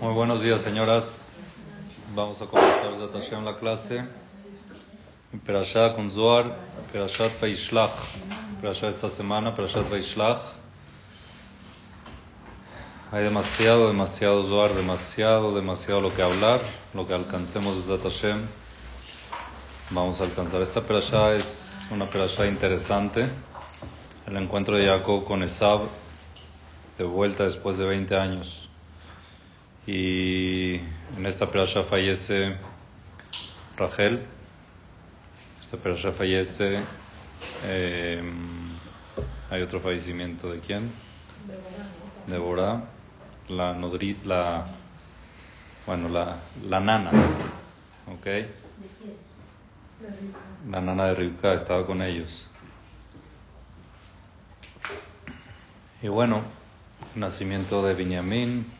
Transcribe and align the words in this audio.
Muy 0.00 0.14
buenos 0.14 0.40
días, 0.40 0.62
señoras. 0.62 1.36
Vamos 2.14 2.40
a 2.40 2.46
comenzar 2.46 2.94
en 3.32 3.44
la 3.44 3.54
clase. 3.56 4.02
Perashat 5.44 5.94
con 5.94 6.10
Zohar, 6.10 6.56
Perashat 6.90 7.38
Vaishlach. 7.38 7.92
Perashat 8.62 8.88
esta 8.88 9.10
semana, 9.10 9.54
Perashat 9.54 9.90
Vaishlach. 9.90 10.40
Hay 13.12 13.24
demasiado, 13.24 13.88
demasiado 13.88 14.42
Zohar, 14.48 14.72
demasiado, 14.72 15.54
demasiado 15.54 16.00
lo 16.00 16.14
que 16.14 16.22
hablar, 16.22 16.60
lo 16.94 17.06
que 17.06 17.12
alcancemos 17.12 17.86
de 17.86 17.98
Hashem. 17.98 18.38
Vamos 19.90 20.18
a 20.22 20.24
alcanzar. 20.24 20.62
Esta 20.62 20.80
Perashat 20.80 21.34
es 21.34 21.82
una 21.90 22.08
Perashat 22.08 22.46
interesante. 22.46 23.28
El 24.26 24.38
encuentro 24.38 24.78
de 24.78 24.86
Jacob 24.86 25.26
con 25.26 25.42
Esab, 25.42 25.82
de 26.96 27.04
vuelta 27.04 27.44
después 27.44 27.76
de 27.76 27.84
20 27.84 28.16
años. 28.16 28.69
Y 29.90 30.76
en 31.16 31.26
esta 31.26 31.50
perasha 31.50 31.82
fallece 31.82 32.54
Rachel. 33.76 34.20
Esta 35.60 35.78
perasha 35.78 36.12
fallece. 36.12 36.78
Eh, 37.64 38.22
hay 39.50 39.62
otro 39.62 39.80
fallecimiento 39.80 40.52
de 40.52 40.60
quién? 40.60 40.92
De 42.28 42.38
Borá. 42.38 42.84
La 43.48 43.74
nodrit, 43.74 44.24
la. 44.24 44.64
Bueno, 45.86 46.08
la, 46.08 46.36
la 46.68 46.78
nana. 46.78 47.10
¿Ok? 48.14 48.26
La 50.70 50.80
nana 50.80 51.06
de 51.06 51.14
Rivka 51.16 51.52
estaba 51.52 51.84
con 51.84 52.00
ellos. 52.00 52.46
Y 56.00 56.06
bueno, 56.06 56.42
nacimiento 57.16 57.84
de 57.84 57.94
Binyamin, 57.94 58.79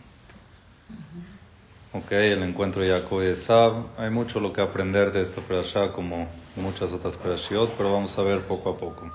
ok, 1.92 2.12
el 2.12 2.42
encuentro 2.42 2.82
de 2.82 2.90
Jacob 2.90 3.22
y 3.22 3.26
Esab. 3.26 3.86
Hay 3.98 4.10
mucho 4.10 4.40
lo 4.40 4.52
que 4.52 4.60
aprender 4.60 5.12
de 5.12 5.20
esta 5.20 5.40
perashá 5.40 5.92
como 5.92 6.28
muchas 6.56 6.92
otras 6.92 7.16
perashiot, 7.16 7.72
pero 7.76 7.92
vamos 7.92 8.18
a 8.18 8.22
ver 8.22 8.42
poco 8.42 8.70
a 8.70 8.76
poco. 8.76 9.10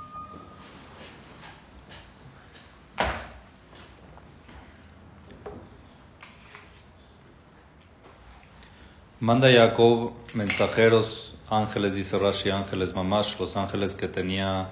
Manda 9.19 9.49
Jacob 9.51 10.11
mensajeros, 10.33 11.35
ángeles, 11.49 11.95
dice 11.95 12.19
Rashi, 12.19 12.51
ángeles 12.51 12.93
mamash, 12.93 13.39
los 13.39 13.57
ángeles 13.57 13.95
que 13.95 14.07
tenía 14.07 14.69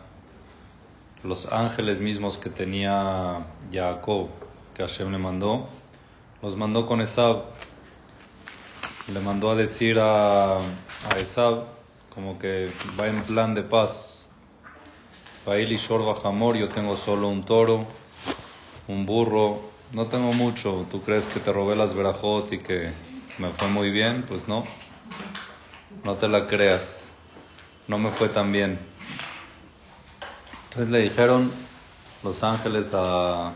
los 1.24 1.52
ángeles 1.52 2.02
mismos 2.02 2.38
que 2.38 2.50
tenía 2.50 3.48
Jacob, 3.72 4.28
que 4.74 4.84
Hashem 4.84 5.12
le 5.12 5.18
mandó, 5.18 5.70
los 6.44 6.58
mandó 6.58 6.86
con 6.86 7.00
Esab. 7.00 7.46
Le 9.08 9.20
mandó 9.22 9.50
a 9.50 9.56
decir 9.56 9.98
a, 9.98 10.58
a 10.58 11.18
Esab, 11.18 11.64
como 12.14 12.38
que 12.38 12.70
va 13.00 13.08
en 13.08 13.24
plan 13.24 13.54
de 13.54 13.64
paz. 13.64 14.28
y 15.48 15.76
Shorba 15.78 16.16
yo 16.56 16.68
tengo 16.68 16.98
solo 16.98 17.30
un 17.30 17.46
toro, 17.46 17.88
un 18.90 19.06
burro, 19.06 19.62
no 19.94 20.08
tengo 20.08 20.34
mucho. 20.34 20.86
¿Tú 20.92 21.02
crees 21.02 21.28
que 21.28 21.40
te 21.40 21.54
robé 21.54 21.78
las 21.78 21.94
verajot 21.94 22.52
y 22.52 22.60
que 22.60 22.92
me 23.38 23.50
fue 23.52 23.70
muy 23.70 23.90
bien? 23.90 24.24
Pues 24.28 24.50
no, 24.50 24.66
no 26.04 26.16
te 26.16 26.28
la 26.28 26.46
creas. 26.48 27.14
No 27.88 27.98
me 27.98 28.12
fue 28.12 28.28
tan 28.28 28.52
bien. 28.52 28.80
Entonces 30.66 30.92
le 30.92 31.00
dijeron 31.00 31.50
los 32.22 32.44
ángeles 32.44 32.92
a... 32.94 33.54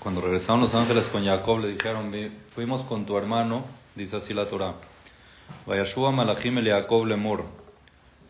Cuando 0.00 0.20
regresaron 0.20 0.60
los 0.60 0.74
ángeles 0.74 1.08
con 1.08 1.24
Jacob, 1.24 1.58
le 1.58 1.68
dijeron, 1.68 2.12
fuimos 2.54 2.82
con 2.82 3.04
tu 3.04 3.18
hermano, 3.18 3.64
dice 3.96 4.16
así 4.16 4.32
la 4.32 4.46
Torah. 4.46 4.74
Vayashua 5.66 6.12
Malachim 6.12 6.58
el 6.58 6.68
Jacob 6.68 7.04
lemur. 7.04 7.44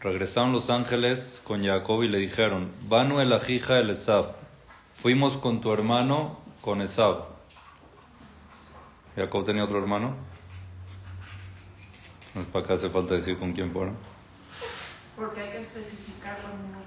Regresaron 0.01 0.53
los 0.53 0.71
ángeles 0.71 1.43
con 1.45 1.65
Jacob 1.65 2.03
y 2.05 2.09
le 2.09 2.19
dijeron, 2.19 2.73
Banu 2.89 3.21
el 3.21 3.33
Ajija 3.33 3.79
el 3.79 3.91
Esab. 3.91 4.35
Fuimos 5.03 5.37
con 5.37 5.61
tu 5.61 5.73
hermano, 5.73 6.39
con 6.63 6.81
Esab. 6.81 7.27
Jacob 9.15 9.45
tenía 9.45 9.65
otro 9.65 9.79
hermano. 9.79 10.17
Para 12.53 12.65
acá 12.65 12.75
hace 12.75 12.89
falta 12.89 13.15
decir 13.15 13.39
con 13.39 13.53
quién 13.53 13.73
fueron. 13.73 13.97
Porque 15.17 15.41
hay 15.41 15.51
que 15.51 15.61
especificarlo 15.61 16.49
en 16.49 16.79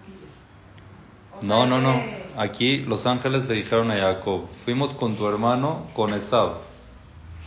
no, 1.42 1.66
no, 1.66 1.81
no. 1.81 2.03
Aquí 2.38 2.80
los 2.80 3.06
ángeles 3.08 3.47
le 3.47 3.56
dijeron 3.56 3.92
a 3.92 3.96
Jacob, 3.96 4.47
fuimos 4.64 4.92
con 4.92 5.16
tu 5.16 5.28
hermano, 5.28 5.88
con 5.94 6.14
Esab. 6.14 6.58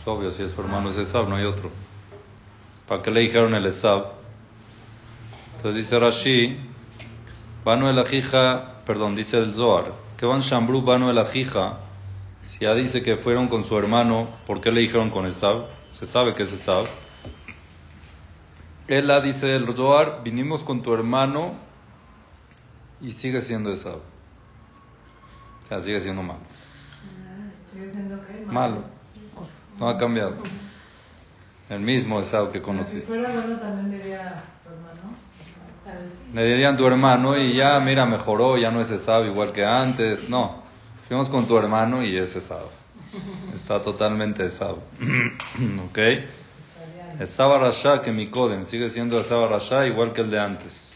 Es 0.01 0.07
obvio, 0.07 0.31
si 0.31 0.43
es 0.43 0.51
su 0.51 0.61
hermano 0.61 0.89
es 0.89 0.97
Esab, 0.97 1.29
no 1.29 1.35
hay 1.35 1.45
otro. 1.45 1.69
¿Para 2.87 3.01
qué 3.01 3.09
le 3.09 3.21
dijeron 3.21 3.55
el 3.55 3.65
Esab? 3.65 4.07
Entonces 5.55 5.83
dice 5.83 5.99
Rashi, 5.99 6.57
Banu 7.63 7.87
el 7.87 7.97
Ajija, 7.97 8.83
perdón, 8.85 9.15
dice 9.15 9.37
el 9.37 9.53
Zohar, 9.53 9.93
que 10.17 10.25
van 10.25 10.41
Shambru 10.41 10.81
Banu 10.83 11.09
el 11.09 11.17
Ajija, 11.17 11.79
si 12.45 12.59
ya 12.59 12.75
dice 12.75 13.01
que 13.01 13.15
fueron 13.15 13.47
con 13.47 13.63
su 13.63 13.75
hermano, 13.77 14.27
¿por 14.45 14.61
qué 14.61 14.71
le 14.71 14.81
dijeron 14.81 15.09
con 15.09 15.25
Esab? 15.25 15.65
Se 15.93 16.05
sabe 16.05 16.35
que 16.35 16.43
es 16.43 16.53
Esab. 16.53 16.85
Él 18.87 19.11
dice 19.23 19.55
el 19.55 19.73
Zohar, 19.73 20.21
vinimos 20.23 20.63
con 20.63 20.83
tu 20.83 20.93
hermano 20.93 21.64
y 23.05 23.11
sigue 23.11 23.39
siendo 23.39 23.71
Esab. 23.71 23.97
O 23.97 25.67
sea, 25.67 25.79
sigue 25.79 26.01
siendo 26.01 26.23
malo. 26.23 26.39
¿Sigue 27.71 27.91
siendo 27.91 28.19
qué? 28.25 28.45
Malo. 28.47 28.83
No 29.79 29.89
ha 29.89 29.97
cambiado. 29.97 30.37
El 31.69 31.81
mismo 31.81 32.19
Esab 32.19 32.51
que 32.51 32.61
conociste. 32.61 33.01
Si 33.01 33.07
fuera 33.07 33.29
bueno 33.29 33.57
también 33.57 33.91
diría 33.91 34.43
tu 34.63 34.69
hermano. 34.71 35.15
Le 36.33 36.43
dirían 36.45 36.77
tu 36.77 36.87
hermano 36.87 37.37
y 37.37 37.55
ya, 37.55 37.79
mira, 37.79 38.07
mejoró, 38.07 38.57
ya 38.57 38.71
no 38.71 38.81
es 38.81 38.89
Esab 38.89 39.25
igual 39.25 39.51
que 39.51 39.63
antes. 39.63 40.27
No, 40.27 40.63
fuimos 41.07 41.29
con 41.29 41.47
tu 41.47 41.57
hermano 41.57 42.03
y 42.03 42.17
es 42.17 42.35
Esab. 42.35 42.65
Está 43.53 43.83
totalmente 43.83 44.45
Esab. 44.45 44.77
¿Ok? 45.89 45.99
Esab 47.19 47.61
Rasha 47.61 48.01
que 48.01 48.11
mi 48.11 48.29
Kodem 48.29 48.65
sigue 48.65 48.89
siendo 48.89 49.19
Esab 49.19 49.47
Rasha 49.47 49.85
igual 49.85 50.11
que 50.11 50.21
el 50.21 50.31
de 50.31 50.39
antes. 50.39 50.94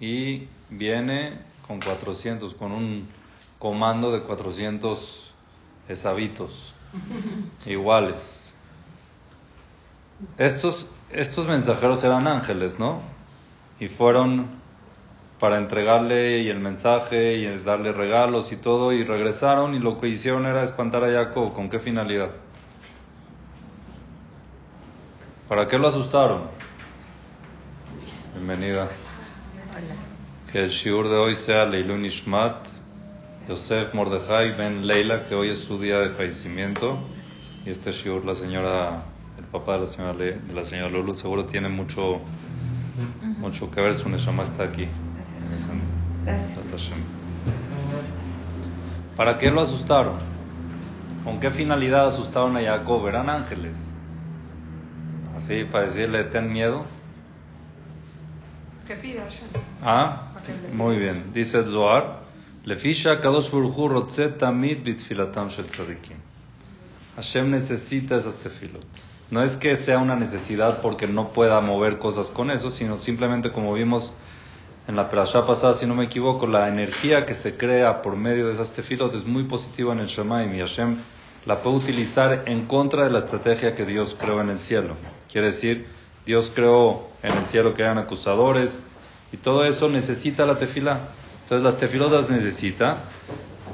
Y 0.00 0.48
viene 0.70 1.38
con 1.66 1.78
400, 1.78 2.54
con 2.54 2.72
un 2.72 3.08
comando 3.58 4.10
de 4.12 4.22
400 4.22 5.34
esabitos 5.88 6.74
iguales. 7.66 8.56
Estos, 10.38 10.86
estos 11.10 11.46
mensajeros 11.46 12.02
eran 12.04 12.26
ángeles, 12.26 12.78
¿no? 12.78 13.00
Y 13.78 13.88
fueron 13.88 14.46
para 15.38 15.58
entregarle 15.58 16.38
y 16.38 16.48
el 16.48 16.60
mensaje 16.60 17.34
y 17.34 17.58
darle 17.62 17.92
regalos 17.92 18.52
y 18.52 18.56
todo, 18.56 18.92
y 18.92 19.04
regresaron 19.04 19.74
y 19.74 19.80
lo 19.80 19.98
que 19.98 20.08
hicieron 20.08 20.46
era 20.46 20.62
espantar 20.62 21.04
a 21.04 21.12
Jacob. 21.12 21.52
¿Con 21.52 21.68
qué 21.68 21.78
finalidad? 21.78 22.30
¿Para 25.48 25.66
qué 25.66 25.78
lo 25.78 25.88
asustaron? 25.88 26.61
Bienvenida. 28.34 28.88
Que 30.50 30.60
el 30.60 30.70
shiur 30.70 31.08
de 31.08 31.16
hoy 31.16 31.34
sea 31.34 31.66
Leilun 31.66 32.04
Ishmat, 32.06 32.66
Yosef 33.46 33.92
Mordejai 33.92 34.56
Ben 34.56 34.86
Leila, 34.86 35.24
que 35.24 35.34
hoy 35.34 35.50
es 35.50 35.58
su 35.58 35.78
día 35.78 35.98
de 35.98 36.10
fallecimiento. 36.10 36.98
Y 37.66 37.70
este 37.70 37.92
shiur, 37.92 38.24
la 38.24 38.34
señora, 38.34 39.02
el 39.38 39.44
papá 39.44 39.74
de 39.74 39.80
la 39.80 39.86
señora, 39.86 40.14
de 40.14 40.40
la 40.54 40.64
señora 40.64 40.88
Lulu, 40.88 41.14
seguro 41.14 41.44
tiene 41.44 41.68
mucho, 41.68 42.20
mucho 43.36 43.70
que 43.70 43.82
ver. 43.82 43.94
Su 43.94 44.08
Neshama 44.08 44.44
está 44.44 44.64
aquí. 44.64 44.88
¿Para 49.14 49.36
qué 49.36 49.50
lo 49.50 49.60
asustaron? 49.60 50.16
¿Con 51.22 51.38
qué 51.38 51.50
finalidad 51.50 52.06
asustaron 52.06 52.56
a 52.56 52.62
Jacob? 52.62 53.06
Eran 53.08 53.28
ángeles. 53.28 53.92
Así, 55.36 55.64
para 55.64 55.84
decirle, 55.84 56.24
ten 56.24 56.50
miedo. 56.50 56.86
Que 58.92 58.98
pida 58.98 59.24
Ah, 59.82 60.32
muy 60.74 60.98
bien. 60.98 61.32
Dice 61.32 61.60
el 61.60 61.66
Zohar, 61.66 62.20
Lefisha 62.66 63.20
Kadosh 63.22 63.50
Baruchu 63.50 63.88
Rotze 63.88 64.28
Tamid 64.28 64.82
Bitfilatam 64.84 65.48
Shel 65.48 65.64
Tzadikim. 65.64 66.18
Hashem 67.16 67.50
necesita 67.50 68.16
esas 68.16 68.36
tefilot. 68.36 68.84
No 69.30 69.42
es 69.42 69.56
que 69.56 69.76
sea 69.76 69.98
una 69.98 70.14
necesidad 70.14 70.82
porque 70.82 71.06
no 71.06 71.28
pueda 71.28 71.58
mover 71.62 71.98
cosas 71.98 72.28
con 72.28 72.50
eso, 72.50 72.68
sino 72.68 72.98
simplemente 72.98 73.50
como 73.50 73.72
vimos 73.72 74.12
en 74.86 74.96
la 74.96 75.08
perashá 75.08 75.46
pasada, 75.46 75.72
si 75.72 75.86
no 75.86 75.94
me 75.94 76.04
equivoco, 76.04 76.46
la 76.46 76.68
energía 76.68 77.24
que 77.24 77.32
se 77.32 77.56
crea 77.56 78.02
por 78.02 78.16
medio 78.16 78.48
de 78.48 78.52
esas 78.52 78.72
tefilot 78.72 79.14
es 79.14 79.24
muy 79.24 79.44
positiva 79.44 79.94
en 79.94 80.00
el 80.00 80.08
Shemaim 80.08 80.54
y 80.54 80.58
Hashem 80.58 80.98
la 81.46 81.62
puede 81.62 81.76
utilizar 81.76 82.42
en 82.44 82.66
contra 82.66 83.04
de 83.04 83.10
la 83.10 83.20
estrategia 83.20 83.74
que 83.74 83.86
Dios 83.86 84.14
creó 84.20 84.42
en 84.42 84.50
el 84.50 84.60
cielo. 84.60 84.96
Quiere 85.30 85.46
decir, 85.46 85.86
Dios 86.24 86.52
creó 86.54 87.08
en 87.22 87.36
el 87.36 87.46
cielo 87.46 87.74
que 87.74 87.82
hayan 87.82 87.98
acusadores 87.98 88.84
y 89.32 89.36
todo 89.36 89.64
eso 89.64 89.88
necesita 89.88 90.46
la 90.46 90.58
tefila. 90.58 91.00
Entonces 91.42 91.64
las 91.64 91.76
tefilotas 91.76 92.30
necesita 92.30 92.98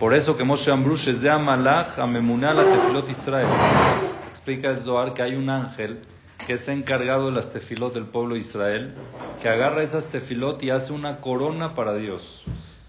Por 0.00 0.14
eso 0.14 0.36
que 0.36 0.44
Moshe 0.44 0.70
Ambrush 0.70 1.08
es 1.08 1.22
de 1.22 1.30
Amalach 1.30 1.98
a 1.98 2.06
la 2.06 2.64
Tefilot 2.64 3.10
Israel. 3.10 3.48
Explica 4.30 4.70
el 4.70 4.80
Zohar 4.80 5.12
que 5.12 5.22
hay 5.22 5.34
un 5.34 5.50
ángel 5.50 6.00
que 6.46 6.54
es 6.54 6.68
encargado 6.68 7.26
de 7.26 7.32
las 7.32 7.52
tefilot 7.52 7.92
del 7.92 8.06
pueblo 8.06 8.34
de 8.34 8.40
Israel, 8.40 8.94
que 9.42 9.48
agarra 9.48 9.82
esas 9.82 10.06
tefilot 10.06 10.62
y 10.62 10.70
hace 10.70 10.92
una 10.92 11.20
corona 11.20 11.74
para 11.74 11.94
Dios. 11.94 12.44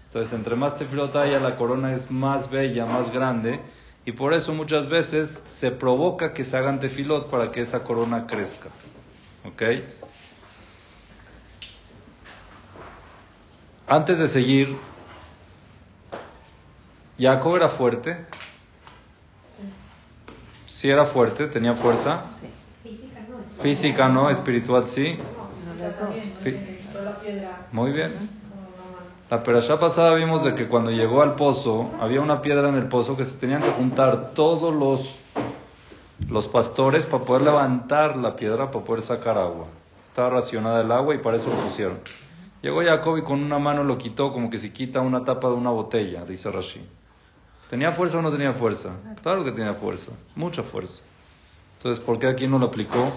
Entonces, 0.06 0.32
entre 0.32 0.56
más 0.56 0.76
tefilot 0.76 1.14
haya, 1.16 1.40
la 1.40 1.56
corona 1.56 1.92
es 1.92 2.10
más 2.10 2.50
bella, 2.50 2.86
más 2.86 3.12
grande, 3.12 3.60
y 4.06 4.12
por 4.12 4.32
eso 4.32 4.54
muchas 4.54 4.88
veces 4.88 5.44
se 5.48 5.72
provoca 5.72 6.32
que 6.32 6.44
se 6.44 6.56
hagan 6.56 6.80
tefilot 6.80 7.28
para 7.28 7.50
que 7.50 7.60
esa 7.60 7.82
corona 7.82 8.26
crezca. 8.26 8.70
¿Ok? 9.44 9.62
Antes 13.86 14.18
de 14.18 14.28
seguir, 14.28 14.76
Jacob 17.18 17.56
era 17.56 17.68
fuerte. 17.68 18.24
Sí. 20.66 20.90
era 20.90 21.04
fuerte, 21.04 21.46
tenía 21.48 21.74
fuerza. 21.74 22.22
Sí. 22.40 22.48
Física 22.82 23.20
no. 23.28 23.62
Física 23.62 24.08
no, 24.08 24.30
espiritual 24.30 24.88
sí. 24.88 25.18
Muy 27.72 27.92
bien. 27.92 28.40
La 29.30 29.42
perashá 29.44 29.78
pasada 29.78 30.14
vimos 30.14 30.42
de 30.42 30.54
que 30.54 30.66
cuando 30.66 30.90
llegó 30.90 31.22
al 31.22 31.36
pozo, 31.36 31.90
había 32.00 32.20
una 32.20 32.42
piedra 32.42 32.68
en 32.68 32.74
el 32.74 32.88
pozo 32.88 33.16
que 33.16 33.24
se 33.24 33.38
tenían 33.38 33.62
que 33.62 33.70
juntar 33.70 34.32
todos 34.34 34.74
los, 34.74 35.14
los 36.28 36.46
pastores 36.48 37.06
para 37.06 37.24
poder 37.24 37.42
levantar 37.42 38.16
la 38.16 38.36
piedra, 38.36 38.70
para 38.70 38.84
poder 38.84 39.02
sacar 39.02 39.38
agua. 39.38 39.66
Estaba 40.06 40.30
racionada 40.30 40.80
el 40.82 40.92
agua 40.92 41.14
y 41.14 41.18
para 41.18 41.36
eso 41.36 41.50
lo 41.50 41.56
pusieron. 41.62 41.98
Llegó 42.62 42.82
Jacob 42.82 43.16
y 43.16 43.22
con 43.22 43.42
una 43.42 43.58
mano 43.58 43.84
lo 43.84 43.96
quitó 43.96 44.32
como 44.32 44.50
que 44.50 44.58
se 44.58 44.72
quita 44.72 45.00
una 45.00 45.24
tapa 45.24 45.48
de 45.48 45.54
una 45.54 45.70
botella, 45.70 46.24
dice 46.24 46.50
Rashi. 46.50 46.86
¿Tenía 47.70 47.92
fuerza 47.92 48.18
o 48.18 48.22
no 48.22 48.30
tenía 48.30 48.52
fuerza? 48.52 48.90
Claro 49.22 49.44
que 49.44 49.52
tenía 49.52 49.72
fuerza, 49.74 50.12
mucha 50.34 50.62
fuerza. 50.62 51.04
Entonces, 51.78 52.04
¿por 52.04 52.18
qué 52.18 52.26
aquí 52.26 52.46
no 52.46 52.58
lo 52.58 52.66
aplicó? 52.66 53.10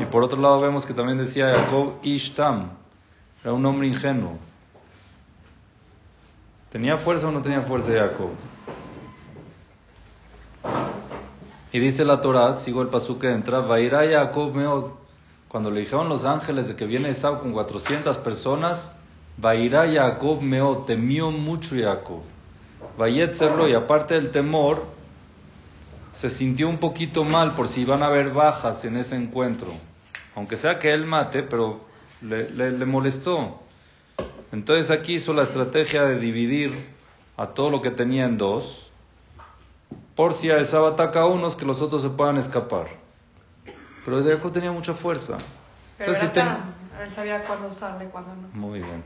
Y 0.00 0.04
por 0.06 0.24
otro 0.24 0.40
lado 0.40 0.60
vemos 0.60 0.84
que 0.84 0.94
también 0.94 1.18
decía 1.18 1.54
Jacob 1.54 1.94
Ishtam, 2.02 2.70
era 3.44 3.52
un 3.52 3.64
hombre 3.66 3.86
ingenuo. 3.86 4.38
¿Tenía 6.70 6.96
fuerza 6.96 7.28
o 7.28 7.32
no 7.32 7.42
tenía 7.42 7.60
fuerza 7.60 7.92
Jacob? 7.92 8.30
Y 11.72 11.80
dice 11.80 12.04
la 12.04 12.20
Torah, 12.20 12.54
sigo 12.54 12.82
el 12.82 12.88
pasú 12.88 13.18
que 13.18 13.32
entra, 13.32 13.60
Vairá 13.60 14.02
Jacob 14.06 14.54
Meod. 14.54 14.92
Cuando 15.48 15.70
le 15.70 15.80
dijeron 15.80 16.08
los 16.08 16.24
ángeles 16.24 16.68
de 16.68 16.76
que 16.76 16.86
viene 16.86 17.08
Esau 17.08 17.40
con 17.40 17.52
400 17.52 18.18
personas, 18.18 18.94
Vairá 19.38 19.90
Jacob 19.90 20.42
Meod, 20.42 20.84
temió 20.84 21.30
mucho 21.30 21.74
Jacob. 21.74 22.20
Vayetzerlo, 22.98 23.68
y 23.68 23.74
aparte 23.74 24.14
del 24.14 24.30
temor, 24.30 24.84
se 26.12 26.28
sintió 26.28 26.68
un 26.68 26.78
poquito 26.78 27.24
mal 27.24 27.54
por 27.54 27.68
si 27.68 27.82
iban 27.82 28.02
a 28.02 28.06
haber 28.06 28.30
bajas 28.30 28.84
en 28.84 28.96
ese 28.96 29.16
encuentro. 29.16 29.68
Aunque 30.34 30.56
sea 30.56 30.78
que 30.78 30.92
él 30.92 31.06
mate, 31.06 31.42
pero 31.42 31.80
le, 32.20 32.50
le, 32.50 32.86
molestó. 32.86 33.60
Entonces 34.52 34.90
aquí 34.90 35.14
hizo 35.14 35.32
la 35.32 35.42
estrategia 35.42 36.02
de 36.04 36.18
dividir 36.18 36.72
a 37.36 37.48
todo 37.48 37.70
lo 37.70 37.80
que 37.80 37.90
tenía 37.90 38.24
en 38.24 38.36
dos, 38.36 38.81
por 40.14 40.34
si 40.34 40.50
a 40.50 40.58
esa 40.58 40.86
ataca 40.86 41.20
a 41.20 41.26
unos 41.26 41.56
que 41.56 41.64
los 41.64 41.80
otros 41.82 42.02
se 42.02 42.10
puedan 42.10 42.36
escapar. 42.36 42.88
Pero 44.04 44.24
Jacob 44.24 44.52
tenía 44.52 44.72
mucha 44.72 44.94
fuerza. 44.94 45.38
Pero 45.98 46.12
Entonces, 46.12 46.42
él 47.00 47.14
sabía 47.14 47.44
cuándo 47.44 47.68
usarle 47.68 48.06
y 48.06 48.08
cuándo 48.08 48.30
no. 48.34 48.48
Muy 48.52 48.80
bien. 48.80 49.02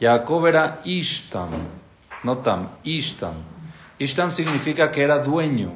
Jacob 0.00 0.46
era 0.46 0.80
Ishtam 0.84 1.50
no 2.22 2.38
tam, 2.38 2.68
ishtam. 2.84 3.34
Ishtam 3.98 4.30
significa 4.30 4.90
que 4.90 5.02
era 5.02 5.18
dueño 5.18 5.74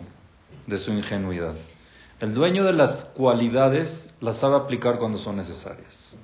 de 0.67 0.79
su 0.79 0.93
ingenuidad. 0.93 1.55
El 2.21 2.35
dueño 2.35 2.65
de 2.65 2.73
las 2.73 3.05
cualidades 3.05 4.15
las 4.21 4.37
sabe 4.37 4.57
aplicar 4.57 4.99
cuando 4.99 5.19
son 5.19 5.37
necesarias. 5.37 6.17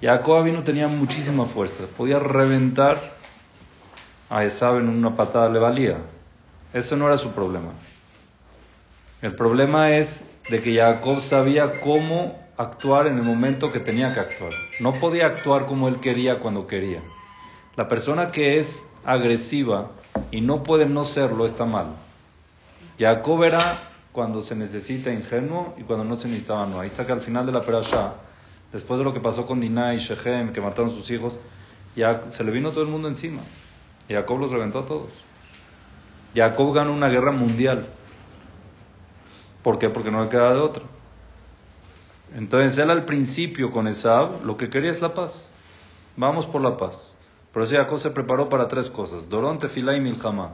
Jacob 0.00 0.44
vino 0.44 0.64
tenía 0.64 0.88
muchísima 0.88 1.44
fuerza, 1.44 1.84
podía 1.96 2.18
reventar 2.18 3.12
a 4.30 4.44
Esab 4.44 4.78
en 4.78 4.88
una 4.88 5.14
patada, 5.14 5.50
le 5.50 5.58
valía. 5.58 5.98
Eso 6.72 6.96
no 6.96 7.06
era 7.06 7.16
su 7.16 7.30
problema. 7.32 7.70
El 9.22 9.34
problema 9.34 9.96
es 9.96 10.26
de 10.48 10.62
que 10.62 10.76
Jacob 10.76 11.20
sabía 11.20 11.80
cómo 11.80 12.38
actuar 12.56 13.06
en 13.06 13.16
el 13.16 13.22
momento 13.22 13.72
que 13.72 13.80
tenía 13.80 14.14
que 14.14 14.20
actuar. 14.20 14.52
No 14.80 14.94
podía 14.94 15.26
actuar 15.26 15.66
como 15.66 15.88
él 15.88 16.00
quería 16.00 16.38
cuando 16.38 16.66
quería. 16.66 17.00
La 17.76 17.88
persona 17.88 18.30
que 18.30 18.58
es 18.58 18.88
agresiva 19.04 19.90
y 20.30 20.40
no 20.40 20.62
puede 20.62 20.86
no 20.86 21.04
serlo, 21.04 21.46
está 21.46 21.64
mal. 21.64 21.86
Jacob 22.98 23.42
era 23.44 23.78
cuando 24.12 24.42
se 24.42 24.54
necesita 24.54 25.12
ingenuo 25.12 25.74
y 25.78 25.82
cuando 25.82 26.04
no 26.04 26.16
se 26.16 26.28
necesitaba 26.28 26.66
no. 26.66 26.80
Ahí 26.80 26.86
está 26.86 27.06
que 27.06 27.12
al 27.12 27.20
final 27.20 27.46
de 27.46 27.52
la 27.52 27.62
perashá, 27.62 28.14
después 28.72 28.98
de 28.98 29.04
lo 29.04 29.14
que 29.14 29.20
pasó 29.20 29.46
con 29.46 29.60
Dinah 29.60 29.94
y 29.94 29.98
Shechem, 29.98 30.52
que 30.52 30.60
mataron 30.60 30.90
sus 30.90 31.10
hijos, 31.10 31.34
ya 31.96 32.24
se 32.28 32.44
le 32.44 32.50
vino 32.50 32.70
todo 32.70 32.82
el 32.82 32.90
mundo 32.90 33.08
encima. 33.08 33.42
Jacob 34.08 34.38
los 34.38 34.52
reventó 34.52 34.80
a 34.80 34.86
todos. 34.86 35.29
Jacob 36.34 36.74
ganó 36.74 36.92
una 36.92 37.08
guerra 37.08 37.32
mundial. 37.32 37.86
¿Por 39.62 39.78
qué? 39.78 39.90
Porque 39.90 40.10
no 40.10 40.22
le 40.22 40.28
queda 40.28 40.54
de 40.54 40.60
otra. 40.60 40.82
Entonces 42.34 42.78
él 42.78 42.90
al 42.90 43.04
principio 43.04 43.70
con 43.70 43.88
Esab 43.88 44.44
lo 44.44 44.56
que 44.56 44.70
quería 44.70 44.90
es 44.90 45.02
la 45.02 45.14
paz. 45.14 45.52
Vamos 46.16 46.46
por 46.46 46.62
la 46.62 46.76
paz. 46.76 47.18
Pero 47.52 47.64
eso 47.64 47.76
Jacob 47.76 47.98
se 47.98 48.10
preparó 48.10 48.48
para 48.48 48.68
tres 48.68 48.88
cosas. 48.88 49.28
Dorón, 49.28 49.58
tefilá 49.58 49.96
y 49.96 50.00
milhamá. 50.00 50.52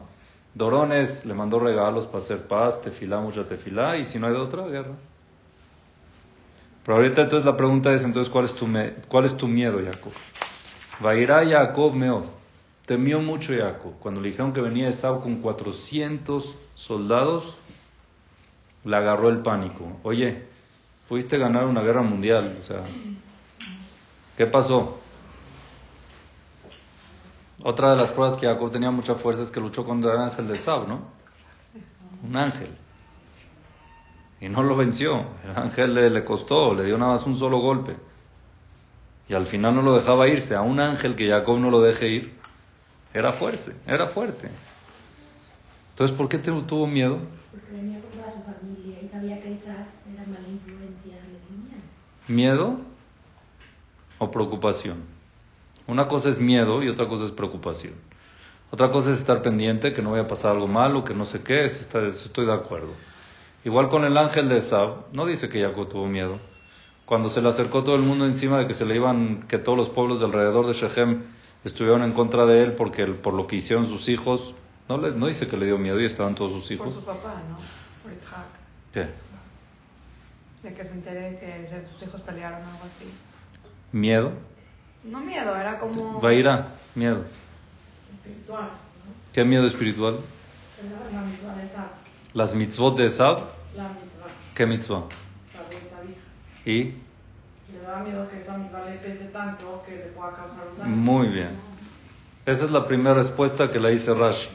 Dorón 0.55 0.93
es, 0.93 1.27
le 1.27 1.35
mandó 1.35 1.59
regalos 1.59 2.07
para 2.07 2.19
hacer 2.19 2.47
paz, 2.47 2.81
tefilá, 2.81 3.21
mucha 3.21 3.47
tefilá, 3.47 3.99
y 3.99 4.05
si 4.05 4.19
no 4.19 4.27
hay 4.27 4.33
de 4.33 4.39
otra, 4.39 4.67
guerra. 4.67 4.95
Pero 6.83 6.97
ahorita 6.97 7.23
entonces 7.23 7.45
la 7.45 7.57
pregunta 7.57 7.93
es, 7.93 8.05
entonces, 8.05 8.33
¿cuál 8.33 8.47
es 8.47 8.55
tu, 8.55 8.67
cuál 9.09 9.27
es 9.27 9.37
tu 9.37 9.49
miedo, 9.49 9.79
Jacob? 9.85 10.13
Vairá 11.01 11.45
Jacob 11.47 11.95
meod. 11.95 12.25
Temió 12.87 13.21
mucho 13.21 13.53
Jacob. 13.53 13.95
Cuando 13.99 14.21
le 14.21 14.29
dijeron 14.29 14.53
que 14.53 14.61
venía 14.61 14.89
Esau 14.89 15.21
con 15.21 15.43
400 15.43 16.57
soldados, 16.77 17.59
le 18.85 18.97
agarró 18.97 19.29
el 19.29 19.39
pánico. 19.39 19.99
Oye, 20.05 20.45
fuiste 21.09 21.37
a 21.37 21.41
ganar 21.41 21.67
una 21.67 21.83
guerra 21.83 22.03
mundial, 22.03 22.57
o 22.61 22.63
sea, 22.63 22.85
¿qué 24.37 24.47
pasó? 24.47 25.01
Otra 27.65 27.91
de 27.91 27.97
las 27.97 28.13
pruebas 28.13 28.37
que 28.37 28.47
Jacob 28.47 28.71
tenía 28.71 28.93
mucha 28.93 29.17
fuerza 29.17 29.43
es 29.43 29.51
que 29.51 29.61
luchó 29.61 29.85
contra 29.85 30.15
el 30.15 30.21
ángel 30.21 30.47
de 30.47 30.57
Sab, 30.57 30.87
¿no? 30.87 31.01
Un 32.23 32.37
ángel. 32.37 32.71
Y 34.41 34.49
no 34.49 34.63
lo 34.63 34.77
venció. 34.77 35.25
El 35.45 35.57
ángel 35.57 35.95
le, 35.95 36.25
costó, 36.25 36.75
le 36.75 36.85
dio 36.85 36.99
nada 36.99 37.13
más 37.13 37.27
un 37.27 37.37
solo 37.37 37.59
golpe. 37.59 37.97
Y 39.29 39.35
al 39.35 39.47
final 39.47 39.75
no 39.75 39.83
lo 39.83 39.95
dejaba 39.95 40.29
irse. 40.29 40.55
A 40.55 40.61
un 40.61 40.79
ángel 40.79 41.17
que 41.17 41.29
Jacob 41.29 41.59
no 41.59 41.71
lo 41.71 41.81
deje 41.81 42.09
ir, 42.09 42.35
era 43.15 43.33
fuerte, 43.33 43.73
era 43.87 44.07
fuerte. 44.09 44.49
Entonces, 45.91 46.17
¿por 46.17 46.29
qué 46.29 46.39
tuvo 46.39 46.87
miedo? 46.87 47.19
Porque 47.51 47.73
venía 47.73 48.01
con 48.01 48.11
toda 48.11 48.31
su 48.31 48.43
familia 48.43 49.01
y 49.03 49.09
sabía 49.09 49.41
que 49.41 49.53
Isaac 49.53 49.87
era 50.13 50.25
mala 50.27 50.49
influencia. 50.49 51.15
¿Miedo 52.29 52.81
o 54.19 54.31
preocupación? 54.31 55.05
Una 55.87 56.09
cosa 56.09 56.29
es 56.29 56.41
miedo 56.41 56.83
y 56.83 56.89
otra 56.89 57.07
cosa 57.07 57.25
es 57.25 57.31
preocupación. 57.31 57.95
Otra 58.71 58.91
cosa 58.91 59.13
es 59.13 59.19
estar 59.19 59.43
pendiente, 59.43 59.93
que 59.93 60.03
no 60.03 60.11
vaya 60.11 60.25
a 60.25 60.29
pasar 60.29 60.51
algo 60.51 60.67
malo, 60.67 61.05
que 61.05 61.15
no 61.15 61.25
sé 61.25 61.43
qué, 61.43 61.65
es 61.65 61.89
estoy 61.95 62.47
de 62.47 62.53
acuerdo. 62.53 62.91
Igual 63.65 63.89
con 63.89 64.05
el 64.05 64.19
ángel 64.19 64.49
de 64.49 64.57
Esab, 64.57 65.07
no 65.13 65.25
dice 65.25 65.49
que 65.49 65.63
Jacob 65.63 65.89
tuvo 65.89 66.07
miedo. 66.07 66.39
Cuando 67.05 67.29
se 67.29 67.41
le 67.41 67.49
acercó 67.49 67.85
todo 67.85 67.95
el 67.95 68.03
mundo 68.03 68.27
encima 68.27 68.59
de 68.59 68.67
que 68.67 68.75
se 68.75 68.85
le 68.85 68.97
iban, 68.97 69.45
que 69.47 69.59
todos 69.59 69.79
los 69.79 69.89
pueblos 69.89 70.19
de 70.19 70.27
alrededor 70.27 70.67
de 70.67 70.73
Shechem 70.73 71.23
estuvieron 71.67 72.03
en 72.05 72.13
contra 72.13 72.47
de 72.47 72.63
él 72.63 72.73
porque 72.73 73.07
por 73.07 73.35
lo 73.35 73.47
que 73.47 73.57
hicieron 73.57 73.89
sus 73.89 74.09
hijos, 74.09 74.55
no, 74.89 74.99
les, 74.99 75.15
no 75.15 75.27
dice 75.27 75.49
que 75.49 75.57
le 75.57 75.67
dio 75.67 75.79
miedo 75.79 76.01
y 76.01 76.05
estaban 76.05 76.35
todos 76.35 76.53
sus 76.53 76.71
hijos. 76.71 76.95
Por 76.95 77.03
su 77.03 77.05
papá, 77.05 77.43
¿no? 77.49 77.59
Por 78.03 78.13
Isaac. 78.13 78.47
¿Qué? 78.93 79.09
De 80.63 80.75
que 80.75 80.85
se 80.85 80.93
entere 80.93 81.39
que 81.39 81.69
sus 81.93 82.03
hijos 82.07 82.21
pelearon 82.23 82.63
o 82.63 82.65
algo 82.65 82.85
así. 82.85 83.11
¿Miedo? 83.93 84.33
No 85.05 85.21
miedo, 85.21 85.57
era 85.57 85.79
como... 85.79 86.21
Vaira, 86.21 86.75
miedo. 86.95 87.25
Espiritual. 88.13 88.65
¿no? 88.65 89.33
¿Qué 89.33 89.45
miedo 89.45 89.67
espiritual? 89.67 90.19
La 91.13 91.21
mitzvah 91.23 91.55
de 91.57 91.63
Esab. 91.65 91.89
¿Las 92.33 92.55
mitzvot 92.55 92.97
de 92.97 93.07
Esab? 93.07 93.41
La 93.75 93.89
mitzvah. 93.89 94.29
¿Qué 94.55 94.67
mitzvah? 94.67 95.05
La 95.55 96.73
¿Y? 96.73 96.95
Le 97.73 97.81
daba 97.81 98.01
miedo 98.01 98.29
que 98.29 98.39
esa 98.39 98.57
mitzvah 98.59 98.85
le 98.85 98.97
pese 98.99 99.27
tanto 99.27 99.83
que 99.87 99.97
le 99.97 100.07
pueda 100.07 100.35
causar 100.35 100.69
un 100.69 100.79
daño. 100.79 100.97
Muy 100.97 101.29
bien. 101.29 101.51
Esa 102.47 102.67
es 102.67 102.71
la 102.71 102.87
primera 102.87 103.15
respuesta 103.15 103.71
que 103.71 103.81
la 103.81 103.89
dice 103.89 104.15
Rashi. 104.15 104.51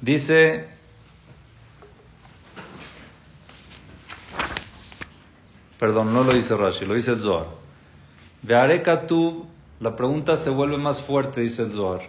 Dice... 0.00 0.68
Perdón, 5.78 6.12
no 6.12 6.24
lo 6.24 6.32
dice 6.32 6.56
Rashi, 6.56 6.84
lo 6.84 6.94
dice 6.94 7.12
el 7.12 7.20
Zohar. 7.20 7.46
Veare 8.42 8.82
la 9.80 9.96
pregunta 9.96 10.36
se 10.36 10.50
vuelve 10.50 10.78
más 10.78 11.00
fuerte, 11.00 11.40
dice 11.40 11.62
el 11.62 11.72
Zohar. 11.72 12.08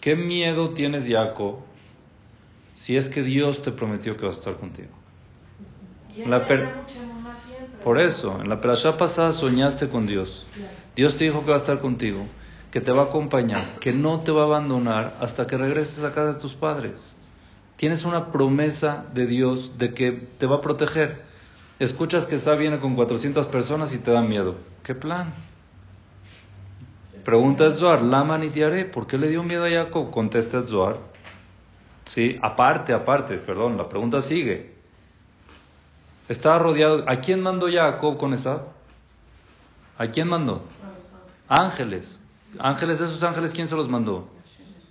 ¿Qué 0.00 0.16
miedo 0.16 0.70
tienes, 0.74 1.08
Jacob, 1.08 1.60
si 2.74 2.96
es 2.96 3.08
que 3.08 3.22
Dios 3.22 3.62
te 3.62 3.72
prometió 3.72 4.16
que 4.16 4.24
va 4.24 4.32
a 4.32 4.34
estar 4.34 4.56
contigo? 4.56 4.90
Y 6.16 6.24
La 6.26 6.46
per-. 6.46 6.74
Por 7.82 7.98
eso, 7.98 8.40
en 8.40 8.48
la 8.48 8.60
perashá 8.60 8.96
pasada 8.96 9.32
soñaste 9.32 9.88
con 9.88 10.06
Dios. 10.06 10.46
Dios 10.96 11.16
te 11.16 11.24
dijo 11.24 11.44
que 11.44 11.50
va 11.50 11.56
a 11.56 11.58
estar 11.58 11.78
contigo, 11.80 12.26
que 12.70 12.80
te 12.80 12.92
va 12.92 13.02
a 13.02 13.06
acompañar, 13.06 13.62
que 13.80 13.92
no 13.92 14.20
te 14.20 14.32
va 14.32 14.42
a 14.42 14.46
abandonar 14.46 15.16
hasta 15.20 15.46
que 15.46 15.56
regreses 15.56 16.02
a 16.04 16.14
casa 16.14 16.34
de 16.34 16.40
tus 16.40 16.54
padres. 16.54 17.16
Tienes 17.76 18.04
una 18.04 18.30
promesa 18.30 19.04
de 19.12 19.26
Dios 19.26 19.78
de 19.78 19.92
que 19.92 20.12
te 20.12 20.46
va 20.46 20.56
a 20.56 20.60
proteger. 20.60 21.22
Escuchas 21.78 22.24
que 22.24 22.38
Sa 22.38 22.54
viene 22.54 22.78
con 22.78 22.94
400 22.94 23.46
personas 23.48 23.94
y 23.94 23.98
te 23.98 24.12
da 24.12 24.22
miedo. 24.22 24.56
¿Qué 24.82 24.94
plan? 24.94 25.34
Pregunta 27.24 27.64
el 27.64 27.74
Zohar, 27.74 28.02
Lama 28.02 28.38
ni. 28.38 28.50
¿Por 28.84 29.06
qué 29.06 29.18
le 29.18 29.28
dio 29.28 29.42
miedo 29.42 29.64
a 29.64 29.70
Jacob? 29.70 30.10
Contesta 30.10 30.58
el. 30.58 30.96
Sí, 32.04 32.38
aparte, 32.40 32.92
aparte, 32.92 33.38
perdón, 33.38 33.76
la 33.76 33.88
pregunta 33.88 34.20
sigue. 34.20 34.73
Estaba 36.28 36.58
rodeado. 36.58 37.04
¿A 37.08 37.16
quién 37.16 37.40
mandó 37.40 37.68
Jacob 37.70 38.16
con 38.16 38.32
Esab? 38.32 38.62
¿A 39.98 40.06
quién 40.06 40.28
mandó? 40.28 40.62
Ángeles. 41.48 42.20
Ángeles, 42.58 43.00
esos 43.00 43.22
ángeles, 43.22 43.52
¿quién 43.52 43.68
se 43.68 43.76
los 43.76 43.88
mandó? 43.88 44.28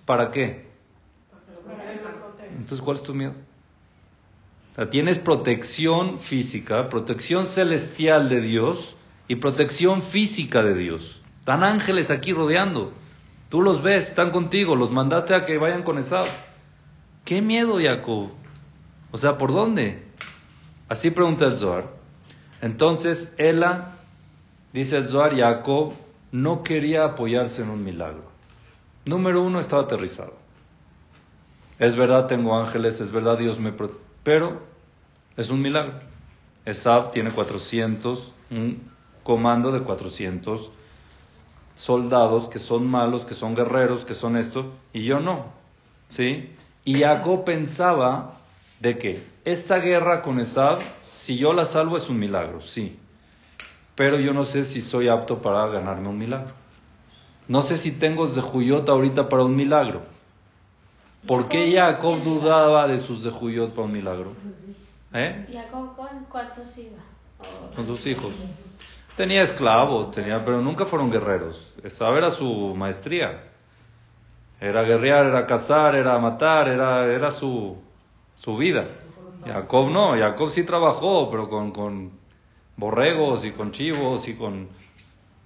¿Para 0.06 0.32
qué? 0.32 0.68
Entonces, 2.50 2.82
¿cuál 2.82 2.98
es 2.98 3.04
tu 3.04 3.14
miedo? 3.14 3.34
Tienes 4.90 5.20
protección 5.20 6.20
física, 6.20 6.90
protección 6.90 7.46
celestial 7.46 8.30
de 8.30 8.42
Dios 8.42 8.98
y 9.28 9.36
protección 9.36 10.02
física 10.02 10.64
de 10.64 10.76
Dios. 10.76 11.22
Están 11.40 11.64
ángeles 11.64 12.10
aquí 12.10 12.34
rodeando. 12.34 12.92
Tú 13.50 13.62
los 13.62 13.84
ves, 13.84 14.10
están 14.10 14.32
contigo, 14.32 14.76
los 14.76 14.92
mandaste 14.92 15.36
a 15.36 15.46
que 15.46 15.58
vayan 15.58 15.84
con 15.84 16.00
Esab. 16.00 16.26
¿Qué 17.24 17.42
miedo, 17.42 17.78
Jacob? 17.80 18.32
O 19.12 19.18
sea, 19.18 19.38
¿por 19.38 19.54
dónde? 19.54 20.04
Así 20.94 21.10
pregunta 21.10 21.46
el 21.46 21.58
Zohar. 21.58 21.86
Entonces, 22.62 23.34
Ela, 23.40 23.96
dice 24.74 24.98
el 24.98 25.10
Zohar, 25.10 25.36
Jacob 25.36 25.94
no 26.32 26.62
quería 26.62 27.04
apoyarse 27.04 27.64
en 27.64 27.72
un 27.72 27.84
milagro. 27.84 28.26
Número 29.04 29.42
uno, 29.42 29.60
estaba 29.60 29.82
aterrizado. 29.82 30.36
Es 31.80 31.96
verdad, 31.96 32.28
tengo 32.28 32.56
ángeles, 32.56 33.02
es 33.02 33.12
verdad, 33.12 33.40
Dios 33.40 33.58
me... 33.58 33.72
pro- 33.72 33.98
Pero 34.22 34.62
es 35.36 35.50
un 35.50 35.64
milagro. 35.64 35.96
Esab 36.64 37.10
tiene 37.12 37.32
400, 37.32 38.32
un 38.52 38.84
comando 39.24 39.72
de 39.72 39.80
400 39.82 40.70
soldados 41.76 42.50
que 42.50 42.60
son 42.60 42.86
malos, 42.86 43.26
que 43.26 43.34
son 43.34 43.56
guerreros, 43.56 44.06
que 44.06 44.14
son 44.14 44.38
esto, 44.38 44.72
y 44.94 45.06
yo 45.06 45.20
no. 45.20 45.48
¿Sí? 46.08 46.52
Y 46.86 47.00
Jacob 47.00 47.46
pensaba 47.46 48.36
de 48.84 48.98
que 48.98 49.24
esta 49.46 49.78
guerra 49.78 50.22
con 50.22 50.42
Esab, 50.42 50.80
si 51.10 51.38
yo 51.38 51.54
la 51.54 51.64
salvo 51.64 51.96
es 51.96 52.10
un 52.10 52.20
milagro, 52.20 52.60
sí. 52.60 53.00
Pero 53.96 54.20
yo 54.20 54.34
no 54.34 54.44
sé 54.44 54.66
si 54.66 54.82
soy 54.82 55.08
apto 55.08 55.42
para 55.42 55.66
ganarme 55.68 56.10
un 56.10 56.18
milagro. 56.18 56.52
No 57.48 57.62
sé 57.62 57.78
si 57.78 57.94
tengo 57.94 58.28
Zehuyot 58.28 58.90
ahorita 58.90 59.30
para 59.30 59.46
un 59.46 59.56
milagro. 59.56 60.02
¿Por 61.26 61.48
qué 61.48 61.72
Jacob 61.74 62.22
dudaba 62.24 62.86
de 62.90 62.98
sus 62.98 63.24
Zehuyot 63.24 63.72
para 63.72 63.84
un 63.84 63.94
milagro? 63.94 64.34
¿Eh? 65.14 65.48
Jacob, 65.50 65.96
¿con 65.96 66.26
cuántos 66.26 66.78
iba? 66.78 67.00
Con 67.74 67.86
sus 67.86 68.06
hijos. 68.06 68.34
Tenía 69.16 69.44
esclavos, 69.44 70.12
tenía, 70.12 70.44
pero 70.44 70.62
nunca 70.62 70.86
fueron 70.86 71.10
guerreros. 71.10 71.74
Esa 71.82 72.10
era 72.10 72.32
su 72.32 72.76
maestría. 72.76 73.44
Era 74.60 74.82
guerrear, 74.82 75.28
era 75.28 75.46
cazar, 75.46 75.96
era 75.96 76.20
matar, 76.20 76.68
era, 76.68 77.06
era 77.06 77.32
su, 77.32 77.78
su 78.44 78.58
vida. 78.58 78.90
Jacob 79.46 79.90
no, 79.90 80.18
Jacob 80.18 80.50
sí 80.50 80.64
trabajó, 80.64 81.30
pero 81.32 81.50
con, 81.50 81.72
con 81.72 82.12
borregos 82.76 83.46
y 83.46 83.52
con 83.52 83.72
chivos 83.72 84.28
y 84.28 84.34
con... 84.34 84.68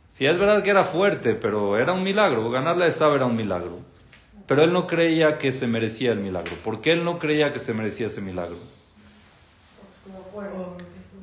Sí, 0.10 0.26
es 0.26 0.40
verdad 0.40 0.64
que 0.64 0.72
era 0.72 0.84
fuerte, 0.84 1.36
pero 1.36 1.78
era 1.78 1.94
un 1.94 2.02
milagro. 2.02 2.50
Ganarle 2.50 2.86
a 2.86 2.88
Esab 2.88 3.14
era 3.16 3.26
un 3.26 3.36
milagro. 3.36 3.80
Pero 4.48 4.64
él 4.64 4.74
no 4.74 4.88
creía 4.88 5.38
que 5.38 5.52
se 5.52 5.68
merecía 5.68 6.12
el 6.12 6.20
milagro. 6.20 6.54
¿Por 6.64 6.82
qué 6.82 6.92
él 6.92 7.04
no 7.04 7.20
creía 7.20 7.52
que 7.52 7.60
se 7.60 7.74
merecía 7.74 8.08
ese 8.08 8.22
milagro? 8.22 8.58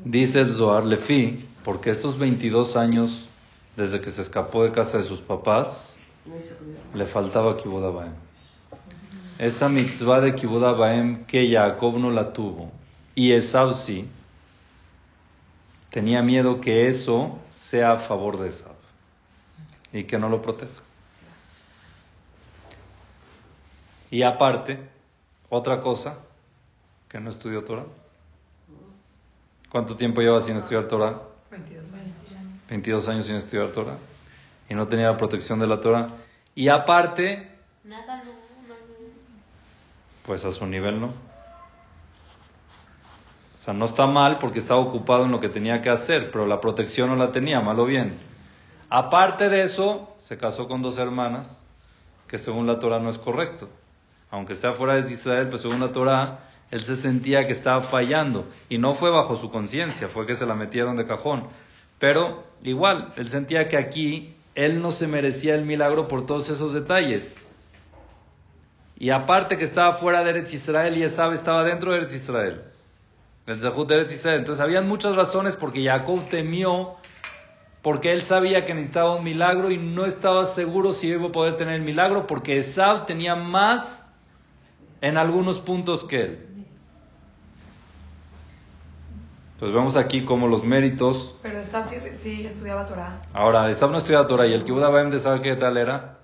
Dice 0.04 0.43
el 0.43 0.52
Zohar 0.52 0.85
Lefi, 0.85 1.45
porque 1.64 1.90
esos 1.90 2.19
22 2.19 2.76
años 2.76 3.28
desde 3.76 4.00
que 4.00 4.11
se 4.11 4.23
escapó 4.23 4.62
de 4.62 4.71
casa 4.71 4.99
de 4.99 5.04
sus 5.04 5.21
papás, 5.21 5.97
le 6.95 7.07
faltaba 7.07 7.57
Kibud 7.57 7.85
Abaem. 7.85 8.12
Esa 9.38 9.69
mitzvah 9.69 10.21
de 10.21 10.35
Kibud 10.35 10.62
Abaem 10.62 11.25
que 11.25 11.50
Jacob 11.50 11.99
no 11.99 12.11
la 12.11 12.33
tuvo 12.33 12.71
y 13.14 13.33
Esau 13.33 13.73
sí, 13.73 14.09
tenía 15.91 16.23
miedo 16.23 16.61
que 16.61 16.87
eso 16.87 17.38
sea 17.49 17.93
a 17.93 17.97
favor 17.99 18.38
de 18.38 18.49
Esau 18.49 18.75
y 19.93 20.05
que 20.05 20.19
no 20.19 20.29
lo 20.29 20.43
proteja. 20.43 20.83
Y 24.11 24.23
aparte, 24.23 24.79
otra 25.49 25.81
cosa, 25.81 26.19
que 27.09 27.19
no 27.21 27.31
estudió 27.31 27.64
Torah. 27.64 27.87
¿Cuánto 29.71 29.97
tiempo 29.97 30.21
lleva 30.21 30.41
sin 30.41 30.57
estudiar 30.57 30.87
Torah? 30.87 31.19
22 31.50 31.85
22 32.69 33.09
años 33.09 33.26
sin 33.26 33.37
estudiar 33.37 33.69
Torah. 33.69 33.97
Y 34.69 34.75
no 34.75 34.87
tenía 34.87 35.11
la 35.11 35.17
protección 35.17 35.59
de 35.59 35.67
la 35.67 35.81
Torah. 35.81 36.09
Y 36.55 36.69
aparte, 36.69 37.50
Nada, 37.83 38.23
no. 38.25 38.44
Pues 40.25 40.45
a 40.45 40.52
su 40.52 40.66
nivel 40.66 41.00
no. 41.00 41.07
O 43.54 43.59
sea, 43.59 43.73
no 43.73 43.85
está 43.85 44.07
mal 44.07 44.38
porque 44.38 44.59
estaba 44.59 44.81
ocupado 44.81 45.25
en 45.25 45.31
lo 45.31 45.40
que 45.40 45.49
tenía 45.49 45.81
que 45.81 45.90
hacer, 45.90 46.31
pero 46.31 46.47
la 46.47 46.61
protección 46.61 47.09
no 47.09 47.16
la 47.16 47.31
tenía, 47.31 47.61
mal 47.61 47.78
o 47.78 47.87
bien. 47.87 48.14
Aparte 48.90 49.49
de 49.49 49.62
eso, 49.62 50.12
se 50.19 50.37
casó 50.37 50.66
con 50.66 50.83
dos 50.83 50.99
hermanas, 50.99 51.66
que 52.26 52.38
según 52.38 52.66
la 52.66 52.78
Torah 52.78 52.99
no 52.99 53.11
es 53.11 53.19
correcto. 53.19 53.69
Aunque 54.31 54.54
sea 54.54 54.73
fuera 54.73 54.95
de 54.95 55.12
Israel, 55.12 55.49
pues 55.49 55.62
según 55.62 55.81
la 55.81 55.93
Torah, 55.93 56.40
él 56.71 56.81
se 56.81 56.97
sentía 56.97 57.47
que 57.47 57.52
estaba 57.52 57.83
fallando. 57.83 58.47
Y 58.69 58.78
no 58.78 58.95
fue 58.95 59.11
bajo 59.11 59.37
su 59.37 59.50
conciencia, 59.50 60.09
fue 60.09 60.26
que 60.26 60.35
se 60.35 60.47
la 60.47 60.54
metieron 60.54 60.97
de 60.97 61.07
cajón. 61.07 61.45
Pero 61.99 62.45
igual, 62.62 63.12
él 63.16 63.28
sentía 63.28 63.69
que 63.69 63.76
aquí 63.76 64.35
él 64.54 64.81
no 64.81 64.90
se 64.90 65.07
merecía 65.07 65.54
el 65.54 65.64
milagro 65.64 66.09
por 66.09 66.26
todos 66.26 66.49
esos 66.50 66.75
detalles. 66.75 67.49
Y 69.05 69.11
aparte 69.11 69.59
que 69.59 69.65
estaba 69.65 69.93
fuera 69.93 70.25
de 70.25 70.31
Eretz 70.31 70.55
Israel 70.55 70.97
y 70.97 71.03
Esab 71.03 71.35
estaba 71.35 71.63
dentro 71.63 71.93
de 71.93 71.99
Eretz 71.99 72.15
Israel. 72.15 72.63
El 73.47 73.61
Zehut 73.61 73.87
de 73.87 73.97
Eretz 73.97 74.15
Israel. 74.15 74.39
Entonces 74.39 74.65
habían 74.65 74.89
muchas 74.89 75.15
razones 75.15 75.57
porque 75.57 75.85
Jacob 75.85 76.27
temió, 76.31 76.95
porque 77.83 78.15
él 78.15 78.23
sabía 78.23 78.65
que 78.65 78.73
necesitaba 78.73 79.17
un 79.17 79.23
milagro 79.23 79.71
y 79.71 79.77
no 79.77 80.07
estaba 80.07 80.47
seguro 80.47 80.95
si 80.95 81.09
iba 81.09 81.27
a 81.27 81.33
poder 81.33 81.59
tener 81.59 81.75
el 81.75 81.83
milagro, 81.83 82.27
porque 82.27 82.57
Esab 82.57 83.05
tenía 83.05 83.35
más 83.35 84.11
en 85.03 85.19
algunos 85.19 85.59
puntos 85.59 86.03
que 86.07 86.21
él. 86.23 86.49
Pues 89.59 89.71
vemos 89.71 89.97
aquí 89.97 90.25
como 90.25 90.49
los 90.49 90.65
méritos. 90.65 91.37
Pero 91.43 91.59
Esab 91.59 91.91
sí, 91.91 91.97
sí 92.15 92.47
estudiaba 92.47 92.87
Torah 92.87 93.21
Ahora, 93.35 93.69
Esab 93.69 93.91
no 93.91 93.99
estudiaba 93.99 94.27
Torah 94.27 94.47
y 94.47 94.55
el 94.55 94.65
Kibud 94.65 94.83
Abaim 94.83 95.11
de 95.11 95.19
sabe 95.19 95.43
qué 95.43 95.57
tal 95.57 95.77
era. 95.77 96.21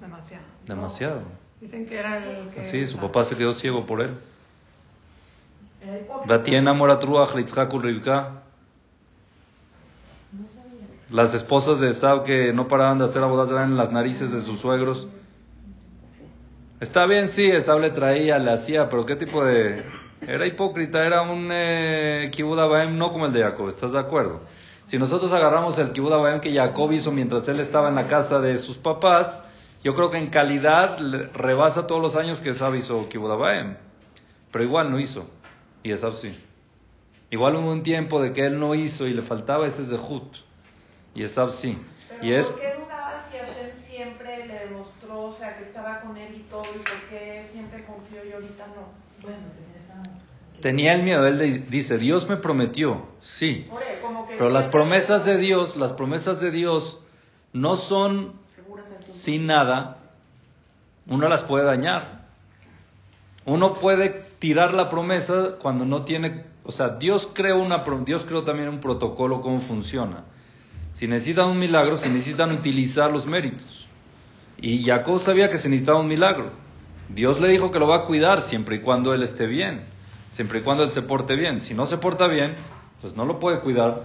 demasiado. 0.00 0.42
Demasiado. 0.66 1.35
Dicen 1.66 1.88
que 1.88 1.98
era 1.98 2.18
el 2.18 2.50
que... 2.50 2.62
Sí, 2.62 2.86
su 2.86 2.96
papá 2.96 3.24
se 3.24 3.36
quedó 3.36 3.52
ciego 3.52 3.86
por 3.86 4.00
él. 4.00 4.10
Las 11.10 11.34
esposas 11.34 11.80
de 11.80 11.88
Esab 11.90 12.22
que 12.22 12.52
no 12.52 12.68
paraban 12.68 12.98
de 12.98 13.04
hacer 13.04 13.20
abodas 13.20 13.50
en 13.50 13.76
las 13.76 13.90
narices 13.90 14.30
de 14.30 14.42
sus 14.42 14.60
suegros. 14.60 15.08
Está 16.78 17.04
bien, 17.04 17.30
sí, 17.30 17.50
Esab 17.50 17.80
le 17.80 17.90
traía, 17.90 18.38
le 18.38 18.52
hacía, 18.52 18.88
pero 18.88 19.04
¿qué 19.04 19.16
tipo 19.16 19.44
de...? 19.44 19.82
Era 20.20 20.46
hipócrita, 20.46 21.04
era 21.04 21.22
un 21.22 21.48
eh, 21.50 22.30
Kibud 22.30 22.60
Abaim 22.60 22.96
no 22.96 23.10
como 23.10 23.26
el 23.26 23.32
de 23.32 23.42
Jacob, 23.42 23.66
¿estás 23.66 23.90
de 23.90 23.98
acuerdo? 23.98 24.42
Si 24.84 24.98
nosotros 24.98 25.32
agarramos 25.32 25.76
el 25.80 25.90
Kibud 25.90 26.12
Abaim 26.12 26.38
que 26.38 26.54
Jacob 26.54 26.92
hizo 26.92 27.10
mientras 27.10 27.48
él 27.48 27.58
estaba 27.58 27.88
en 27.88 27.96
la 27.96 28.06
casa 28.06 28.38
de 28.38 28.56
sus 28.56 28.78
papás, 28.78 29.42
yo 29.82 29.94
creo 29.94 30.10
que 30.10 30.18
en 30.18 30.28
calidad 30.30 30.98
rebasa 31.34 31.86
todos 31.86 32.02
los 32.02 32.16
años 32.16 32.40
que 32.40 32.50
Esab 32.50 32.74
hizo 32.74 33.08
Kibud 33.08 33.30
Abaim. 33.30 33.76
Pero 34.50 34.64
igual 34.64 34.90
no 34.90 34.98
hizo, 34.98 35.28
y 35.82 35.92
Esab 35.92 36.14
sí. 36.14 36.36
Igual 37.30 37.56
hubo 37.56 37.70
un 37.70 37.82
tiempo 37.82 38.22
de 38.22 38.32
que 38.32 38.46
él 38.46 38.58
no 38.58 38.74
hizo 38.74 39.06
y 39.06 39.12
le 39.14 39.22
faltaba 39.22 39.66
ese 39.66 39.84
Zehut, 39.84 40.36
y 41.14 41.22
Esab 41.22 41.50
sí. 41.50 41.78
Pero 42.20 42.26
Y 42.26 42.32
es 42.32 42.48
¿por 42.50 42.60
qué 42.60 42.68
dudaba 42.68 43.20
si 43.28 43.36
Hashem 43.38 43.76
siempre 43.76 44.46
le 44.46 44.58
demostró, 44.66 45.24
o 45.24 45.32
sea, 45.32 45.56
que 45.56 45.64
estaba 45.64 46.00
con 46.00 46.16
él 46.16 46.34
y 46.34 46.42
todo, 46.50 46.62
y 46.74 46.78
por 46.78 47.08
qué 47.10 47.44
siempre 47.50 47.84
confió 47.84 48.24
y 48.28 48.32
ahorita 48.32 48.66
no? 48.68 48.88
Bueno, 49.22 49.38
tenía 49.54 49.76
esas... 49.76 50.60
Tenía 50.62 50.94
el 50.94 51.02
miedo, 51.02 51.26
él 51.26 51.38
di- 51.38 51.58
dice, 51.68 51.98
Dios 51.98 52.28
me 52.28 52.36
prometió, 52.36 53.06
sí, 53.18 53.70
pero 54.36 54.48
las 54.50 54.68
promesas 54.68 55.24
de 55.24 55.36
Dios, 55.38 55.76
las 55.76 55.92
promesas 55.92 56.40
de 56.40 56.50
Dios 56.50 57.00
no 57.52 57.76
son 57.76 58.32
sin 59.00 59.46
nada, 59.46 59.98
uno 61.06 61.28
las 61.28 61.42
puede 61.42 61.64
dañar. 61.64 62.26
Uno 63.44 63.74
puede 63.74 64.26
tirar 64.38 64.74
la 64.74 64.88
promesa 64.88 65.52
cuando 65.60 65.84
no 65.84 66.02
tiene, 66.02 66.44
o 66.64 66.72
sea, 66.72 66.90
Dios 66.90 67.28
creó 67.32 67.58
una, 67.58 67.84
Dios 68.04 68.24
creó 68.24 68.42
también 68.42 68.68
un 68.68 68.80
protocolo 68.80 69.40
cómo 69.40 69.60
funciona. 69.60 70.24
Si 70.92 71.06
necesitan 71.06 71.48
un 71.48 71.58
milagro, 71.58 71.96
se 71.96 72.08
necesitan 72.08 72.52
utilizar 72.52 73.12
los 73.12 73.26
méritos. 73.26 73.86
Y 74.58 74.82
Jacob 74.84 75.18
sabía 75.18 75.50
que 75.50 75.58
se 75.58 75.68
necesitaba 75.68 76.00
un 76.00 76.08
milagro. 76.08 76.50
Dios 77.08 77.40
le 77.40 77.48
dijo 77.48 77.70
que 77.70 77.78
lo 77.78 77.86
va 77.86 77.98
a 77.98 78.04
cuidar 78.04 78.42
siempre 78.42 78.76
y 78.76 78.80
cuando 78.80 79.14
él 79.14 79.22
esté 79.22 79.46
bien, 79.46 79.84
siempre 80.28 80.60
y 80.60 80.62
cuando 80.62 80.82
él 80.82 80.90
se 80.90 81.02
porte 81.02 81.36
bien. 81.36 81.60
Si 81.60 81.74
no 81.74 81.86
se 81.86 81.98
porta 81.98 82.26
bien, 82.26 82.54
pues 83.00 83.14
no 83.14 83.24
lo 83.24 83.38
puede 83.38 83.60
cuidar. 83.60 84.04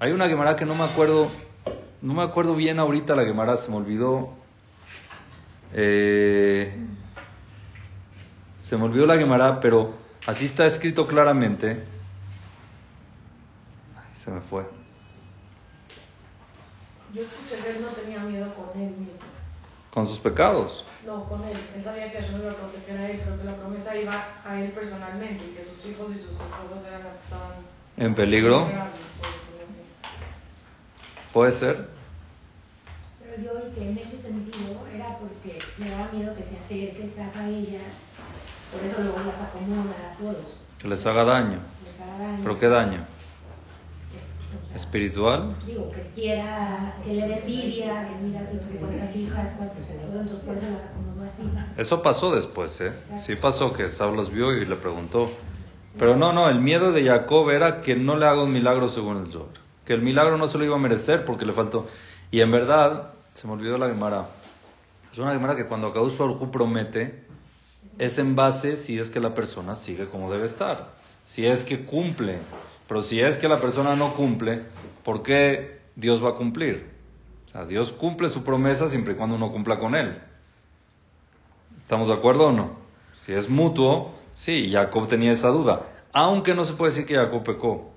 Hay 0.00 0.12
una 0.12 0.28
Gemara 0.28 0.56
que 0.56 0.64
no 0.64 0.74
me 0.74 0.84
acuerdo, 0.84 1.30
no 2.04 2.12
me 2.12 2.22
acuerdo 2.22 2.54
bien 2.54 2.78
ahorita 2.78 3.16
la 3.16 3.24
Gemara, 3.24 3.56
se 3.56 3.70
me 3.70 3.78
olvidó. 3.78 4.28
Eh, 5.72 6.70
se 8.56 8.76
me 8.76 8.84
olvidó 8.84 9.06
la 9.06 9.16
Gemara, 9.16 9.58
pero 9.58 9.94
así 10.26 10.44
está 10.44 10.66
escrito 10.66 11.06
claramente. 11.06 11.82
Ay, 13.96 14.14
se 14.14 14.30
me 14.30 14.42
fue. 14.42 14.66
Yo 17.14 17.22
escuché 17.22 17.62
que 17.62 17.70
él 17.70 17.80
no 17.80 17.88
tenía 17.88 18.18
miedo 18.20 18.52
con 18.54 18.78
él 18.78 18.90
mismo. 18.90 19.20
Con 19.90 20.06
sus 20.06 20.18
pecados. 20.18 20.84
No, 21.06 21.24
con 21.24 21.42
él. 21.44 21.56
Él 21.74 21.82
sabía 21.82 22.12
que 22.12 22.18
Hashem 22.18 22.36
lo 22.36 22.44
iba 22.44 22.52
a 22.52 22.56
proteger 22.56 22.98
a 22.98 23.10
él, 23.10 23.20
pero 23.24 23.38
que 23.38 23.44
la 23.44 23.56
promesa 23.56 23.96
iba 23.96 24.26
a 24.44 24.60
él 24.60 24.72
personalmente 24.72 25.42
y 25.42 25.56
que 25.56 25.64
sus 25.64 25.86
hijos 25.86 26.10
y 26.14 26.18
sus 26.18 26.32
esposas 26.32 26.86
eran 26.86 27.04
las 27.04 27.16
que 27.16 27.24
estaban 27.24 27.52
En 27.96 28.14
peligro. 28.14 28.68
Puede 31.32 31.50
ser. 31.50 31.93
Pero 33.36 33.52
yo 33.76 33.82
en 33.82 33.98
ese 33.98 34.20
sentido 34.20 34.76
era 34.94 35.18
porque 35.18 35.58
le 35.78 35.90
daba 35.90 36.10
miedo 36.12 36.34
que 36.36 36.42
se 36.42 36.56
acerque 36.56 37.06
Isaac 37.06 37.36
a 37.36 37.48
ella, 37.48 37.80
por 38.72 38.84
eso 38.84 39.00
luego 39.02 39.18
las 39.26 39.40
acomoda 39.40 40.12
a 40.12 40.16
todos, 40.18 40.36
Que 40.78 40.88
les 40.88 41.06
haga 41.06 41.24
daño. 41.24 41.58
les 41.84 42.00
haga 42.00 42.18
daño. 42.18 42.38
¿Pero 42.42 42.58
qué 42.58 42.68
daño? 42.68 42.98
O 43.00 44.66
sea, 44.68 44.76
¿Espiritual? 44.76 45.54
Digo, 45.66 45.90
que 45.90 46.02
quiera, 46.14 46.94
que 47.04 47.14
le 47.14 47.26
dé 47.26 47.38
envidia, 47.40 48.08
que 48.08 48.24
mira 48.24 48.40
así 48.40 48.58
cuántas 48.78 49.16
hijas, 49.16 49.48
cuántos, 49.56 49.78
entonces 49.78 50.38
por 50.44 50.56
eso 50.56 50.66
las 50.70 50.82
acomodó 50.84 51.22
así. 51.24 51.80
Eso 51.80 52.02
pasó 52.02 52.34
después, 52.34 52.80
¿eh? 52.80 52.92
Sí 53.18 53.34
pasó 53.36 53.72
que 53.72 53.88
Saúl 53.88 54.16
los 54.16 54.30
vio 54.30 54.52
y 54.52 54.64
le 54.64 54.76
preguntó. 54.76 55.28
Pero 55.98 56.16
no, 56.16 56.32
no, 56.32 56.48
el 56.48 56.60
miedo 56.60 56.92
de 56.92 57.04
Jacob 57.04 57.50
era 57.50 57.80
que 57.80 57.94
no 57.94 58.16
le 58.16 58.26
haga 58.26 58.42
un 58.42 58.52
milagro 58.52 58.88
según 58.88 59.24
el 59.24 59.32
Zohar. 59.32 59.48
Que 59.84 59.92
el 59.92 60.02
milagro 60.02 60.36
no 60.38 60.46
se 60.48 60.58
lo 60.58 60.64
iba 60.64 60.74
a 60.74 60.78
merecer 60.78 61.24
porque 61.24 61.44
le 61.46 61.52
faltó. 61.52 61.86
Y 62.32 62.40
en 62.40 62.50
verdad, 62.50 63.10
se 63.34 63.46
me 63.48 63.52
olvidó 63.52 63.76
la 63.76 63.88
Gemara. 63.88 64.28
Es 65.12 65.18
una 65.18 65.32
Gemara 65.32 65.56
que 65.56 65.66
cuando 65.66 65.88
Akadosh 65.88 66.16
Baruj 66.16 66.50
promete, 66.50 67.24
es 67.98 68.18
en 68.18 68.34
base 68.34 68.76
si 68.76 68.98
es 68.98 69.10
que 69.10 69.20
la 69.20 69.34
persona 69.34 69.74
sigue 69.74 70.06
como 70.06 70.30
debe 70.32 70.46
estar. 70.46 70.92
Si 71.24 71.46
es 71.46 71.64
que 71.64 71.84
cumple. 71.84 72.38
Pero 72.88 73.00
si 73.00 73.20
es 73.20 73.36
que 73.36 73.48
la 73.48 73.60
persona 73.60 73.96
no 73.96 74.14
cumple, 74.14 74.62
¿por 75.02 75.22
qué 75.22 75.80
Dios 75.96 76.24
va 76.24 76.30
a 76.30 76.34
cumplir? 76.34 76.90
O 77.46 77.48
sea, 77.50 77.64
Dios 77.64 77.92
cumple 77.92 78.28
su 78.28 78.44
promesa 78.44 78.88
siempre 78.88 79.14
y 79.14 79.16
cuando 79.16 79.36
uno 79.36 79.50
cumpla 79.50 79.78
con 79.78 79.94
él. 79.94 80.18
¿Estamos 81.76 82.08
de 82.08 82.14
acuerdo 82.14 82.46
o 82.46 82.52
no? 82.52 82.76
Si 83.18 83.32
es 83.32 83.48
mutuo, 83.48 84.14
sí, 84.32 84.70
Jacob 84.70 85.08
tenía 85.08 85.32
esa 85.32 85.48
duda. 85.48 85.86
Aunque 86.12 86.54
no 86.54 86.64
se 86.64 86.74
puede 86.74 86.92
decir 86.92 87.06
que 87.06 87.16
Jacob 87.16 87.42
pecó. 87.42 87.90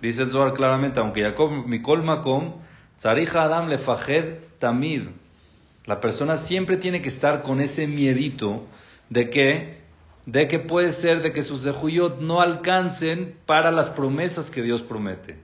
Dice 0.00 0.22
el 0.22 0.30
Zohar 0.30 0.52
claramente, 0.52 1.00
aunque 1.00 1.22
Jacob, 1.22 1.50
Mikol 1.66 2.04
Makom, 2.04 2.54
Tzarija 2.98 3.44
Adam 3.44 3.68
Lefajed 3.68 4.53
La 5.86 6.00
persona 6.00 6.36
siempre 6.36 6.76
tiene 6.76 7.02
que 7.02 7.08
estar 7.08 7.42
con 7.42 7.60
ese 7.60 7.86
miedito 7.86 8.64
de 9.10 9.28
que, 9.28 9.80
de 10.26 10.48
que 10.48 10.58
puede 10.58 10.90
ser 10.90 11.22
de 11.22 11.32
que 11.32 11.42
sus 11.42 11.62
zehuyot 11.64 12.20
no 12.20 12.40
alcancen 12.40 13.36
para 13.44 13.70
las 13.70 13.90
promesas 13.90 14.50
que 14.50 14.62
Dios 14.62 14.82
promete. 14.82 15.36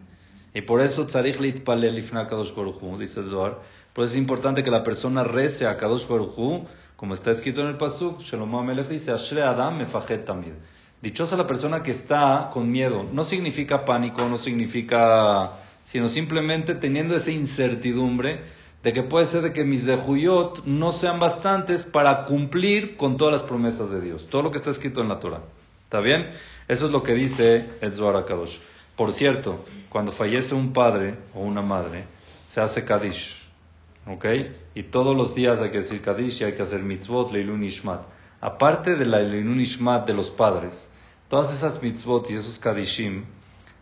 Y 0.55 0.63
por 0.63 0.81
eso 0.81 1.07
Tzarich 1.07 1.39
Litpalel 1.39 1.99
Ifna 1.99 2.27
Kadosh 2.27 2.53
dice 2.99 3.21
el 3.21 3.29
Zohar. 3.29 3.59
Por 3.93 4.05
eso 4.05 4.15
es 4.15 4.21
importante 4.21 4.63
que 4.63 4.71
la 4.71 4.83
persona 4.83 5.25
rece 5.25 5.67
a 5.67 5.77
Kadosh 5.77 6.07
Baruch 6.09 6.33
Hu, 6.37 6.67
como 6.97 7.15
está 7.15 7.31
escrito 7.31 7.61
en 7.61 7.69
el 7.69 7.77
Pasuk, 7.77 8.21
Shalom 8.21 8.55
Amelech 8.55 8.89
dice, 8.89 9.11
Ashre 9.11 9.43
Adam 9.43 9.79
Mefajet 9.79 10.25
Tamid. 10.25 10.53
Dichosa 11.01 11.37
la 11.37 11.47
persona 11.47 11.83
que 11.83 11.91
está 11.93 12.51
con 12.53 12.71
miedo. 12.71 13.07
No 13.11 13.25
significa 13.25 13.85
pánico, 13.85 14.29
no 14.29 14.37
significa, 14.37 15.53
sino 15.85 16.09
simplemente 16.09 16.75
teniendo 16.75 17.17
esa 17.17 17.31
incertidumbre 17.31 18.43
de 18.83 18.93
que 18.93 19.03
puede 19.03 19.27
ser 19.27 19.43
de 19.43 19.53
que 19.53 19.65
mis 19.65 19.85
dejuyot 19.85 20.65
no 20.65 20.93
sean 20.93 21.21
bastantes 21.21 21.85
para 21.85 22.25
cumplir 22.25 22.97
con 22.97 23.17
todas 23.17 23.33
las 23.33 23.43
promesas 23.43 23.91
de 23.91 24.01
Dios. 24.01 24.29
Todo 24.31 24.43
lo 24.43 24.51
que 24.51 24.57
está 24.57 24.71
escrito 24.71 25.03
en 25.03 25.09
la 25.09 25.19
Torah. 25.19 25.43
¿Está 25.85 26.01
bien? 26.01 26.31
Eso 26.67 26.87
es 26.87 26.93
lo 26.93 27.03
que 27.03 27.15
dice 27.15 27.69
el 27.81 27.95
Zohar 27.95 28.17
HaKadosh. 28.17 28.59
Por 28.97 29.13
cierto, 29.13 29.65
cuando 29.89 30.13
fallece 30.13 30.55
un 30.55 30.73
padre 30.73 31.19
o 31.35 31.41
una 31.41 31.63
madre, 31.63 32.05
se 32.45 32.61
hace 32.61 32.85
Kadish. 32.85 33.49
¿Ok? 34.07 34.25
Y 34.75 34.85
todos 34.85 35.17
los 35.17 35.35
días 35.35 35.61
hay 35.61 35.71
que 35.71 35.79
decir 35.79 36.01
Kadish 36.01 36.41
y 36.41 36.45
hay 36.45 36.53
que 36.53 36.63
hacer 36.63 36.83
mitzvot, 36.83 37.33
leilun 37.33 37.63
ishmat. 37.65 38.03
Aparte 38.41 38.97
de 38.97 39.05
la 39.05 39.19
leilun 39.19 39.61
ishmat 39.61 40.07
de 40.07 40.15
los 40.15 40.31
padres, 40.31 40.91
todas 41.29 41.53
esas 41.53 41.83
mitzvot 41.83 42.31
y 42.31 42.35
esos 42.35 42.59
Kadishim 42.59 43.25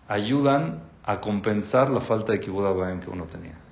ayudan 0.09 0.83
a 1.05 1.21
compensar 1.21 1.91
la 1.91 2.01
falta 2.01 2.33
de 2.33 2.45
Abaim 2.45 3.01
que 3.01 3.11
uno 3.11 3.25
tenía. 3.25 3.68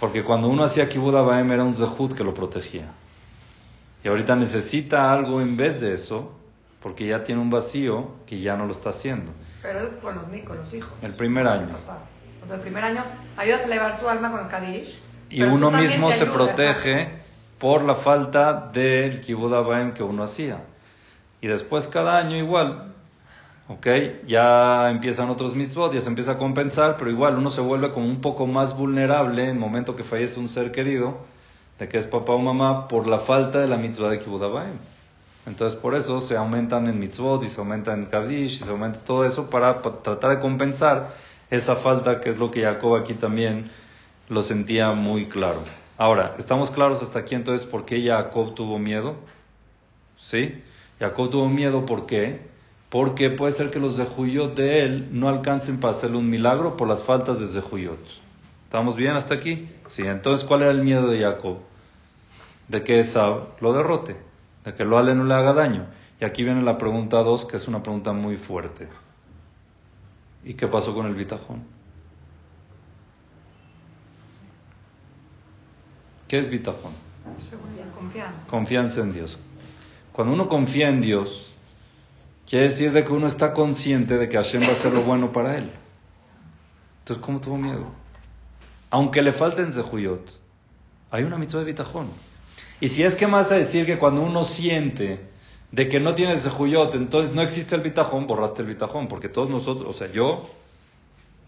Porque 0.00 0.22
cuando 0.22 0.48
uno 0.48 0.64
hacía 0.64 0.88
Kibbud 0.88 1.14
Abaim 1.14 1.50
era 1.52 1.64
un 1.64 1.74
zehut 1.74 2.14
que 2.14 2.24
lo 2.24 2.34
protegía. 2.34 2.86
Y 4.02 4.08
ahorita 4.08 4.36
necesita 4.36 5.12
algo 5.12 5.40
en 5.40 5.56
vez 5.56 5.80
de 5.80 5.94
eso, 5.94 6.32
porque 6.80 7.06
ya 7.06 7.24
tiene 7.24 7.40
un 7.40 7.50
vacío 7.50 8.10
que 8.26 8.38
ya 8.38 8.56
no 8.56 8.66
lo 8.66 8.72
está 8.72 8.90
haciendo. 8.90 9.32
Pero 9.62 9.80
es 9.80 9.92
con 9.94 10.14
los, 10.14 10.24
con 10.44 10.58
los 10.58 10.74
hijos. 10.74 10.92
El 11.00 11.12
primer 11.12 11.46
año. 11.46 11.74
O 12.44 12.46
sea, 12.46 12.56
el 12.56 12.60
primer 12.60 12.84
año 12.84 13.02
ayudas 13.36 13.62
a 13.62 13.64
elevar 13.64 13.98
su 13.98 14.08
alma 14.08 14.30
con 14.30 14.40
el 14.40 14.48
Kadish. 14.48 15.00
Y 15.30 15.42
uno 15.42 15.70
mismo 15.70 16.12
se 16.12 16.26
protege 16.26 17.08
por 17.58 17.82
la 17.82 17.94
falta 17.94 18.70
del 18.72 19.20
Kibbud 19.22 19.54
Abaim 19.54 19.94
que 19.94 20.02
uno 20.02 20.22
hacía. 20.22 20.58
Y 21.40 21.46
después 21.46 21.88
cada 21.88 22.18
año 22.18 22.36
igual. 22.36 22.93
¿Ok? 23.68 23.86
Ya 24.26 24.90
empiezan 24.90 25.30
otros 25.30 25.54
mitzvot, 25.54 25.92
ya 25.94 26.00
se 26.00 26.08
empieza 26.08 26.32
a 26.32 26.38
compensar, 26.38 26.96
pero 26.98 27.10
igual 27.10 27.36
uno 27.38 27.48
se 27.48 27.62
vuelve 27.62 27.92
como 27.92 28.06
un 28.06 28.20
poco 28.20 28.46
más 28.46 28.76
vulnerable 28.76 29.44
en 29.44 29.50
el 29.50 29.58
momento 29.58 29.96
que 29.96 30.04
fallece 30.04 30.38
un 30.38 30.48
ser 30.48 30.70
querido, 30.70 31.16
de 31.78 31.88
que 31.88 31.96
es 31.98 32.06
papá 32.06 32.32
o 32.34 32.38
mamá, 32.38 32.88
por 32.88 33.06
la 33.06 33.18
falta 33.18 33.60
de 33.60 33.66
la 33.68 33.78
mitzvah 33.78 34.10
de 34.10 34.18
Kibbud 34.18 34.42
Abaim. 34.42 34.74
Entonces 35.46 35.78
por 35.78 35.94
eso 35.94 36.20
se 36.20 36.36
aumentan 36.36 36.86
en 36.88 36.98
mitzvot 36.98 37.42
y 37.42 37.48
se 37.48 37.58
aumenta 37.60 37.94
en 37.94 38.06
Kadish 38.06 38.60
y 38.60 38.64
se 38.64 38.70
aumenta 38.70 38.98
todo 39.00 39.24
eso 39.24 39.48
para, 39.50 39.80
pa- 39.82 40.02
tratar 40.02 40.30
de 40.30 40.40
compensar 40.40 41.08
esa 41.50 41.76
falta 41.76 42.20
que 42.20 42.30
es 42.30 42.38
lo 42.38 42.50
que 42.50 42.62
Jacob 42.62 42.96
aquí 42.96 43.14
también 43.14 43.70
lo 44.28 44.42
sentía 44.42 44.92
muy 44.92 45.26
claro. 45.26 45.60
Ahora, 45.98 46.34
¿estamos 46.38 46.70
claros 46.70 47.02
hasta 47.02 47.18
aquí 47.20 47.34
entonces 47.34 47.66
por 47.66 47.84
qué 47.84 48.02
Jacob 48.06 48.54
tuvo 48.54 48.78
miedo? 48.78 49.16
¿Sí? 50.16 50.62
Jacob 50.98 51.30
tuvo 51.30 51.48
miedo 51.48 51.84
¿por 51.86 52.06
qué? 52.06 52.40
Porque 52.94 53.28
puede 53.28 53.50
ser 53.50 53.72
que 53.72 53.80
los 53.80 53.96
Zehuyot 53.96 54.54
de 54.54 54.84
él 54.84 55.08
no 55.10 55.28
alcancen 55.28 55.80
para 55.80 55.90
hacerle 55.90 56.16
un 56.16 56.30
milagro 56.30 56.76
por 56.76 56.86
las 56.86 57.02
faltas 57.02 57.40
de 57.40 57.48
Zehuyot. 57.48 57.98
¿Estamos 58.66 58.94
bien 58.94 59.14
hasta 59.14 59.34
aquí? 59.34 59.68
Sí, 59.88 60.02
entonces 60.02 60.46
¿cuál 60.46 60.62
era 60.62 60.70
el 60.70 60.80
miedo 60.80 61.08
de 61.08 61.20
Jacob? 61.20 61.58
De 62.68 62.84
que 62.84 63.00
Esau 63.00 63.48
lo 63.60 63.72
derrote, 63.72 64.16
de 64.64 64.74
que 64.74 64.84
lo 64.84 64.96
Ale 64.96 65.12
no 65.16 65.24
le 65.24 65.34
haga 65.34 65.52
daño. 65.52 65.88
Y 66.20 66.24
aquí 66.24 66.44
viene 66.44 66.62
la 66.62 66.78
pregunta 66.78 67.16
2, 67.24 67.46
que 67.46 67.56
es 67.56 67.66
una 67.66 67.82
pregunta 67.82 68.12
muy 68.12 68.36
fuerte. 68.36 68.86
¿Y 70.44 70.54
qué 70.54 70.68
pasó 70.68 70.94
con 70.94 71.06
el 71.06 71.16
bitajón? 71.16 71.64
¿Qué 76.28 76.38
es 76.38 76.48
bitajón? 76.48 76.92
Confianza. 77.96 78.46
Confianza 78.48 79.00
en 79.00 79.12
Dios. 79.12 79.40
Cuando 80.12 80.32
uno 80.32 80.48
confía 80.48 80.90
en 80.90 81.00
Dios, 81.00 81.53
quiere 82.46 82.64
decir 82.64 82.92
de 82.92 83.04
que 83.04 83.12
uno 83.12 83.26
está 83.26 83.52
consciente 83.52 84.18
de 84.18 84.28
que 84.28 84.36
Hashem 84.36 84.62
va 84.62 84.68
a 84.68 84.72
hacer 84.72 84.92
lo 84.92 85.02
bueno 85.04 85.32
para 85.32 85.56
él. 85.56 85.70
Entonces, 87.00 87.22
¿cómo 87.22 87.40
tuvo 87.40 87.58
miedo? 87.58 87.86
Aunque 88.90 89.22
le 89.22 89.32
falten 89.32 89.72
zehuyot, 89.72 90.40
hay 91.10 91.24
una 91.24 91.36
mitzvah 91.36 91.60
de 91.60 91.66
bitajón. 91.66 92.08
Y 92.80 92.88
si 92.88 93.02
es 93.02 93.16
que 93.16 93.26
más 93.26 93.52
a 93.52 93.56
decir 93.56 93.86
que 93.86 93.98
cuando 93.98 94.22
uno 94.22 94.44
siente 94.44 95.20
de 95.70 95.88
que 95.88 96.00
no 96.00 96.14
tienes 96.14 96.42
zehuyot, 96.42 96.94
entonces 96.94 97.34
no 97.34 97.42
existe 97.42 97.74
el 97.74 97.82
bitajón, 97.82 98.26
borraste 98.26 98.62
el 98.62 98.68
bitajón, 98.68 99.08
porque 99.08 99.28
todos 99.28 99.50
nosotros, 99.50 99.88
o 99.88 99.98
sea, 99.98 100.10
yo 100.10 100.48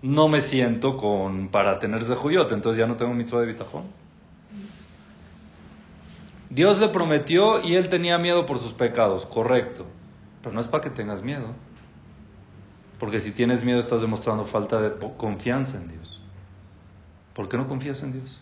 no 0.03 0.29
me 0.29 0.41
siento 0.41 0.97
con 0.97 1.49
para 1.49 1.79
tener 1.79 2.03
zehuyot, 2.03 2.53
entonces 2.53 2.79
ya 2.79 2.87
no 2.87 2.97
tengo 2.97 3.15
mitzvah 3.15 3.41
de 3.41 3.47
bitajón. 3.47 3.85
Dios 6.51 6.79
le 6.79 6.89
prometió 6.89 7.61
y 7.63 7.75
él 7.75 7.89
tenía 7.89 8.19
miedo 8.19 8.47
por 8.47 8.59
sus 8.59 8.73
pecados, 8.73 9.27
correcto. 9.27 9.87
Pero 10.47 10.55
no 10.55 10.61
es 10.61 10.69
para 10.69 10.81
que 10.81 10.91
tengas 10.91 11.25
miedo. 11.25 11.49
Porque 13.01 13.19
si 13.19 13.33
tienes 13.33 13.65
miedo 13.65 13.81
estás 13.81 14.01
demostrando 14.01 14.45
falta 14.45 14.81
de 14.81 14.97
confianza 15.17 15.77
en 15.77 15.89
Dios. 15.89 16.23
¿Por 17.35 17.49
qué 17.49 17.57
no 17.57 17.67
confías 17.67 18.01
en 18.05 18.13
Dios? 18.13 18.39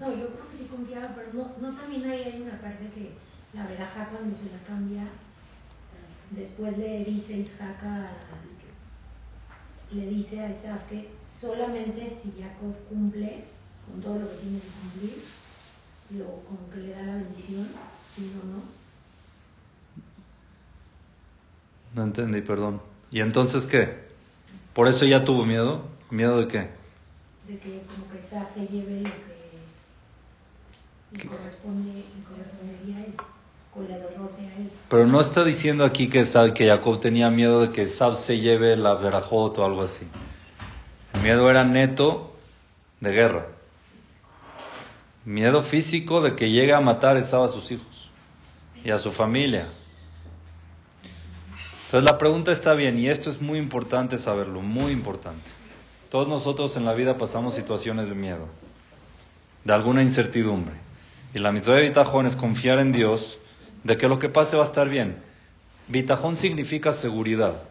No, 0.00 0.08
yo 0.08 0.28
creo 0.28 0.50
que 0.50 0.56
sí 0.56 0.68
confiaba, 0.70 1.08
pero 1.14 1.34
no, 1.34 1.52
no 1.60 1.76
también 1.78 2.10
ahí 2.10 2.22
hay 2.32 2.40
una 2.40 2.58
parte 2.62 2.88
que 2.94 3.12
la 3.52 3.66
veraja 3.66 4.08
cuando 4.08 4.38
se 4.38 4.44
la 4.44 4.62
cambia, 4.66 5.04
después 6.30 6.78
le 6.78 7.04
dice 7.04 7.40
Isaac 7.40 7.76
le 9.92 10.06
dice 10.06 10.40
a 10.40 10.50
Isaac 10.50 10.88
que 10.88 11.10
solamente 11.38 12.18
si 12.22 12.40
Jacob 12.40 12.74
cumple 12.88 13.44
con 13.86 14.00
todo 14.00 14.18
lo 14.18 14.30
que 14.30 14.36
tiene 14.36 14.60
que 14.60 14.68
cumplir, 14.80 15.41
lo, 16.10 16.24
como 16.44 16.68
que 16.72 16.78
le 16.80 16.90
da 16.94 17.02
la 17.02 17.14
bendición, 17.14 17.68
si 18.14 18.22
no, 18.22 18.44
no. 18.56 18.62
No 21.94 22.04
entendí, 22.04 22.40
perdón. 22.40 22.80
¿Y 23.10 23.20
entonces 23.20 23.66
qué? 23.66 24.02
¿Por 24.72 24.88
eso 24.88 25.04
ya 25.04 25.24
tuvo 25.24 25.44
miedo? 25.44 25.82
¿Miedo 26.10 26.38
de 26.40 26.48
qué? 26.48 26.58
De 27.48 27.58
que 27.58 27.82
como 27.86 28.08
que 28.10 28.26
Isaac 28.26 28.48
se 28.54 28.66
lleve 28.66 29.00
lo 29.00 29.10
que 29.10 29.12
le 31.22 31.28
corresponde, 31.28 32.04
correspondería 32.28 32.96
a 32.96 33.00
él, 33.06 33.14
con 33.72 33.88
la 33.88 33.94
a 33.96 34.58
él. 34.58 34.70
Pero 34.88 35.06
no 35.06 35.20
está 35.20 35.44
diciendo 35.44 35.84
aquí 35.84 36.08
que, 36.08 36.20
Esab- 36.20 36.52
que 36.54 36.66
Jacob 36.68 37.00
tenía 37.00 37.30
miedo 37.30 37.60
de 37.60 37.70
que 37.72 37.86
Sab 37.86 38.14
se 38.14 38.38
lleve 38.38 38.76
la 38.76 38.94
verajot 38.94 39.58
o 39.58 39.64
algo 39.64 39.82
así. 39.82 40.06
El 41.14 41.22
miedo 41.22 41.48
era 41.50 41.64
neto 41.64 42.34
de 43.00 43.12
guerra. 43.12 43.46
Miedo 45.24 45.62
físico 45.62 46.20
de 46.20 46.34
que 46.34 46.50
llegue 46.50 46.74
a 46.74 46.80
matar 46.80 47.16
a 47.16 47.22
sus 47.22 47.70
hijos 47.70 48.10
y 48.84 48.90
a 48.90 48.98
su 48.98 49.12
familia. 49.12 49.68
Entonces 51.84 52.10
la 52.10 52.18
pregunta 52.18 52.50
está 52.50 52.72
bien 52.74 52.98
y 52.98 53.08
esto 53.08 53.30
es 53.30 53.40
muy 53.40 53.58
importante 53.58 54.16
saberlo, 54.16 54.62
muy 54.62 54.92
importante. 54.92 55.50
Todos 56.10 56.26
nosotros 56.26 56.76
en 56.76 56.84
la 56.84 56.94
vida 56.94 57.18
pasamos 57.18 57.54
situaciones 57.54 58.08
de 58.08 58.14
miedo, 58.14 58.48
de 59.64 59.72
alguna 59.72 60.02
incertidumbre. 60.02 60.74
Y 61.34 61.38
la 61.38 61.52
mitzvah 61.52 61.74
de 61.74 61.82
bitajón 61.82 62.26
es 62.26 62.34
confiar 62.34 62.78
en 62.78 62.92
Dios 62.92 63.38
de 63.84 63.96
que 63.96 64.08
lo 64.08 64.18
que 64.18 64.28
pase 64.28 64.56
va 64.56 64.62
a 64.62 64.66
estar 64.66 64.88
bien. 64.88 65.16
Bitajón 65.88 66.36
significa 66.36 66.92
seguridad, 66.92 67.62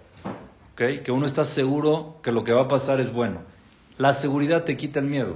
¿ok? 0.74 1.04
Que 1.04 1.12
uno 1.12 1.26
está 1.26 1.44
seguro 1.44 2.20
que 2.24 2.32
lo 2.32 2.44
que 2.44 2.54
va 2.54 2.62
a 2.62 2.68
pasar 2.68 3.00
es 3.00 3.12
bueno. 3.12 3.40
La 3.98 4.14
seguridad 4.14 4.64
te 4.64 4.78
quita 4.78 5.00
el 5.00 5.06
miedo. 5.06 5.36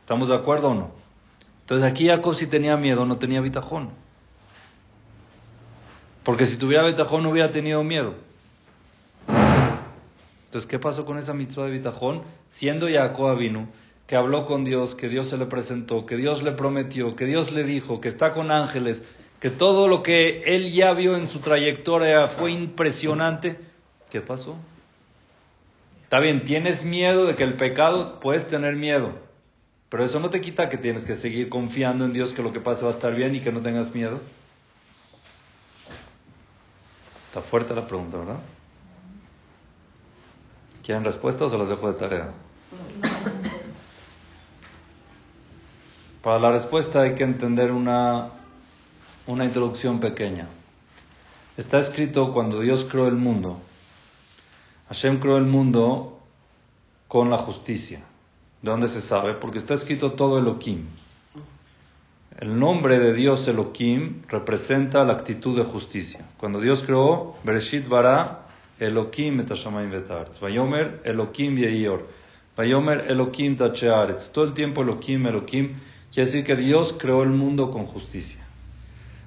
¿Estamos 0.00 0.28
de 0.28 0.34
acuerdo 0.36 0.68
o 0.68 0.74
no? 0.74 1.05
Entonces 1.66 1.90
aquí 1.90 2.06
Jacob 2.06 2.32
si 2.36 2.46
tenía 2.46 2.76
miedo, 2.76 3.04
no 3.06 3.18
tenía 3.18 3.40
bitajón. 3.40 3.90
Porque 6.22 6.46
si 6.46 6.58
tuviera 6.58 6.86
bitajón 6.86 7.24
no 7.24 7.30
hubiera 7.30 7.50
tenido 7.50 7.82
miedo. 7.82 8.14
Entonces, 10.44 10.70
¿qué 10.70 10.78
pasó 10.78 11.04
con 11.04 11.18
esa 11.18 11.34
mitzvah 11.34 11.64
de 11.64 11.72
bitajón? 11.72 12.22
Siendo 12.46 12.88
Jacob 12.88 13.36
vino, 13.36 13.66
que 14.06 14.14
habló 14.14 14.46
con 14.46 14.62
Dios, 14.62 14.94
que 14.94 15.08
Dios 15.08 15.26
se 15.26 15.38
le 15.38 15.46
presentó, 15.46 16.06
que 16.06 16.16
Dios 16.16 16.44
le 16.44 16.52
prometió, 16.52 17.16
que 17.16 17.24
Dios 17.24 17.50
le 17.50 17.64
dijo, 17.64 18.00
que 18.00 18.06
está 18.06 18.32
con 18.32 18.52
ángeles, 18.52 19.04
que 19.40 19.50
todo 19.50 19.88
lo 19.88 20.04
que 20.04 20.44
él 20.44 20.70
ya 20.70 20.92
vio 20.92 21.16
en 21.16 21.26
su 21.26 21.40
trayectoria 21.40 22.28
fue 22.28 22.52
impresionante. 22.52 23.58
¿Qué 24.08 24.20
pasó? 24.20 24.56
Está 26.04 26.20
bien, 26.20 26.44
tienes 26.44 26.84
miedo 26.84 27.26
de 27.26 27.34
que 27.34 27.42
el 27.42 27.54
pecado, 27.54 28.20
puedes 28.20 28.46
tener 28.46 28.76
miedo, 28.76 29.25
pero 29.88 30.04
eso 30.04 30.18
no 30.20 30.30
te 30.30 30.40
quita 30.40 30.68
que 30.68 30.78
tienes 30.78 31.04
que 31.04 31.14
seguir 31.14 31.48
confiando 31.48 32.04
en 32.04 32.12
Dios 32.12 32.32
que 32.32 32.42
lo 32.42 32.52
que 32.52 32.60
pase 32.60 32.82
va 32.82 32.90
a 32.90 32.94
estar 32.94 33.14
bien 33.14 33.34
y 33.34 33.40
que 33.40 33.52
no 33.52 33.60
tengas 33.60 33.94
miedo. 33.94 34.20
Está 37.28 37.40
fuerte 37.40 37.74
la 37.74 37.86
pregunta, 37.86 38.16
¿verdad? 38.16 38.38
¿Quieren 40.82 41.04
respuesta 41.04 41.44
o 41.44 41.50
se 41.50 41.58
las 41.58 41.68
dejo 41.68 41.92
de 41.92 41.98
tarea? 41.98 42.30
Para 46.22 46.40
la 46.40 46.50
respuesta 46.50 47.02
hay 47.02 47.14
que 47.14 47.22
entender 47.22 47.70
una, 47.70 48.30
una 49.26 49.44
introducción 49.44 50.00
pequeña. 50.00 50.48
Está 51.56 51.78
escrito 51.78 52.32
cuando 52.32 52.60
Dios 52.60 52.84
creó 52.84 53.06
el 53.06 53.14
mundo. 53.14 53.60
Hashem 54.88 55.20
creó 55.20 55.36
el 55.36 55.46
mundo 55.46 56.20
con 57.06 57.30
la 57.30 57.38
justicia. 57.38 58.02
¿De 58.62 58.70
dónde 58.70 58.88
se 58.88 59.00
sabe? 59.00 59.34
Porque 59.34 59.58
está 59.58 59.74
escrito 59.74 60.12
todo 60.12 60.38
Elohim. 60.38 60.86
El 62.38 62.58
nombre 62.58 62.98
de 62.98 63.14
Dios 63.14 63.48
Elohim 63.48 64.22
representa 64.28 65.04
la 65.04 65.14
actitud 65.14 65.56
de 65.56 65.64
justicia. 65.64 66.26
Cuando 66.36 66.60
Dios 66.60 66.82
creó, 66.82 67.36
Bereshit 67.44 67.88
bara 67.88 68.46
Elohim 68.78 69.40
et 69.40 69.48
ve'aretz. 69.48 70.38
Vayomer 70.40 71.00
Elohim 71.04 71.56
yeyor. 71.56 72.06
Vayomer 72.56 73.10
Elohim 73.10 73.56
tachearetz. 73.56 74.30
Todo 74.32 74.44
el 74.44 74.52
tiempo 74.52 74.82
Elohim, 74.82 75.26
Elohim. 75.26 75.76
Quiere 76.12 76.26
decir 76.26 76.44
que 76.44 76.56
Dios 76.56 76.94
creó 76.98 77.22
el 77.22 77.30
mundo 77.30 77.70
con 77.70 77.86
justicia. 77.86 78.46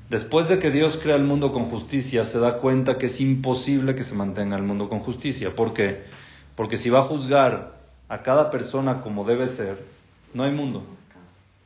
Después 0.10 0.50
de 0.50 0.58
que 0.58 0.72
Dios 0.72 0.98
crea 0.98 1.16
el 1.16 1.24
mundo 1.24 1.52
con 1.52 1.66
justicia, 1.66 2.24
se 2.24 2.40
da 2.40 2.58
cuenta 2.58 2.98
que 2.98 3.06
es 3.06 3.22
imposible 3.22 3.94
que 3.94 4.02
se 4.02 4.16
mantenga 4.16 4.56
el 4.56 4.64
mundo 4.64 4.90
con 4.90 5.00
justicia. 5.00 5.56
¿Por 5.56 5.74
qué? 5.74 6.04
Porque 6.56 6.78
si 6.78 6.90
va 6.90 7.00
a 7.00 7.04
juzgar 7.04 7.79
a 8.10 8.22
cada 8.24 8.52
persona 8.52 9.02
como 9.02 9.24
debe 9.24 9.48
ser, 9.48 9.84
no 10.34 10.44
hay 10.44 10.52
mundo. 10.52 10.84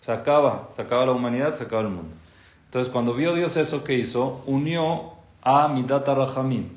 Se 0.01 0.12
acaba, 0.12 0.67
se 0.69 0.82
acaba 0.82 1.06
la 1.06 1.13
humanidad, 1.13 1.56
se 1.56 1.63
acaba 1.63 1.84
el 1.84 1.89
mundo. 1.89 2.13
Entonces, 2.65 2.91
cuando 2.91 3.13
vio 3.13 3.34
Dios 3.34 3.56
eso 3.58 3.84
que 3.84 3.93
hizo, 3.95 4.43
unió 4.45 5.13
a 5.41 5.67
Midat 5.67 6.08
Rahamim. 6.08 6.69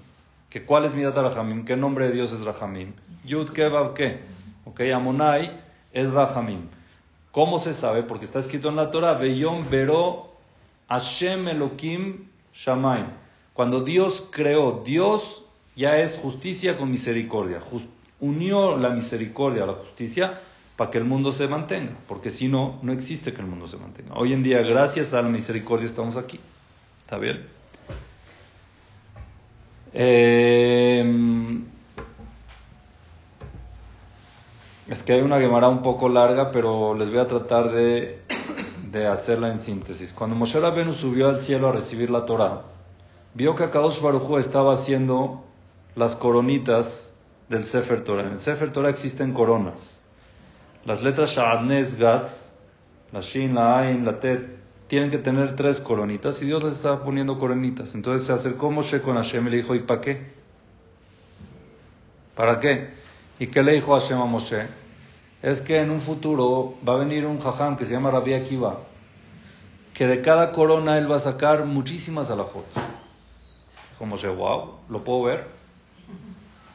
¿Que 0.48 0.64
¿Cuál 0.64 0.84
es 0.84 0.94
Midat 0.94 1.16
Rahamim? 1.16 1.64
¿Qué 1.64 1.76
nombre 1.76 2.06
de 2.06 2.12
Dios 2.12 2.32
es 2.32 2.44
Rahamim? 2.44 2.92
Yud 3.24 3.50
Kevav 3.50 3.94
¿qué? 3.94 4.20
Ok, 4.64 4.80
Amonai 4.94 5.60
es 5.92 6.12
Rahamim. 6.12 6.60
¿Cómo 7.32 7.58
se 7.58 7.72
sabe? 7.72 8.02
Porque 8.02 8.24
está 8.24 8.38
escrito 8.38 8.68
en 8.68 8.76
la 8.76 8.90
Torah, 8.90 9.14
Beyom 9.14 9.68
Vero 9.68 10.32
Hashem 10.88 11.48
Elohim 11.48 12.28
Shamaim. 12.54 13.06
Cuando 13.52 13.80
Dios 13.80 14.28
creó, 14.30 14.82
Dios 14.84 15.44
ya 15.74 15.98
es 15.98 16.16
justicia 16.16 16.78
con 16.78 16.90
misericordia. 16.90 17.60
Just- 17.60 17.88
unió 18.20 18.76
la 18.76 18.90
misericordia 18.90 19.64
a 19.64 19.66
la 19.66 19.74
justicia 19.74 20.40
para 20.76 20.90
que 20.90 20.98
el 20.98 21.04
mundo 21.04 21.32
se 21.32 21.48
mantenga, 21.48 21.92
porque 22.06 22.30
si 22.30 22.48
no, 22.48 22.78
no 22.82 22.92
existe 22.92 23.32
que 23.32 23.40
el 23.40 23.46
mundo 23.46 23.66
se 23.66 23.78
mantenga. 23.78 24.14
Hoy 24.14 24.32
en 24.32 24.42
día, 24.42 24.58
gracias 24.58 25.14
a 25.14 25.22
la 25.22 25.28
misericordia, 25.28 25.86
estamos 25.86 26.16
aquí. 26.16 26.38
¿Está 26.98 27.18
bien? 27.18 27.46
Eh, 29.94 31.62
es 34.88 35.02
que 35.02 35.14
hay 35.14 35.20
una 35.22 35.38
Gemara 35.38 35.68
un 35.68 35.82
poco 35.82 36.08
larga, 36.08 36.50
pero 36.52 36.94
les 36.94 37.08
voy 37.08 37.18
a 37.18 37.26
tratar 37.26 37.70
de, 37.70 38.20
de 38.92 39.06
hacerla 39.06 39.48
en 39.48 39.58
síntesis. 39.58 40.12
Cuando 40.12 40.36
Moshe 40.36 40.60
Rabbeinu 40.60 40.92
subió 40.92 41.28
al 41.28 41.40
cielo 41.40 41.68
a 41.68 41.72
recibir 41.72 42.10
la 42.10 42.26
Torah, 42.26 42.62
vio 43.32 43.54
que 43.54 43.70
Kadosh 43.70 44.00
Baruj 44.02 44.38
estaba 44.38 44.74
haciendo 44.74 45.42
las 45.94 46.16
coronitas 46.16 47.15
del 47.48 47.64
Sefer 47.64 48.02
Torah. 48.02 48.26
En 48.26 48.32
el 48.32 48.40
Sefer 48.40 48.70
Torah 48.72 48.90
existen 48.90 49.32
coronas. 49.32 50.02
Las 50.84 51.02
letras 51.02 51.34
Sha'adnes 51.34 51.98
Gatz, 51.98 52.52
la 53.12 53.20
Shin, 53.20 53.54
la 53.54 53.78
Ain, 53.78 54.04
la 54.04 54.20
Tet, 54.20 54.56
tienen 54.86 55.10
que 55.10 55.18
tener 55.18 55.56
tres 55.56 55.80
coronitas 55.80 56.40
y 56.42 56.46
Dios 56.46 56.62
les 56.62 56.74
estaba 56.74 57.04
poniendo 57.04 57.38
coronitas. 57.38 57.94
Entonces 57.94 58.26
se 58.26 58.32
acercó 58.32 58.70
Moshe 58.70 59.02
con 59.02 59.16
Hashem 59.16 59.46
y 59.48 59.50
le 59.50 59.56
dijo, 59.58 59.74
¿y 59.74 59.80
para 59.80 60.00
qué? 60.00 60.26
¿Para 62.36 62.60
qué? 62.60 62.90
¿Y 63.38 63.48
qué 63.48 63.62
le 63.62 63.72
dijo 63.72 63.94
Hashem 63.94 64.20
a 64.20 64.26
Moshe? 64.26 64.66
Es 65.42 65.60
que 65.60 65.80
en 65.80 65.90
un 65.90 66.00
futuro 66.00 66.74
va 66.86 66.94
a 66.94 66.96
venir 66.96 67.26
un 67.26 67.40
jajam 67.40 67.76
que 67.76 67.84
se 67.84 67.94
llama 67.94 68.10
Rabbi 68.10 68.34
Akiva, 68.34 68.78
que 69.92 70.06
de 70.06 70.22
cada 70.22 70.52
corona 70.52 70.98
él 70.98 71.10
va 71.10 71.16
a 71.16 71.20
sacar 71.20 71.64
muchísimas 71.64 72.30
alajot. 72.30 72.64
Dijo 73.90 74.06
Moshe, 74.06 74.28
wow, 74.28 74.74
¿lo 74.88 75.02
puedo 75.02 75.24
ver? 75.24 75.46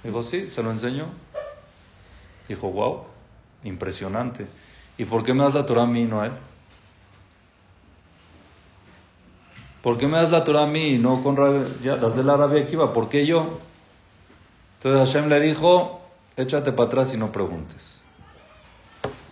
Dijo, 0.04 0.24
sí, 0.24 0.50
se 0.54 0.64
lo 0.64 0.72
enseño. 0.72 1.06
Dijo, 2.48 2.72
wow, 2.72 3.06
impresionante. 3.64 4.48
¿Y 4.98 5.06
por 5.06 5.24
qué 5.24 5.34
me 5.34 5.44
das 5.44 5.54
la 5.54 5.66
Torah 5.66 5.84
a 5.84 5.88
mí 5.88 6.02
y 6.02 6.06
no 6.06 6.22
a 6.22 6.28
él? 6.28 6.32
¿Por 9.82 9.98
qué 9.98 10.08
me 10.08 10.18
das 10.18 10.32
la 10.32 10.44
Torah 10.44 10.64
a 10.64 10.68
mí 10.68 10.96
y 10.96 10.98
no 11.00 11.24
con 11.24 11.36
Rabbi, 11.36 11.84
ya, 11.84 11.96
das 11.96 12.16
de 12.16 12.24
la 12.24 12.38
Rabbi 12.38 12.60
Akiva? 12.60 12.94
¿Por 12.94 13.10
qué 13.10 13.26
yo? 13.26 13.60
Entonces 14.78 15.14
Hashem 15.14 15.30
le 15.30 15.40
dijo, 15.40 16.02
échate 16.38 16.72
para 16.72 16.88
atrás 16.88 17.14
y 17.14 17.18
no 17.18 17.32
preguntes. 17.32 18.02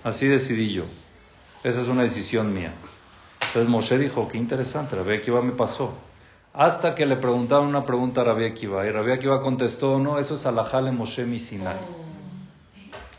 Así 0.03 0.27
decidí 0.27 0.71
yo. 0.73 0.85
Esa 1.63 1.81
es 1.81 1.87
una 1.87 2.03
decisión 2.03 2.53
mía. 2.53 2.73
Entonces 3.41 3.67
Moshe 3.67 3.97
dijo, 3.97 4.27
qué 4.27 4.37
interesante, 4.37 4.95
Rabbi 4.95 5.15
Akiva 5.15 5.41
me 5.41 5.51
pasó. 5.51 5.93
Hasta 6.53 6.95
que 6.95 7.05
le 7.05 7.15
preguntaron 7.15 7.67
una 7.67 7.85
pregunta 7.85 8.21
a 8.21 8.23
Rabbi 8.23 8.45
Akiva. 8.45 8.85
Y 8.85 8.91
Rabbi 8.91 9.11
Akiva 9.11 9.41
contestó, 9.41 9.99
no, 9.99 10.17
eso 10.19 10.35
es 10.35 10.45
alajá 10.45 10.81
le 10.81 10.91
Moshe 10.91 11.25
mi 11.25 11.39
Sinai. 11.39 11.77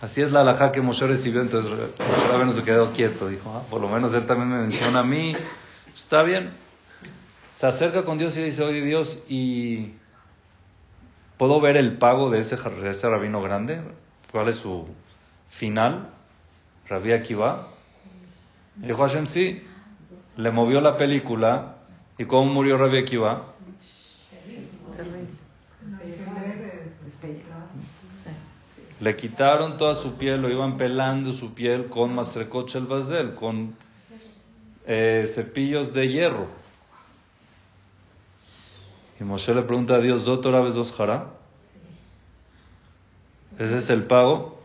Así 0.01 0.23
es 0.23 0.33
la 0.33 0.41
alajá 0.41 0.73
que 0.73 0.81
Moshe 0.81 1.07
recibió. 1.07 1.41
Entonces 1.41 1.71
Moshe 1.71 2.29
Rabbeinu 2.29 2.53
se 2.53 2.65
quedó 2.65 2.93
quieto. 2.93 3.29
Dijo, 3.29 3.53
ah, 3.55 3.63
por 3.71 3.81
lo 3.81 3.89
menos 3.89 4.13
él 4.15 4.27
también 4.27 4.49
me 4.49 4.59
menciona 4.59 5.01
a 5.01 5.05
mí. 5.05 5.37
Está 5.95 6.23
bien. 6.23 6.51
Se 7.53 7.67
acerca 7.67 8.05
con 8.05 8.19
Dios 8.19 8.37
y 8.37 8.43
dice, 8.43 8.65
oye 8.65 8.81
Dios, 8.83 9.23
¿y 9.29 9.93
puedo 11.37 11.61
ver 11.61 11.77
el 11.77 11.99
pago 11.99 12.31
de 12.31 12.39
ese, 12.39 12.57
de 12.57 12.91
ese 12.91 13.09
rabino 13.09 13.43
grande? 13.43 13.83
¿Cuál 14.33 14.49
es 14.49 14.57
su 14.57 14.89
final? 15.51 16.09
Rabbi 16.89 17.13
Akiva. 17.13 17.69
Y 18.83 18.87
dijo 18.87 19.03
Hashem, 19.03 19.27
sí. 19.27 19.63
Le 20.37 20.51
movió 20.51 20.81
la 20.81 20.97
película. 20.97 21.77
¿Y 22.21 22.27
cómo 22.27 22.53
murió 22.53 22.77
Rabbi 22.77 22.99
Akiva? 22.99 23.41
Le 29.01 29.17
quitaron 29.17 29.79
toda 29.79 29.95
su 29.95 30.17
piel, 30.17 30.43
lo 30.43 30.51
iban 30.51 30.77
pelando 30.77 31.33
su 31.33 31.55
piel 31.55 31.87
con 31.87 32.15
masrecoche 32.15 32.77
el 32.77 32.85
basel, 32.85 33.35
con 33.35 33.75
eh, 34.87 35.25
cepillos 35.27 35.95
de 35.95 36.09
hierro. 36.09 36.47
Y 39.19 39.25
Moshe 39.25 39.55
le 39.55 39.63
pregunta 39.63 39.95
a 39.95 40.01
Dios, 40.01 40.27
¿Dotor 40.27 40.57
Aves 40.57 40.75
dos 40.75 40.93
jara? 40.93 41.31
¿Ese 43.59 43.79
es 43.79 43.89
el 43.89 44.03
pago? 44.03 44.61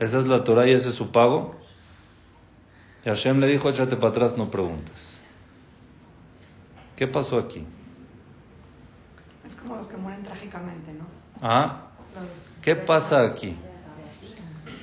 ¿Esa 0.00 0.18
es 0.18 0.26
la 0.26 0.42
Torah 0.42 0.66
y 0.66 0.72
ese 0.72 0.88
es 0.88 0.96
su 0.96 1.12
pago? 1.12 1.54
Y 3.04 3.10
Hashem 3.10 3.38
le 3.38 3.46
dijo, 3.46 3.70
échate 3.70 3.94
para 3.94 4.08
atrás, 4.08 4.36
no 4.36 4.50
preguntes. 4.50 5.13
¿Qué 6.96 7.06
pasó 7.06 7.38
aquí? 7.38 7.64
Es 9.46 9.56
como 9.56 9.76
los 9.76 9.88
que 9.88 9.96
mueren 9.96 10.22
trágicamente, 10.22 10.92
¿no? 10.92 11.04
¿Ah? 11.42 11.88
¿Qué 12.62 12.76
pasa 12.76 13.22
aquí? 13.22 13.56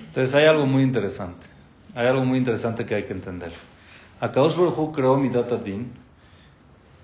Entonces 0.08 0.36
hay 0.36 0.46
algo 0.46 0.66
muy 0.66 0.84
interesante. 0.84 1.48
Hay 1.96 2.08
algo 2.08 2.26
muy 2.26 2.38
interesante 2.38 2.86
que 2.86 2.96
hay 2.96 3.04
que 3.04 3.14
entender. 3.14 3.52
Akadosh 4.20 4.56
Baruj 4.56 4.94
creó 4.94 5.18
Midat 5.18 5.52
Adin, 5.52 5.92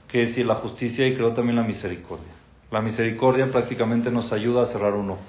que 0.08 0.22
es 0.22 0.38
la 0.39 0.56
justicia 0.56 1.08
y 1.08 1.15
creó 1.15 1.34
también 1.34 1.56
la 1.56 1.63
misericordia. 1.63 2.32
La 2.70 2.82
misericordia 2.82 3.50
prácticamente 3.50 4.12
nos 4.12 4.34
ayuda 4.34 4.63
a 4.63 4.65
cerrar 4.65 4.93
un 4.93 5.12
ojo. 5.12 5.22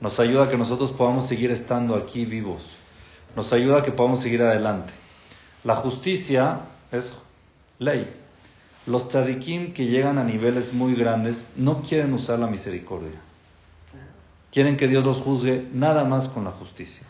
Nos 0.00 0.18
ayuda 0.18 0.44
a 0.44 0.48
que 0.50 0.56
nosotros 0.56 0.90
podamos 0.90 1.26
seguir 1.26 1.52
estando 1.52 1.94
aquí 1.94 2.24
vivos. 2.24 2.76
Nos 3.36 3.52
ayuda 3.52 3.78
a 3.78 3.82
que 3.82 3.92
podamos 3.92 4.20
seguir 4.20 4.42
adelante. 4.42 4.92
La 5.62 5.76
justicia 5.76 6.62
es 6.90 7.16
ley. 7.78 8.21
Los 8.86 9.08
tzadikim 9.08 9.72
que 9.72 9.86
llegan 9.86 10.18
a 10.18 10.24
niveles 10.24 10.72
muy 10.72 10.94
grandes 10.94 11.52
no 11.56 11.82
quieren 11.82 12.12
usar 12.12 12.38
la 12.38 12.48
misericordia. 12.48 13.20
Quieren 14.50 14.76
que 14.76 14.88
Dios 14.88 15.04
los 15.04 15.18
juzgue 15.18 15.66
nada 15.72 16.04
más 16.04 16.28
con 16.28 16.44
la 16.44 16.50
justicia, 16.50 17.06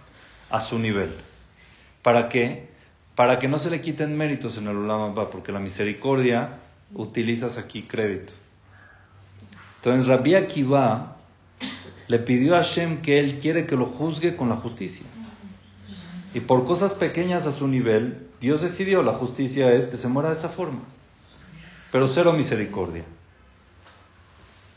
a 0.50 0.60
su 0.60 0.78
nivel. 0.78 1.10
¿Para 2.02 2.28
qué? 2.28 2.68
Para 3.14 3.38
que 3.38 3.48
no 3.48 3.58
se 3.58 3.70
le 3.70 3.80
quiten 3.80 4.16
méritos 4.16 4.58
en 4.58 4.68
el 4.68 4.76
Olam 4.76 5.14
porque 5.14 5.50
la 5.50 5.60
misericordia 5.60 6.58
utilizas 6.94 7.58
aquí 7.58 7.82
crédito. 7.82 8.32
Entonces 9.76 10.06
Rabbi 10.06 10.34
Akiva 10.34 11.16
le 12.06 12.18
pidió 12.18 12.54
a 12.54 12.58
Hashem 12.58 13.00
que 13.00 13.18
él 13.18 13.38
quiere 13.38 13.66
que 13.66 13.76
lo 13.76 13.86
juzgue 13.86 14.36
con 14.36 14.48
la 14.48 14.56
justicia. 14.56 15.06
Y 16.34 16.40
por 16.40 16.66
cosas 16.66 16.94
pequeñas 16.94 17.46
a 17.46 17.52
su 17.52 17.66
nivel, 17.66 18.28
Dios 18.40 18.62
decidió, 18.62 19.02
la 19.02 19.12
justicia 19.14 19.72
es 19.72 19.86
que 19.86 19.96
se 19.96 20.08
muera 20.08 20.28
de 20.28 20.34
esa 20.34 20.48
forma. 20.48 20.80
Pero 21.92 22.08
cero 22.08 22.32
misericordia. 22.32 23.04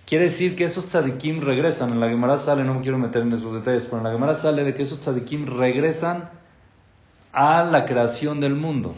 Quiere 0.06 0.26
decir 0.26 0.56
que 0.56 0.66
esos 0.66 0.88
tzadikim 0.88 1.42
regresan. 1.42 1.94
En 1.94 2.02
la 2.02 2.10
Gemara 2.10 2.36
sale, 2.36 2.64
no 2.66 2.76
me 2.76 2.82
quiero 2.82 2.98
meter 3.00 3.22
en 3.24 3.32
esos 3.34 3.54
detalles, 3.54 3.86
pero 3.86 3.98
en 3.98 4.04
la 4.04 4.12
Gemara 4.12 4.36
sale 4.36 4.66
de 4.66 4.74
que 4.74 4.84
esos 4.84 5.00
tzadikim 5.00 5.48
regresan 5.48 6.30
a 7.32 7.64
la 7.64 7.86
creación 7.86 8.42
del 8.42 8.56
mundo, 8.56 8.96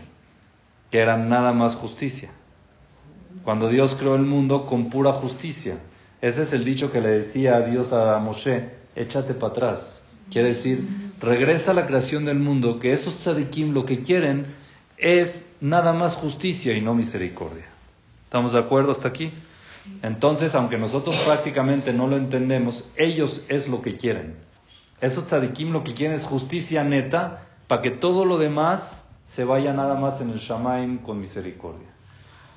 que 0.92 0.98
era 0.98 1.16
nada 1.16 1.54
más 1.54 1.76
justicia. 1.76 2.32
Cuando 3.44 3.70
Dios 3.70 3.96
creó 3.96 4.16
el 4.16 4.24
mundo 4.24 4.66
con 4.66 4.90
pura 4.90 5.14
justicia. 5.14 5.78
Ese 6.20 6.42
es 6.42 6.54
el 6.54 6.66
dicho 6.66 6.92
que 6.92 7.02
le 7.02 7.10
decía 7.10 7.58
a 7.58 7.62
Dios 7.62 7.94
a 7.94 8.18
Moshe, 8.18 8.72
échate 8.96 9.36
para 9.36 9.52
atrás. 9.52 10.04
Quiere 10.32 10.50
decir, 10.50 10.86
regresa 11.22 11.70
a 11.70 11.76
la 11.76 11.86
creación 11.86 12.26
del 12.26 12.40
mundo, 12.40 12.80
que 12.80 12.94
esos 12.94 13.18
tzadikim 13.18 13.74
lo 13.74 13.86
que 13.86 14.02
quieren 14.02 14.48
es 14.98 15.52
nada 15.62 15.94
más 15.94 16.16
justicia 16.16 16.76
y 16.76 16.82
no 16.82 16.96
misericordia. 16.96 17.77
¿Estamos 18.28 18.52
de 18.52 18.60
acuerdo 18.60 18.92
hasta 18.92 19.08
aquí? 19.08 19.32
Entonces, 20.04 20.54
aunque 20.54 20.78
nosotros 20.78 21.18
prácticamente 21.26 21.94
no 21.94 22.08
lo 22.08 22.18
entendemos, 22.18 22.84
ellos 22.98 23.46
es 23.48 23.70
lo 23.70 23.82
que 23.82 23.96
quieren. 23.96 24.36
Esos 25.00 25.28
tzadikim 25.28 25.72
lo 25.72 25.82
que 25.86 25.94
quieren 25.94 26.14
es 26.14 26.26
justicia 26.26 26.84
neta 26.84 27.46
para 27.70 27.82
que 27.82 27.90
todo 27.90 28.26
lo 28.26 28.38
demás 28.38 29.08
se 29.24 29.46
vaya 29.46 29.72
nada 29.72 29.96
más 29.96 30.20
en 30.20 30.32
el 30.32 30.40
Shamaim 30.40 30.98
con 30.98 31.22
misericordia. 31.22 31.88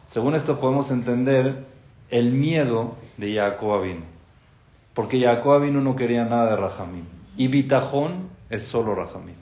Según 0.07 0.35
esto 0.35 0.59
podemos 0.59 0.91
entender 0.91 1.67
el 2.09 2.33
miedo 2.33 2.97
de 3.17 3.37
Jacob 3.37 3.75
Avinu. 3.75 4.03
Porque 4.93 5.21
Jacob 5.21 5.53
Avinu 5.53 5.81
no 5.81 5.95
quería 5.95 6.25
nada 6.25 6.51
de 6.51 6.57
Rahamim. 6.57 7.05
Y 7.37 7.47
Bitajón 7.47 8.29
es 8.49 8.65
solo 8.65 8.97
Rahamim. 8.97 9.37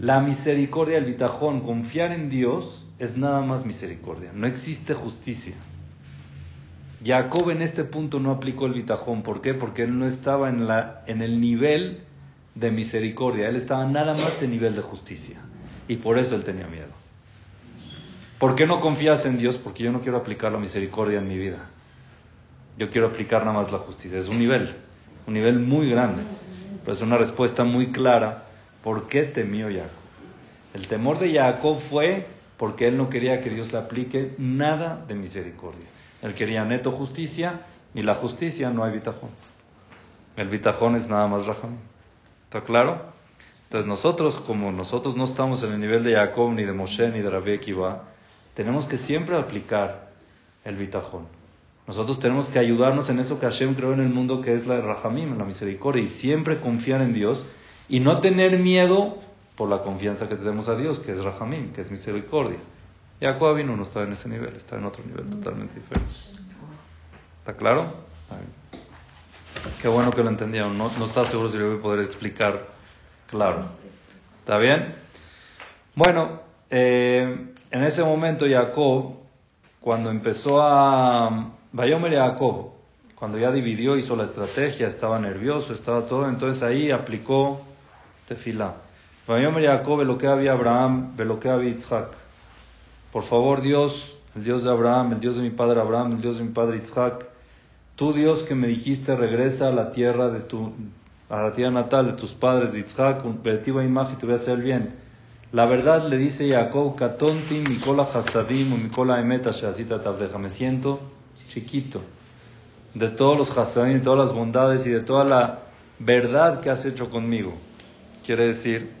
La 0.00 0.20
misericordia, 0.20 0.98
el 0.98 1.04
Bitajón, 1.04 1.60
confiar 1.60 2.10
en 2.10 2.30
Dios 2.30 2.79
es 3.00 3.16
nada 3.16 3.40
más 3.40 3.64
misericordia. 3.64 4.30
No 4.34 4.46
existe 4.46 4.92
justicia. 4.94 5.54
Jacob 7.02 7.48
en 7.50 7.62
este 7.62 7.82
punto 7.82 8.20
no 8.20 8.30
aplicó 8.30 8.66
el 8.66 8.74
Bitajón. 8.74 9.22
¿Por 9.22 9.40
qué? 9.40 9.54
Porque 9.54 9.82
él 9.82 9.98
no 9.98 10.06
estaba 10.06 10.50
en, 10.50 10.68
la, 10.68 11.02
en 11.06 11.22
el 11.22 11.40
nivel 11.40 12.00
de 12.54 12.70
misericordia. 12.70 13.48
Él 13.48 13.56
estaba 13.56 13.86
nada 13.86 14.12
más 14.12 14.42
en 14.42 14.50
nivel 14.50 14.76
de 14.76 14.82
justicia. 14.82 15.38
Y 15.88 15.96
por 15.96 16.18
eso 16.18 16.36
él 16.36 16.44
tenía 16.44 16.66
miedo. 16.66 16.92
¿Por 18.38 18.54
qué 18.54 18.66
no 18.66 18.80
confías 18.80 19.24
en 19.24 19.38
Dios? 19.38 19.56
Porque 19.56 19.82
yo 19.82 19.92
no 19.92 20.02
quiero 20.02 20.18
aplicar 20.18 20.52
la 20.52 20.58
misericordia 20.58 21.20
en 21.20 21.28
mi 21.28 21.38
vida. 21.38 21.70
Yo 22.76 22.90
quiero 22.90 23.06
aplicar 23.06 23.46
nada 23.46 23.58
más 23.58 23.72
la 23.72 23.78
justicia. 23.78 24.18
Es 24.18 24.28
un 24.28 24.38
nivel, 24.38 24.74
un 25.26 25.32
nivel 25.32 25.58
muy 25.58 25.88
grande. 25.88 26.22
Pero 26.82 26.92
es 26.92 27.00
una 27.00 27.16
respuesta 27.16 27.64
muy 27.64 27.92
clara. 27.92 28.44
¿Por 28.84 29.08
qué 29.08 29.22
temió 29.22 29.68
Jacob? 29.68 29.88
El 30.74 30.86
temor 30.86 31.18
de 31.18 31.32
Jacob 31.32 31.80
fue 31.80 32.26
porque 32.60 32.86
él 32.86 32.98
no 32.98 33.08
quería 33.08 33.40
que 33.40 33.48
Dios 33.48 33.72
le 33.72 33.78
aplique 33.78 34.34
nada 34.36 35.02
de 35.08 35.14
misericordia. 35.14 35.86
Él 36.20 36.34
quería 36.34 36.62
neto 36.62 36.92
justicia 36.92 37.62
y 37.94 38.02
la 38.02 38.14
justicia 38.14 38.68
no 38.68 38.84
hay 38.84 38.92
bitajón. 38.92 39.30
El 40.36 40.48
bitajón 40.48 40.94
es 40.94 41.08
nada 41.08 41.26
más 41.26 41.46
rajam. 41.46 41.78
¿Está 42.44 42.60
claro? 42.60 43.00
Entonces 43.64 43.88
nosotros, 43.88 44.38
como 44.46 44.72
nosotros 44.72 45.16
no 45.16 45.24
estamos 45.24 45.62
en 45.62 45.72
el 45.72 45.80
nivel 45.80 46.04
de 46.04 46.12
Jacob, 46.12 46.52
ni 46.52 46.64
de 46.64 46.72
Moshe, 46.74 47.08
ni 47.08 47.20
de 47.20 47.30
Rabbi 47.30 47.54
Akiva, 47.54 48.02
tenemos 48.52 48.84
que 48.84 48.98
siempre 48.98 49.38
aplicar 49.38 50.10
el 50.66 50.76
bitajón. 50.76 51.28
Nosotros 51.86 52.18
tenemos 52.18 52.50
que 52.50 52.58
ayudarnos 52.58 53.08
en 53.08 53.20
eso 53.20 53.40
que 53.40 53.46
Hashem 53.46 53.74
creó 53.74 53.94
en 53.94 54.00
el 54.00 54.10
mundo, 54.10 54.42
que 54.42 54.52
es 54.52 54.66
la 54.66 54.82
rahamim, 54.82 55.38
la 55.38 55.46
misericordia, 55.46 56.02
y 56.02 56.08
siempre 56.08 56.58
confiar 56.58 57.00
en 57.00 57.14
Dios 57.14 57.46
y 57.88 58.00
no 58.00 58.20
tener 58.20 58.58
miedo 58.58 59.16
por 59.60 59.68
la 59.68 59.82
confianza 59.82 60.26
que 60.26 60.36
tenemos 60.36 60.70
a 60.70 60.74
Dios, 60.74 61.00
que 61.00 61.12
es 61.12 61.22
rahamim, 61.22 61.74
que 61.74 61.82
es 61.82 61.90
misericordia. 61.90 62.56
Jacob 63.20 63.54
vino 63.54 63.76
no 63.76 63.82
está 63.82 64.04
en 64.04 64.12
ese 64.12 64.26
nivel, 64.30 64.56
está 64.56 64.76
en 64.76 64.86
otro 64.86 65.04
nivel 65.04 65.26
totalmente 65.26 65.74
diferente. 65.74 66.10
¿Está 67.40 67.52
claro? 67.52 67.92
Qué 69.82 69.88
bueno 69.88 70.12
que 70.12 70.22
lo 70.22 70.30
entendieron. 70.30 70.78
No, 70.78 70.90
no 70.98 71.04
está 71.04 71.26
seguro 71.26 71.50
si 71.50 71.58
lo 71.58 71.72
voy 71.72 71.78
a 71.78 71.82
poder 71.82 72.00
explicar 72.06 72.68
claro. 73.26 73.66
¿Está 74.38 74.56
bien? 74.56 74.94
Bueno, 75.94 76.40
eh, 76.70 77.52
en 77.70 77.84
ese 77.84 78.02
momento 78.02 78.46
Jacob, 78.48 79.16
cuando 79.78 80.08
empezó 80.08 80.62
a... 80.62 81.50
Vayomer 81.72 82.14
Jacob, 82.14 82.70
cuando 83.14 83.36
ya 83.36 83.52
dividió, 83.52 83.98
hizo 83.98 84.16
la 84.16 84.24
estrategia, 84.24 84.88
estaba 84.88 85.18
nervioso, 85.18 85.74
estaba 85.74 86.06
todo, 86.06 86.30
entonces 86.30 86.62
ahí 86.62 86.90
aplicó 86.90 87.60
tefilá. 88.26 88.88
Vayomer 89.30 89.64
Jacob, 89.64 90.02
lo 90.02 90.18
que 90.18 90.26
había 90.26 90.50
Abraham, 90.50 91.12
lo 91.16 91.38
que 91.38 91.48
había 91.48 91.70
Isaac. 91.70 92.08
Por 93.12 93.22
favor, 93.22 93.60
Dios, 93.60 94.18
el 94.34 94.42
Dios 94.42 94.64
de 94.64 94.70
Abraham, 94.70 95.12
el 95.12 95.20
Dios 95.20 95.36
de 95.36 95.42
mi 95.42 95.50
padre 95.50 95.80
Abraham, 95.80 96.14
el 96.14 96.20
Dios 96.20 96.38
de 96.38 96.42
mi 96.42 96.50
padre 96.50 96.80
Isaac, 96.82 97.28
tú 97.94 98.12
Dios 98.12 98.42
que 98.42 98.56
me 98.56 98.66
dijiste 98.66 99.14
regresa 99.14 99.68
a 99.68 99.70
la 99.70 99.92
tierra 99.92 100.30
de 100.30 100.40
tu, 100.40 100.72
a 101.28 101.42
la 101.42 101.52
tierra 101.52 101.70
natal 101.70 102.06
de 102.06 102.12
tus 102.14 102.32
padres 102.32 102.72
de 102.72 102.80
Isaac, 102.80 103.22
convertiva 103.22 103.84
imagen 103.84 104.18
te 104.18 104.26
voy 104.26 104.32
a 104.32 104.36
hacer 104.36 104.58
bien. 104.58 104.96
La 105.52 105.64
verdad 105.66 106.08
le 106.08 106.16
dice 106.16 106.50
Jacob, 106.50 106.96
Katonti, 106.96 107.62
Mikola 107.68 108.08
Hasadim, 108.12 108.82
Mikola 108.82 109.20
Emeta 109.20 109.52
Shazita 109.52 110.02
Tabdeja, 110.02 110.38
me 110.38 110.48
siento 110.48 110.98
chiquito 111.46 112.00
de 112.94 113.06
todos 113.10 113.38
los 113.38 113.56
Hasadim, 113.56 113.98
de 113.98 114.00
todas 114.00 114.18
las 114.18 114.36
bondades 114.36 114.84
y 114.88 114.90
de 114.90 115.00
toda 115.00 115.24
la 115.24 115.60
verdad 116.00 116.58
que 116.58 116.70
has 116.70 116.84
hecho 116.84 117.10
conmigo. 117.10 117.52
Quiere 118.24 118.46
decir, 118.46 118.99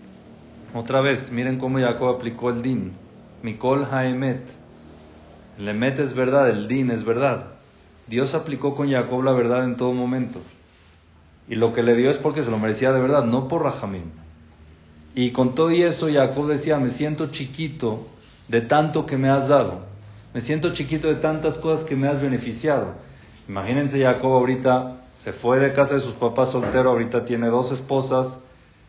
otra 0.74 1.00
vez, 1.00 1.30
miren 1.32 1.58
cómo 1.58 1.78
Jacob 1.78 2.08
aplicó 2.08 2.50
el 2.50 2.62
din. 2.62 2.92
Mikol 3.42 3.86
Haemet. 3.90 4.42
El 5.58 5.68
Emet 5.68 5.98
es 5.98 6.14
verdad, 6.14 6.48
el 6.48 6.68
din 6.68 6.90
es 6.90 7.04
verdad. 7.04 7.46
Dios 8.06 8.34
aplicó 8.34 8.74
con 8.74 8.90
Jacob 8.90 9.22
la 9.22 9.32
verdad 9.32 9.64
en 9.64 9.76
todo 9.76 9.92
momento. 9.92 10.40
Y 11.48 11.56
lo 11.56 11.72
que 11.72 11.82
le 11.82 11.96
dio 11.96 12.10
es 12.10 12.18
porque 12.18 12.42
se 12.42 12.50
lo 12.50 12.58
merecía 12.58 12.92
de 12.92 13.00
verdad, 13.00 13.24
no 13.24 13.48
por 13.48 13.62
Rahamim. 13.62 14.04
Y 15.14 15.30
con 15.32 15.54
todo 15.54 15.72
y 15.72 15.82
eso, 15.82 16.08
Jacob 16.12 16.46
decía: 16.46 16.78
Me 16.78 16.88
siento 16.88 17.26
chiquito 17.26 18.06
de 18.48 18.60
tanto 18.60 19.06
que 19.06 19.16
me 19.16 19.28
has 19.28 19.48
dado. 19.48 19.80
Me 20.32 20.40
siento 20.40 20.72
chiquito 20.72 21.08
de 21.08 21.16
tantas 21.16 21.58
cosas 21.58 21.84
que 21.84 21.96
me 21.96 22.06
has 22.06 22.22
beneficiado. 22.22 22.94
Imagínense, 23.48 24.00
Jacob 24.00 24.32
ahorita 24.32 24.98
se 25.12 25.32
fue 25.32 25.58
de 25.58 25.72
casa 25.72 25.94
de 25.94 26.00
sus 26.00 26.14
papás 26.14 26.50
soltero, 26.50 26.90
ahorita 26.90 27.24
tiene 27.24 27.48
dos 27.48 27.72
esposas, 27.72 28.40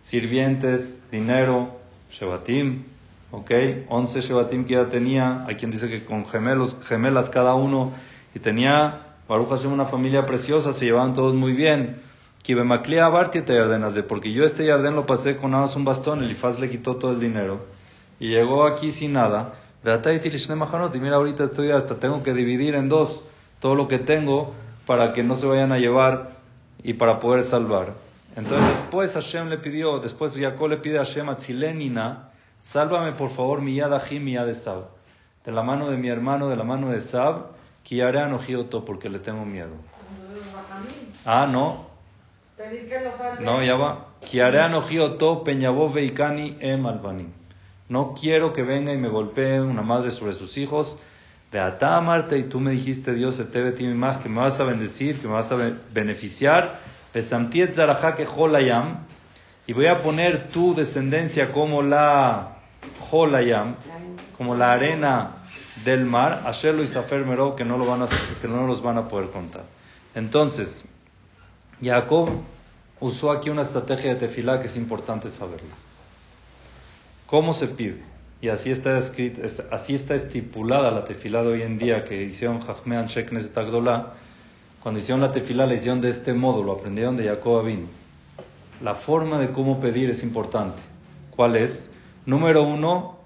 sirvientes, 0.02 1.10
dinero, 1.10 1.80
Shebatim, 2.10 2.84
¿ok? 3.32 3.52
11 3.88 4.22
Shebatim 4.22 4.66
que 4.66 4.74
ya 4.74 4.90
tenía, 4.90 5.46
hay 5.46 5.56
quien 5.56 5.72
dice 5.72 5.90
que 5.90 6.04
con 6.04 6.26
gemelos, 6.26 6.78
gemelas 6.86 7.30
cada 7.30 7.54
uno, 7.54 7.94
y 8.36 8.40
tenía, 8.40 9.08
Baruch 9.30 9.50
Hashem, 9.50 9.72
una 9.72 9.86
familia 9.86 10.26
preciosa, 10.26 10.74
se 10.74 10.86
llevaban 10.86 11.14
todos 11.14 11.34
muy 11.34 11.54
bien. 11.54 12.02
De 12.44 14.04
porque 14.04 14.34
yo 14.34 14.44
este 14.44 14.66
Yarden 14.66 14.96
lo 14.96 15.06
pasé 15.06 15.38
con 15.38 15.52
nada 15.52 15.62
más 15.62 15.76
un 15.76 15.86
bastón, 15.86 16.24
el 16.24 16.32
Ifaz 16.32 16.60
le 16.60 16.70
quitó 16.70 16.96
todo 16.96 17.12
el 17.12 17.20
dinero, 17.20 17.66
y 18.20 18.30
llegó 18.30 18.66
aquí 18.66 18.92
sin 18.92 19.14
nada. 19.14 19.54
Y 19.84 21.00
mira, 21.00 21.16
ahorita 21.16 21.46
estoy 21.46 21.72
hasta 21.72 21.96
tengo 21.96 22.22
que 22.22 22.34
dividir 22.34 22.76
en 22.76 22.90
dos 22.90 23.24
todo 23.60 23.76
lo 23.76 23.88
que 23.88 24.00
tengo 24.00 24.54
para 24.86 25.14
que 25.14 25.24
no 25.24 25.36
se 25.36 25.46
vayan 25.46 25.72
a 25.72 25.78
llevar 25.78 26.32
y 26.84 26.94
para 26.94 27.20
poder 27.20 27.44
salvar. 27.44 27.94
Entonces 28.36 28.68
después 28.70 29.14
Hashem 29.14 29.50
le 29.50 29.58
pidió, 29.58 30.00
después 30.00 30.34
Jacob 30.38 30.70
le 30.70 30.78
pide 30.78 30.98
a 30.98 31.04
Hashem 31.04 31.28
a 31.30 31.38
Tzilenina, 31.38 32.30
sálvame 32.62 33.12
por 33.12 33.30
favor 33.30 33.62
mi 33.62 33.76
yad 33.76 33.92
mi 34.12 34.34
yad 34.34 34.52
Sab, 34.54 34.86
de 35.44 35.52
la 35.52 35.64
mano 35.64 35.90
de 35.90 35.98
mi 35.98 36.08
hermano, 36.08 36.48
de 36.48 36.56
la 36.56 36.64
mano 36.64 36.92
de 36.92 37.02
Sab, 37.02 37.48
que 37.84 38.02
haré 38.02 38.22
anojioto 38.22 38.86
porque 38.86 39.10
le 39.10 39.20
tengo 39.20 39.46
miedo. 39.46 39.74
Ah, 41.26 41.48
no. 41.52 41.90
No, 43.40 43.64
ya 43.64 43.76
va. 43.76 44.08
Kiare 44.24 44.62
anojioto 44.62 45.44
peñabó 45.44 45.90
veikani 45.90 46.58
em 46.60 46.86
albani. 46.86 47.28
No 47.90 48.14
quiero 48.14 48.54
que 48.54 48.64
venga 48.64 48.94
y 48.94 48.98
me 48.98 49.10
golpee 49.10 49.60
una 49.60 49.82
madre 49.82 50.12
sobre 50.12 50.34
sus 50.34 50.58
hijos. 50.58 50.98
De 51.52 51.60
Ata 51.60 52.00
Marte, 52.00 52.38
y 52.38 52.44
tú 52.44 52.62
me 52.62 52.72
dijiste, 52.72 53.14
Dios, 53.14 53.42
te 53.52 53.62
ve 53.62 53.94
más, 53.94 54.18
que 54.18 54.30
me 54.30 54.40
vas 54.40 54.60
a 54.62 54.64
bendecir, 54.64 55.20
que 55.20 55.28
me 55.28 55.34
vas 55.34 55.52
a 55.52 55.58
beneficiar 55.92 56.80
y 59.68 59.74
voy 59.74 59.88
a 59.88 60.02
poner 60.02 60.50
tu 60.50 60.74
descendencia 60.74 61.52
como 61.52 61.82
la 61.82 62.58
Jolayam, 63.00 63.76
como 64.38 64.56
la 64.56 64.72
arena 64.72 65.32
del 65.84 66.06
mar, 66.06 66.44
Asherlo 66.46 66.84
y 66.84 66.88
Safer 66.88 67.24
que 67.56 67.66
no, 67.66 67.78
lo 67.78 67.86
van 67.86 68.04
a, 68.04 68.06
que 68.42 68.48
no 68.48 68.66
los 68.68 68.82
van 68.82 68.98
a 68.98 69.08
poder 69.08 69.30
contar. 69.30 69.64
Entonces, 70.16 70.88
Jacob 71.82 72.30
usó 73.00 73.32
aquí 73.32 73.50
una 73.50 73.64
estrategia 73.64 74.14
de 74.14 74.20
tefilá 74.20 74.60
que 74.60 74.68
es 74.68 74.78
importante 74.78 75.28
saberla. 75.30 75.76
¿Cómo 77.26 77.54
se 77.54 77.68
pide? 77.68 78.04
Y 78.42 78.50
así 78.50 78.72
está, 78.72 78.98
escrito, 78.98 79.42
así 79.72 79.94
está 79.94 80.16
estipulada 80.16 80.92
la 80.92 81.06
tefilá 81.06 81.44
de 81.44 81.48
hoy 81.48 81.62
en 81.62 81.78
día 81.78 82.04
que 82.04 82.24
hicieron 82.24 82.60
Jachmean 82.60 83.06
Sheknes 83.06 83.54
Tagdolá 83.54 84.14
cuando 84.82 85.00
hicieron 85.00 85.22
la 85.22 85.32
tefilá, 85.32 85.66
la 85.66 85.76
hicieron 85.76 86.02
de 86.02 86.10
este 86.10 86.34
modo, 86.34 86.64
lo 86.64 86.74
aprendieron 86.74 87.16
de 87.16 87.28
Jacob 87.28 87.60
Abin. 87.60 87.88
La 88.82 88.96
forma 88.96 89.38
de 89.40 89.52
cómo 89.52 89.80
pedir 89.80 90.10
es 90.10 90.24
importante. 90.24 90.82
¿Cuál 91.36 91.56
es? 91.56 91.94
Número 92.26 92.64
uno, 92.64 93.18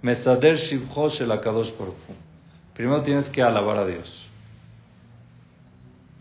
Mesader 0.00 0.56
Shivhosh 0.56 1.22
el 1.22 1.32
Akadosh 1.32 1.72
Primero 2.74 3.02
tienes 3.02 3.28
que 3.28 3.42
alabar 3.42 3.78
a 3.78 3.86
Dios. 3.86 4.26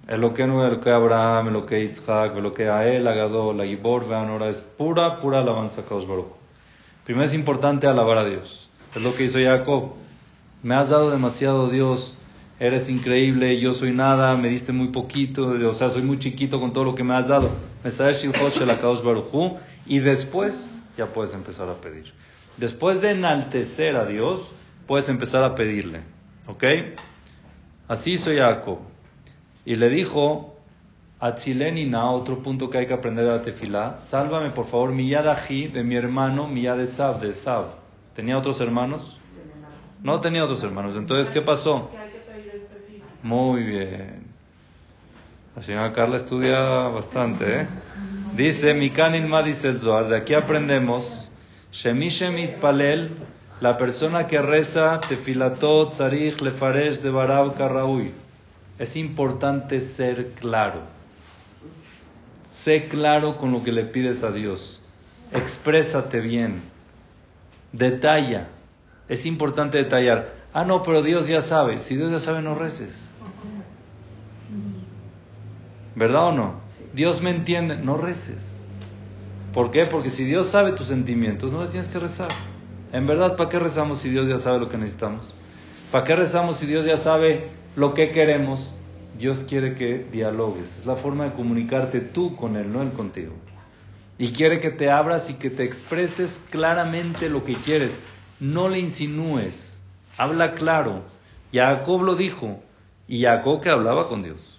El 0.08 0.22
lo 0.22 0.34
que 0.34 0.46
no, 0.46 0.66
el 0.66 0.80
que 0.80 0.92
Abraham, 0.92 1.48
el 1.48 1.54
lo 1.54 1.66
que 1.66 1.82
Yitzhak, 1.82 2.36
el 2.36 2.44
lo 2.44 2.54
que 2.54 2.70
Ael, 2.70 3.08
Agadol, 3.08 3.58
la 3.58 3.66
Gibor, 3.66 4.14
ahora 4.14 4.50
es 4.50 4.60
pura, 4.60 5.20
pura 5.20 5.40
alabanza 5.40 5.82
a 5.82 5.86
Kadosh 5.86 6.06
Baruch. 6.06 6.28
Primero 7.06 7.24
es 7.24 7.34
importante 7.34 7.88
alabar 7.88 8.18
a 8.18 8.26
Dios. 8.26 8.70
Es 8.94 9.02
lo 9.02 9.16
que 9.16 9.24
hizo 9.24 9.40
Jacob. 9.40 9.94
Me 10.64 10.76
has 10.76 10.90
dado 10.90 11.12
demasiado 11.12 11.70
Dios 11.70 12.18
eres 12.60 12.90
increíble, 12.90 13.60
yo 13.60 13.74
soy 13.74 13.92
nada, 13.92 14.36
me 14.38 14.50
diste 14.50 14.72
muy 14.72 14.88
poquito, 14.90 15.48
o 15.48 15.74
sea, 15.74 15.90
soy 15.90 16.02
muy 16.02 16.20
chiquito 16.20 16.60
con 16.60 16.74
todo 16.74 16.86
lo 16.86 16.96
que 16.96 17.04
me 17.04 17.16
has 17.16 17.28
dado. 17.28 17.50
Y 19.88 20.00
después 20.00 20.76
ya 20.98 21.06
puedes 21.08 21.34
empezar 21.34 21.70
a 21.70 21.76
pedir. 21.76 22.14
Después 22.58 23.02
de 23.02 23.12
enaltecer 23.12 23.96
a 23.96 24.06
Dios, 24.06 24.54
puedes 24.88 25.10
empezar 25.10 25.44
a 25.44 25.56
pedirle. 25.56 26.02
¿Ok? 26.48 26.64
Así 27.88 28.14
hizo 28.14 28.32
Jacob. 28.34 28.80
Y 29.66 29.76
le 29.76 29.90
dijo 29.90 30.56
a 31.20 31.36
Tzilenina, 31.36 32.10
otro 32.12 32.42
punto 32.42 32.70
que 32.70 32.78
hay 32.78 32.86
que 32.86 32.94
aprender 32.94 33.28
a 33.30 33.34
la 33.34 33.42
tefilá, 33.42 33.96
sálvame 33.96 34.52
por 34.52 34.68
favor 34.68 34.92
mi 34.92 35.10
yadají 35.10 35.68
de 35.68 35.84
mi 35.84 35.96
hermano, 35.96 36.48
mi 36.48 36.62
de 36.62 36.88
Sab, 36.88 37.20
de 37.20 37.34
Sab. 37.34 37.66
¿Tenía 38.14 38.38
otros 38.38 38.62
hermanos? 38.62 39.20
No 40.02 40.20
tenía 40.20 40.44
otros 40.44 40.64
hermanos. 40.64 40.96
Entonces, 40.98 41.30
¿qué 41.30 41.42
pasó? 41.42 41.90
Muy 43.26 43.64
bien. 43.64 44.22
La 45.56 45.62
señora 45.64 45.92
Carla 45.94 46.18
estudia 46.18 46.60
bastante, 46.60 47.62
¿eh? 47.62 47.68
Dice, 48.36 48.76
Mikanin 48.76 49.28
Ma 49.28 49.42
dice 49.42 49.70
el 49.70 49.80
Zohar, 49.80 50.10
de 50.10 50.18
aquí 50.18 50.36
aprendemos, 50.36 51.32
Shemishemit 51.72 52.58
Palel, 52.58 53.10
la 53.62 53.80
persona 53.80 54.28
que 54.28 54.40
reza 54.44 55.02
Tefilatot, 55.10 55.94
Tzarich, 55.94 56.40
Lefaresh, 56.40 57.00
de 57.00 57.10
Barab, 57.10 57.58
Karraui. 57.58 58.12
Es 58.78 58.96
importante 58.96 59.80
ser 59.80 60.34
claro. 60.40 60.82
Sé 62.52 62.88
claro 62.88 63.38
con 63.38 63.52
lo 63.52 63.64
que 63.64 63.72
le 63.72 63.86
pides 63.86 64.22
a 64.22 64.32
Dios. 64.32 64.84
Exprésate 65.32 66.20
bien. 66.20 66.62
Detalla. 67.72 68.50
Es 69.10 69.26
importante 69.26 69.80
detallar. 69.80 70.32
Ah, 70.54 70.64
no, 70.64 70.84
pero 70.84 71.02
Dios 71.02 71.28
ya 71.28 71.42
sabe. 71.42 71.80
Si 71.80 71.98
Dios 71.98 72.12
ya 72.12 72.20
sabe, 72.20 72.44
no 72.44 72.54
reces. 72.54 73.15
¿Verdad 75.96 76.28
o 76.28 76.32
no? 76.34 76.56
Dios 76.94 77.22
me 77.22 77.30
entiende, 77.30 77.78
no 77.78 77.98
reces. 77.98 78.58
¿Por 79.54 79.72
qué? 79.72 79.86
Porque 79.86 80.10
si 80.10 80.26
Dios 80.26 80.48
sabe 80.48 80.74
tus 80.74 80.88
sentimientos, 80.88 81.54
no 81.54 81.64
le 81.64 81.70
tienes 81.70 81.88
que 81.88 82.00
rezar. 82.00 82.30
En 82.92 83.08
verdad, 83.08 83.38
¿para 83.38 83.50
qué 83.50 83.60
rezamos 83.60 84.00
si 84.00 84.10
Dios 84.10 84.28
ya 84.28 84.38
sabe 84.38 84.60
lo 84.60 84.70
que 84.70 84.78
necesitamos? 84.78 85.22
¿Para 85.92 86.04
qué 86.04 86.16
rezamos 86.16 86.58
si 86.58 86.66
Dios 86.66 86.86
ya 86.86 86.98
sabe 86.98 87.48
lo 87.78 87.94
que 87.94 88.12
queremos? 88.12 88.76
Dios 89.18 89.46
quiere 89.48 89.76
que 89.76 90.06
dialogues. 90.12 90.80
Es 90.80 90.86
la 90.86 90.98
forma 90.98 91.26
de 91.26 91.32
comunicarte 91.32 92.02
tú 92.02 92.36
con 92.36 92.58
Él, 92.58 92.74
no 92.74 92.82
Él 92.82 92.92
contigo. 92.92 93.34
Y 94.18 94.34
quiere 94.34 94.60
que 94.60 94.72
te 94.72 94.92
abras 94.92 95.30
y 95.30 95.36
que 95.36 95.50
te 95.50 95.64
expreses 95.64 96.42
claramente 96.50 97.30
lo 97.30 97.46
que 97.46 97.56
quieres. 97.56 98.02
No 98.42 98.68
le 98.68 98.80
insinúes. 98.80 99.82
Habla 100.18 100.54
claro. 100.56 101.04
Jacob 101.54 102.02
lo 102.02 102.16
dijo. 102.16 102.62
Y 103.08 103.24
Jacob 103.24 103.62
que 103.62 103.70
hablaba 103.70 104.10
con 104.10 104.22
Dios. 104.22 104.55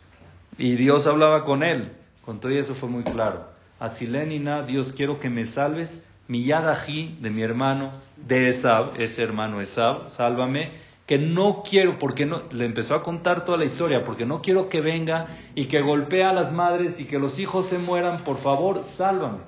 Y 0.59 0.77
Dios 0.77 1.07
hablaba 1.07 1.45
con 1.45 1.63
él. 1.63 1.93
Con 2.25 2.41
todo 2.41 2.53
eso 2.53 2.75
fue 2.75 2.89
muy 2.89 3.05
claro. 3.05 3.49
Atzilenina, 3.79 4.63
Dios 4.63 4.93
quiero 4.93 5.21
que 5.21 5.31
me 5.31 5.45
salves. 5.45 6.05
Mi 6.29 6.45
yadají 6.45 7.17
de 7.21 7.31
mi 7.31 7.43
hermano, 7.43 7.93
de 8.17 8.49
Esab, 8.49 9.01
ese 9.01 9.23
hermano 9.23 9.61
Esab, 9.61 10.09
sálvame. 10.11 10.71
Que 11.07 11.19
no 11.19 11.63
quiero, 11.63 12.01
porque 12.01 12.27
no, 12.27 12.43
le 12.51 12.65
empezó 12.65 12.97
a 12.97 13.03
contar 13.03 13.45
toda 13.45 13.59
la 13.59 13.65
historia, 13.65 14.05
porque 14.05 14.27
no 14.27 14.43
quiero 14.43 14.69
que 14.69 14.81
venga 14.81 15.29
y 15.55 15.67
que 15.67 15.81
golpee 15.81 16.25
a 16.25 16.33
las 16.33 16.53
madres 16.53 16.99
y 16.99 17.05
que 17.05 17.21
los 17.21 17.39
hijos 17.39 17.67
se 17.67 17.79
mueran. 17.79 18.25
Por 18.25 18.39
favor, 18.39 18.83
sálvame. 18.83 19.39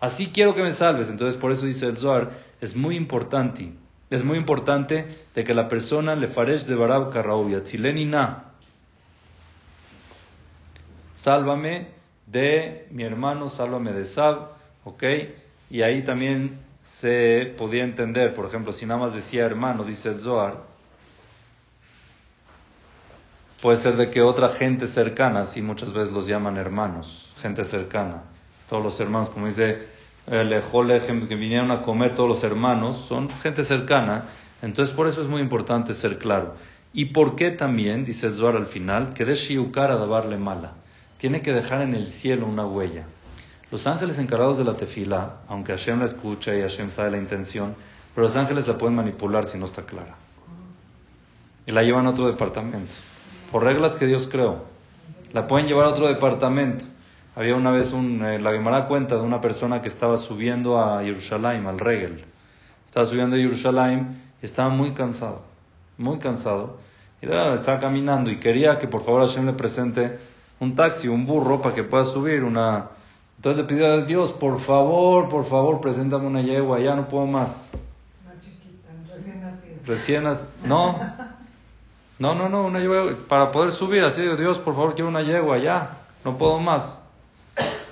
Así 0.00 0.30
quiero 0.32 0.56
que 0.56 0.62
me 0.62 0.72
salves. 0.72 1.08
Entonces, 1.08 1.40
por 1.40 1.52
eso 1.52 1.66
dice 1.66 1.86
el 1.86 1.96
Zohar, 1.96 2.32
es 2.60 2.74
muy 2.74 2.96
importante, 2.96 3.72
es 4.10 4.24
muy 4.24 4.38
importante 4.38 5.06
de 5.34 5.44
que 5.44 5.54
la 5.54 5.68
persona 5.68 6.16
le 6.16 6.26
faresh 6.26 6.64
de 6.64 6.74
Barab 6.74 7.12
Karraobi, 7.12 7.54
Atzilenina, 7.54 8.53
sálvame 11.14 11.86
de 12.26 12.86
mi 12.90 13.04
hermano, 13.04 13.48
sálvame 13.48 13.92
de 13.92 14.04
Sab, 14.04 14.50
¿ok? 14.84 15.02
Y 15.70 15.82
ahí 15.82 16.02
también 16.02 16.58
se 16.82 17.54
podía 17.56 17.84
entender, 17.84 18.34
por 18.34 18.44
ejemplo, 18.44 18.72
si 18.72 18.84
nada 18.84 19.00
más 19.00 19.14
decía 19.14 19.46
hermano, 19.46 19.84
dice 19.84 20.10
el 20.10 20.20
puede 23.62 23.78
ser 23.78 23.96
de 23.96 24.10
que 24.10 24.20
otra 24.20 24.50
gente 24.50 24.86
cercana, 24.86 25.40
así 25.40 25.62
muchas 25.62 25.94
veces 25.94 26.12
los 26.12 26.26
llaman 26.26 26.58
hermanos, 26.58 27.32
gente 27.38 27.64
cercana, 27.64 28.24
todos 28.68 28.82
los 28.82 29.00
hermanos, 29.00 29.30
como 29.30 29.46
dice 29.46 29.86
el 30.26 30.52
ejemplo 30.52 31.28
que 31.28 31.36
vinieron 31.36 31.70
a 31.70 31.80
comer 31.80 32.14
todos 32.14 32.28
los 32.28 32.44
hermanos, 32.44 33.06
son 33.08 33.30
gente 33.30 33.64
cercana, 33.64 34.24
entonces 34.60 34.94
por 34.94 35.06
eso 35.06 35.22
es 35.22 35.28
muy 35.28 35.40
importante 35.40 35.94
ser 35.94 36.18
claro. 36.18 36.56
¿Y 36.92 37.06
por 37.06 37.36
qué 37.36 37.50
también, 37.50 38.04
dice 38.04 38.26
el 38.26 38.34
Zohar 38.34 38.56
al 38.56 38.66
final, 38.66 39.14
que 39.14 39.24
de 39.24 39.34
shiukar 39.34 39.90
a 39.90 39.96
dabarle 39.96 40.36
mala? 40.36 40.74
Tiene 41.24 41.40
que 41.40 41.54
dejar 41.54 41.80
en 41.80 41.94
el 41.94 42.08
cielo 42.08 42.46
una 42.46 42.66
huella. 42.66 43.06
Los 43.70 43.86
ángeles 43.86 44.18
encargados 44.18 44.58
de 44.58 44.64
la 44.64 44.76
tefila, 44.76 45.36
aunque 45.48 45.72
Hashem 45.72 46.00
la 46.00 46.04
escucha 46.04 46.54
y 46.54 46.60
Hashem 46.60 46.90
sabe 46.90 47.12
la 47.12 47.16
intención, 47.16 47.74
pero 48.14 48.26
los 48.26 48.36
ángeles 48.36 48.68
la 48.68 48.76
pueden 48.76 48.94
manipular 48.94 49.44
si 49.44 49.56
no 49.56 49.64
está 49.64 49.86
clara. 49.86 50.16
Y 51.64 51.72
la 51.72 51.82
llevan 51.82 52.06
a 52.06 52.10
otro 52.10 52.26
departamento. 52.26 52.92
Por 53.50 53.64
reglas 53.64 53.96
que 53.96 54.04
Dios 54.04 54.28
creó. 54.30 54.64
La 55.32 55.46
pueden 55.46 55.66
llevar 55.66 55.86
a 55.86 55.92
otro 55.92 56.08
departamento. 56.08 56.84
Había 57.34 57.56
una 57.56 57.70
vez 57.70 57.94
un, 57.94 58.22
eh, 58.22 58.38
la 58.38 58.52
Gemara 58.52 58.86
cuenta 58.86 59.14
de 59.14 59.22
una 59.22 59.40
persona 59.40 59.80
que 59.80 59.88
estaba 59.88 60.18
subiendo 60.18 60.78
a 60.78 61.02
Jerusalén, 61.02 61.66
al 61.66 61.78
Regel. 61.78 62.22
Estaba 62.84 63.06
subiendo 63.06 63.34
a 63.36 63.38
Jerusalén 63.38 64.20
y 64.42 64.44
estaba 64.44 64.68
muy 64.68 64.92
cansado. 64.92 65.40
Muy 65.96 66.18
cansado. 66.18 66.76
Y 67.22 67.24
estaba 67.24 67.80
caminando 67.80 68.30
y 68.30 68.36
quería 68.36 68.76
que 68.76 68.88
por 68.88 69.02
favor 69.02 69.22
Hashem 69.22 69.46
le 69.46 69.54
presente 69.54 70.33
un 70.64 70.74
taxi, 70.74 71.08
un 71.08 71.26
burro 71.26 71.60
para 71.60 71.74
que 71.74 71.84
pueda 71.84 72.04
subir, 72.04 72.42
una, 72.42 72.88
Entonces 73.36 73.62
le 73.62 73.68
pidió 73.68 73.92
a 73.92 74.00
Dios, 74.00 74.32
por 74.32 74.58
favor, 74.58 75.28
por 75.28 75.44
favor, 75.44 75.80
preséntame 75.80 76.26
una 76.26 76.42
yegua, 76.42 76.80
ya 76.80 76.96
no 76.96 77.06
puedo 77.06 77.26
más. 77.26 77.72
Una 78.24 78.40
chiquita, 78.40 78.88
recién 79.14 79.40
nacida. 79.42 79.76
Recién, 79.86 80.24
no, 80.66 80.98
no, 82.18 82.34
no, 82.34 82.48
no, 82.48 82.66
una 82.66 82.80
yegua, 82.80 83.12
para 83.28 83.52
poder 83.52 83.70
subir, 83.70 84.02
así, 84.02 84.22
Dios, 84.38 84.58
por 84.58 84.74
favor, 84.74 84.94
quiero 84.94 85.08
una 85.08 85.22
yegua, 85.22 85.58
ya, 85.58 85.98
no 86.24 86.38
puedo 86.38 86.58
más. 86.58 87.02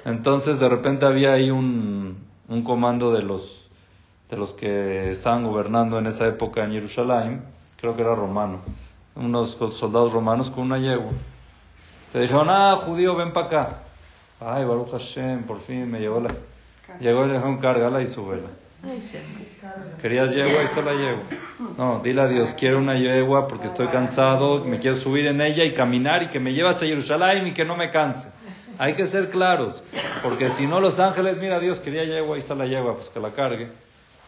Entonces 0.05 0.59
de 0.59 0.69
repente 0.69 1.07
había 1.07 1.35
ahí 1.35 1.51
un, 1.51 2.17
un 2.49 2.63
comando 2.63 3.13
de 3.13 3.23
los, 3.23 3.67
de 4.31 4.37
los 4.37 4.53
que 4.55 5.11
estaban 5.11 5.45
gobernando 5.45 5.99
en 5.99 6.07
esa 6.07 6.27
época 6.27 6.65
en 6.65 6.73
Jerusalén, 6.73 7.43
creo 7.77 7.95
que 7.95 8.03
era 8.03 8.15
romano, 8.15 8.59
unos 9.15 9.59
soldados 9.73 10.13
romanos 10.13 10.51
con 10.51 10.65
una 10.65 10.79
yegua. 10.79 11.13
Te 12.13 12.21
dijeron, 12.21 12.49
ah, 12.51 12.77
judío, 12.77 13.17
ven 13.17 13.33
para 13.33 13.47
acá. 13.47 13.69
Ay, 14.39 14.65
Baruch 14.65 14.91
Hashem, 14.91 15.45
por 15.45 15.61
fin 15.61 15.91
me 15.91 15.99
llegó 15.99 16.21
la... 16.21 16.29
Llegó 17.01 17.25
le 17.25 17.35
dijeron, 17.35 17.57
cárgala 17.57 18.03
y 18.03 18.07
súbela. 18.07 18.49
¿Querías 20.01 20.35
yegua? 20.35 20.61
Ahí 20.61 20.67
está 20.67 20.83
la 20.83 20.93
yegua. 20.93 21.23
No, 21.79 22.01
dile 22.01 22.21
a 22.21 22.29
Dios, 22.29 22.55
quiero 22.59 22.79
una 22.79 22.99
yegua 22.99 23.49
porque 23.49 23.69
estoy 23.69 23.87
cansado, 23.89 24.63
me 24.65 24.79
quiero 24.79 24.97
subir 24.99 25.27
en 25.27 25.41
ella 25.41 25.65
y 25.65 25.73
caminar 25.73 26.25
y 26.25 26.29
que 26.29 26.39
me 26.39 26.53
lleve 26.53 26.69
hasta 26.69 26.85
Jerusalén 26.85 27.47
y 27.47 27.55
que 27.55 27.65
no 27.65 27.77
me 27.77 27.91
canse. 27.91 28.29
Hay 28.79 28.95
que 28.95 29.07
ser 29.07 29.31
claros, 29.31 29.83
porque 30.23 30.51
si 30.51 30.67
no 30.67 30.81
los 30.81 30.99
ángeles, 30.99 31.39
mira 31.39 31.61
Dios, 31.61 31.79
quería 31.79 32.05
yegua, 32.05 32.35
ahí 32.35 32.41
está 32.41 32.55
la 32.55 32.67
yegua, 32.67 32.95
pues 32.97 33.09
que 33.09 33.21
la 33.21 33.31
cargue. 33.31 33.69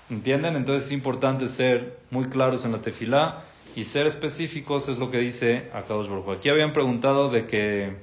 ¿Entienden? 0.08 0.54
Entonces 0.56 0.86
es 0.86 0.92
importante 0.92 1.46
ser 1.46 1.98
muy 2.10 2.26
claros 2.26 2.64
en 2.64 2.72
la 2.72 2.78
tefilá 2.78 3.40
y 3.76 3.84
ser 3.84 4.06
específicos 4.06 4.88
es 4.88 4.98
lo 4.98 5.10
que 5.10 5.18
dice 5.18 5.70
Akadosh 5.74 6.08
Baruj. 6.08 6.30
Aquí 6.30 6.48
habían 6.48 6.72
preguntado 6.72 7.28
de 7.28 7.46
que, 7.46 7.96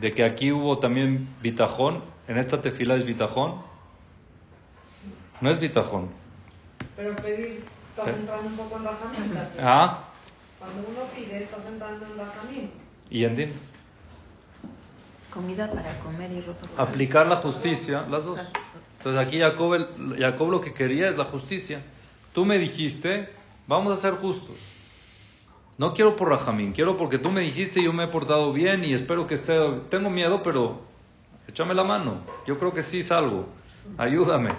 de 0.00 0.12
que 0.12 0.24
aquí 0.24 0.52
hubo 0.52 0.78
también 0.78 1.28
bitajón, 1.42 2.02
en 2.28 2.38
esta 2.38 2.60
tefilá 2.60 2.94
es 2.96 3.04
bitajón. 3.04 3.60
No 5.40 5.50
es 5.50 5.60
bitajón. 5.60 6.08
Pero 6.96 7.14
pedir, 7.16 7.62
estás 7.90 8.16
entrando 8.16 8.48
un 8.48 8.56
poco 8.56 8.76
en 8.78 8.84
Rajamín. 8.84 9.38
Ah, 9.60 10.04
Cuando 10.58 10.88
uno 10.88 11.00
pide, 11.14 11.42
estás 11.44 11.66
entrando 11.66 12.06
en 12.06 12.16
Rajamín. 12.18 12.70
y 13.10 13.24
en 13.24 13.36
din. 13.36 13.52
Comida 15.32 15.70
para 15.70 15.98
comer 15.98 16.32
y 16.32 16.40
ropa 16.40 16.66
para 16.68 16.82
Aplicar 16.90 17.26
la 17.26 17.36
justicia, 17.36 18.06
las 18.10 18.24
dos. 18.24 18.40
Entonces 18.98 19.20
aquí 19.26 19.38
Jacob, 19.38 19.74
el- 19.74 20.16
Jacob 20.18 20.50
lo 20.50 20.60
que 20.60 20.72
quería 20.72 21.08
es 21.08 21.16
la 21.18 21.24
justicia. 21.24 21.82
Tú 22.32 22.44
me 22.46 22.58
dijiste, 22.58 23.28
vamos 23.66 23.96
a 23.98 24.00
ser 24.00 24.14
justos. 24.14 24.56
No 25.78 25.92
quiero 25.92 26.16
por 26.16 26.30
Rajamín, 26.30 26.72
quiero 26.72 26.96
porque 26.96 27.18
tú 27.18 27.30
me 27.30 27.42
dijiste 27.42 27.80
y 27.80 27.84
yo 27.84 27.92
me 27.92 28.04
he 28.04 28.08
portado 28.08 28.52
bien 28.52 28.84
y 28.84 28.94
espero 28.94 29.26
que 29.26 29.34
esté... 29.34 29.58
Tengo 29.90 30.08
miedo, 30.08 30.42
pero 30.42 30.80
échame 31.48 31.74
la 31.74 31.84
mano. 31.84 32.14
Yo 32.46 32.58
creo 32.58 32.72
que 32.72 32.82
sí 32.82 33.02
salgo. 33.02 33.46
Ayúdame. 33.98 34.50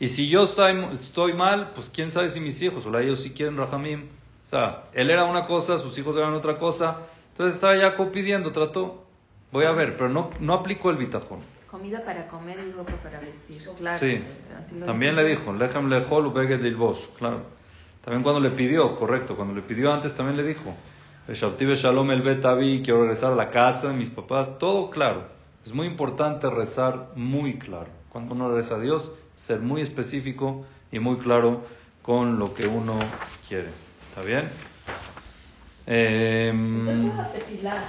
Y 0.00 0.06
si 0.06 0.28
yo 0.28 0.42
estoy, 0.42 0.84
estoy 0.92 1.34
mal, 1.34 1.70
pues 1.74 1.90
quién 1.90 2.10
sabe 2.10 2.28
si 2.28 2.40
mis 2.40 2.60
hijos, 2.62 2.86
o 2.86 2.98
ellos 2.98 3.20
sí 3.20 3.30
quieren 3.30 3.56
Rajamín. 3.56 4.08
O 4.44 4.46
sea, 4.46 4.84
él 4.92 5.10
era 5.10 5.24
una 5.24 5.46
cosa, 5.46 5.78
sus 5.78 5.96
hijos 5.98 6.16
eran 6.16 6.34
otra 6.34 6.58
cosa. 6.58 6.98
Entonces 7.32 7.54
estaba 7.54 7.76
Jacob 7.76 8.10
pidiendo, 8.10 8.52
trató. 8.52 9.04
Voy 9.52 9.66
a 9.66 9.72
ver, 9.72 9.96
pero 9.96 10.08
no, 10.08 10.30
no 10.40 10.54
aplicó 10.54 10.90
el 10.90 10.96
bitajón. 10.96 11.38
Comida 11.70 12.04
para 12.04 12.26
comer 12.28 12.58
y 12.66 12.72
ropa 12.72 12.92
para 13.02 13.20
vestir. 13.20 13.62
Claro. 13.78 13.96
Sí, 13.98 14.20
así 14.60 14.78
lo 14.78 14.86
también 14.86 15.12
dice. 15.12 15.24
le 15.24 15.30
dijo, 15.30 15.52
Lechem 15.52 15.88
lejol 15.88 16.26
ubeget 16.26 16.60
lilbosh, 16.60 17.08
claro. 17.18 17.42
También 18.04 18.22
cuando 18.22 18.40
le 18.40 18.50
pidió, 18.50 18.96
correcto, 18.96 19.34
cuando 19.34 19.54
le 19.54 19.62
pidió 19.62 19.92
antes 19.92 20.14
también 20.14 20.36
le 20.36 20.42
dijo, 20.42 20.74
beshalom 21.26 22.10
el 22.10 22.20
bet 22.20 22.44
avi, 22.44 22.82
quiero 22.82 23.00
regresar 23.00 23.32
a 23.32 23.34
la 23.34 23.48
casa 23.48 23.88
de 23.88 23.94
mis 23.94 24.10
papás, 24.10 24.58
todo 24.58 24.90
claro. 24.90 25.24
Es 25.64 25.72
muy 25.72 25.86
importante 25.86 26.50
rezar 26.50 27.08
muy 27.14 27.58
claro. 27.58 27.86
Cuando 28.10 28.34
uno 28.34 28.54
reza 28.54 28.74
a 28.74 28.78
Dios, 28.78 29.10
ser 29.34 29.60
muy 29.60 29.80
específico 29.80 30.66
y 30.92 30.98
muy 30.98 31.16
claro 31.16 31.62
con 32.02 32.38
lo 32.38 32.52
que 32.52 32.66
uno 32.66 32.98
quiere. 33.48 33.70
¿Está 34.10 34.20
bien? 34.20 34.50
Tefilá 37.32 37.82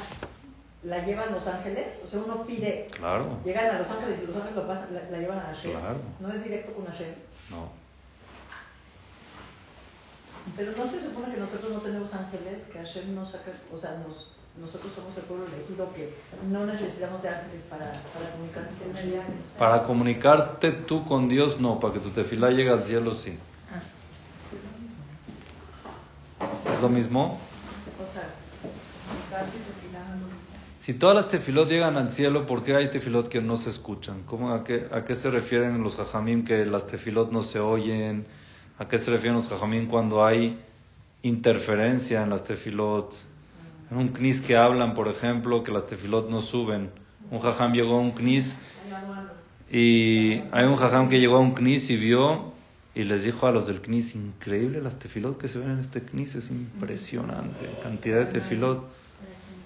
la 0.84 1.06
llevan 1.06 1.34
los 1.34 1.48
ángeles, 1.48 2.02
o 2.06 2.08
sea, 2.08 2.22
uno 2.22 2.44
pide, 2.44 2.88
claro, 2.92 3.40
llegan 3.44 3.76
a 3.76 3.80
los 3.80 3.90
ángeles 3.90 4.22
y 4.24 4.28
los 4.28 4.36
ángeles 4.36 4.56
lo 4.56 4.68
pasan, 4.68 4.94
la, 4.94 5.02
la 5.10 5.18
llevan 5.18 5.40
a 5.40 5.48
Hashem. 5.48 5.72
Claro. 5.72 5.98
No 6.20 6.32
es 6.32 6.44
directo 6.44 6.74
con 6.74 6.86
Hashem. 6.86 7.10
no. 7.50 7.85
Pero 10.56 10.72
no 10.78 10.88
se 10.88 11.02
supone 11.02 11.34
que 11.34 11.40
nosotros 11.40 11.72
no 11.72 11.80
tenemos 11.80 12.14
ángeles, 12.14 12.66
que 12.66 12.78
Hashem 12.80 13.16
nos 13.16 13.32
saca, 13.32 13.52
o 13.74 13.78
sea, 13.78 13.98
nos, 14.08 14.30
nosotros 14.60 14.94
somos 14.94 15.18
el 15.18 15.24
pueblo 15.24 15.46
elegido, 15.48 15.92
que 15.94 16.14
no 16.50 16.66
necesitamos 16.66 17.22
de 17.24 17.30
ángeles 17.30 17.62
para, 17.70 17.86
para 18.14 18.32
comunicarnos 18.32 18.76
con 18.76 18.94
Hashem. 18.94 19.22
Para 19.58 19.84
comunicarte 19.84 20.72
tú 20.72 21.06
con 21.06 21.28
Dios, 21.28 21.60
no. 21.60 21.80
Para 21.80 21.96
que 21.96 22.00
tu 22.00 22.10
tefilá 22.12 22.52
llegue 22.52 22.70
al 22.70 22.84
cielo, 22.84 23.14
sí. 23.14 23.38
¿Es 26.74 26.82
lo 26.82 26.90
mismo? 26.90 27.40
O 28.02 28.14
sea. 28.14 28.30
Si 30.78 30.94
todas 30.94 31.16
las 31.16 31.30
tefilot 31.30 31.68
llegan 31.68 31.98
al 31.98 32.12
cielo, 32.12 32.46
¿por 32.46 32.64
qué 32.64 32.76
hay 32.76 32.90
tefilot 32.90 33.28
que 33.28 33.42
no 33.42 33.58
se 33.58 33.72
escuchan? 33.72 34.22
¿Cómo, 34.28 34.52
a, 34.52 34.64
qué, 34.64 34.88
¿A 34.92 35.04
qué 35.04 35.16
se 35.16 35.32
refieren 35.32 35.82
los 35.82 35.96
jajamim 35.96 36.46
que 36.46 36.66
las 36.66 36.86
tefilot 36.88 37.32
no 37.32 37.42
se 37.42 37.60
oyen? 37.60 38.26
¿A 38.78 38.88
qué 38.88 38.98
se 38.98 39.10
refieren 39.12 39.36
los 39.36 39.48
jajamim 39.48 39.88
cuando 39.88 40.26
hay 40.26 40.60
interferencia 41.24 42.24
en 42.24 42.30
las 42.30 42.44
tefilot? 42.44 43.16
En 43.90 43.98
un 43.98 44.10
knis 44.10 44.42
que 44.42 44.58
hablan, 44.58 44.94
por 44.94 45.08
ejemplo, 45.08 45.64
que 45.64 45.72
las 45.72 45.86
tefilot 45.86 46.30
no 46.30 46.42
suben. 46.42 46.92
Un 47.32 47.40
jajam 47.40 47.72
llegó 47.72 47.96
a 47.96 48.02
un 48.02 48.12
knis 48.12 48.60
y 49.72 50.42
hay 50.52 50.66
un 50.66 50.76
jajam 50.76 51.10
que 51.10 51.20
llegó 51.20 51.38
a 51.38 51.40
un 51.40 51.54
knis 51.54 51.90
y 51.90 51.98
vio 51.98 52.54
y 52.94 53.04
les 53.04 53.24
dijo 53.24 53.48
a 53.48 53.52
los 53.52 53.68
del 53.68 53.82
knis, 53.82 54.16
increíble 54.16 54.82
las 54.82 55.00
tefilot 55.00 55.38
que 55.38 55.48
se 55.48 55.60
ven 55.60 55.72
en 55.72 55.80
este 55.80 56.02
knis, 56.02 56.36
es 56.36 56.52
impresionante, 56.52 57.70
cantidad 57.82 58.20
de 58.20 58.26
tefilot. 58.26 58.86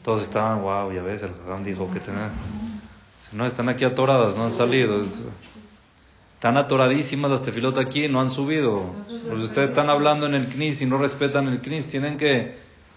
Todos 0.03 0.21
estaban, 0.23 0.61
wow, 0.61 0.91
ya 0.91 1.01
ves, 1.01 1.23
el 1.23 1.33
jajam 1.33 1.63
dijo 1.63 1.89
que. 1.91 1.99
No, 3.31 3.45
están 3.45 3.69
aquí 3.69 3.85
atoradas, 3.85 4.35
no 4.35 4.45
han 4.45 4.51
salido. 4.51 5.03
Están 6.39 6.55
atoradísimas 6.55 7.29
las 7.29 7.41
tefilot 7.43 7.77
aquí, 7.79 8.07
no 8.07 8.21
han 8.21 8.29
subido. 8.29 8.85
Pues 9.27 9.41
ustedes 9.43 9.71
están 9.71 9.89
hablando 9.89 10.25
en 10.25 10.35
el 10.35 10.45
knis 10.45 10.81
y 10.81 10.85
no 10.85 10.97
respetan 10.97 11.49
el 11.49 11.59
knis, 11.59 11.87
tienen 11.87 12.15
que, 12.17 12.55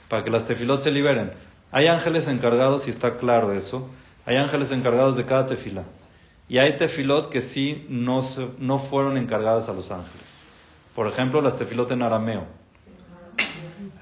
para 0.08 0.22
que 0.22 0.30
las 0.30 0.44
tefilot 0.44 0.80
se 0.80 0.92
liberen. 0.92 1.32
Hay 1.72 1.88
ángeles 1.88 2.28
encargados, 2.28 2.86
y 2.86 2.90
está 2.90 3.16
claro 3.16 3.52
eso, 3.52 3.90
hay 4.26 4.36
ángeles 4.36 4.70
encargados 4.70 5.16
de 5.16 5.24
cada 5.24 5.46
tefila. 5.46 5.82
Y 6.48 6.58
hay 6.58 6.76
tefilot 6.76 7.30
que 7.30 7.40
sí 7.40 7.84
no, 7.88 8.22
se- 8.22 8.46
no 8.60 8.78
fueron 8.78 9.16
encargadas 9.16 9.68
a 9.68 9.72
los 9.72 9.90
ángeles. 9.90 10.46
Por 10.94 11.08
ejemplo, 11.08 11.40
las 11.40 11.56
tefilot 11.56 11.90
en 11.90 12.02
arameo. 12.02 12.44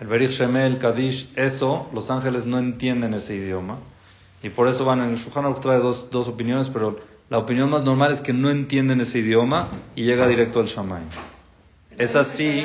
El 0.00 0.06
Berich 0.06 0.32
Shemel, 0.32 0.72
el 0.72 0.78
Kadish, 0.78 1.30
eso, 1.36 1.88
los 1.94 2.10
ángeles 2.10 2.44
no 2.44 2.58
entienden 2.58 3.14
ese 3.14 3.36
idioma. 3.36 3.78
Y 4.42 4.50
por 4.50 4.68
eso 4.68 4.84
van 4.84 5.00
en 5.00 5.10
el 5.10 5.16
Shulchan 5.16 5.54
trae 5.54 5.78
dos, 5.78 6.10
dos 6.10 6.28
opiniones, 6.28 6.68
pero 6.68 6.98
la 7.30 7.38
opinión 7.38 7.70
más 7.70 7.84
normal 7.84 8.10
es 8.12 8.20
que 8.20 8.32
no 8.32 8.50
entienden 8.50 9.00
ese 9.00 9.20
idioma 9.20 9.68
y 9.94 10.02
llega 10.02 10.26
directo 10.26 10.58
al 10.58 10.66
Shammai. 10.66 11.04
Es 11.96 12.16
así, 12.16 12.64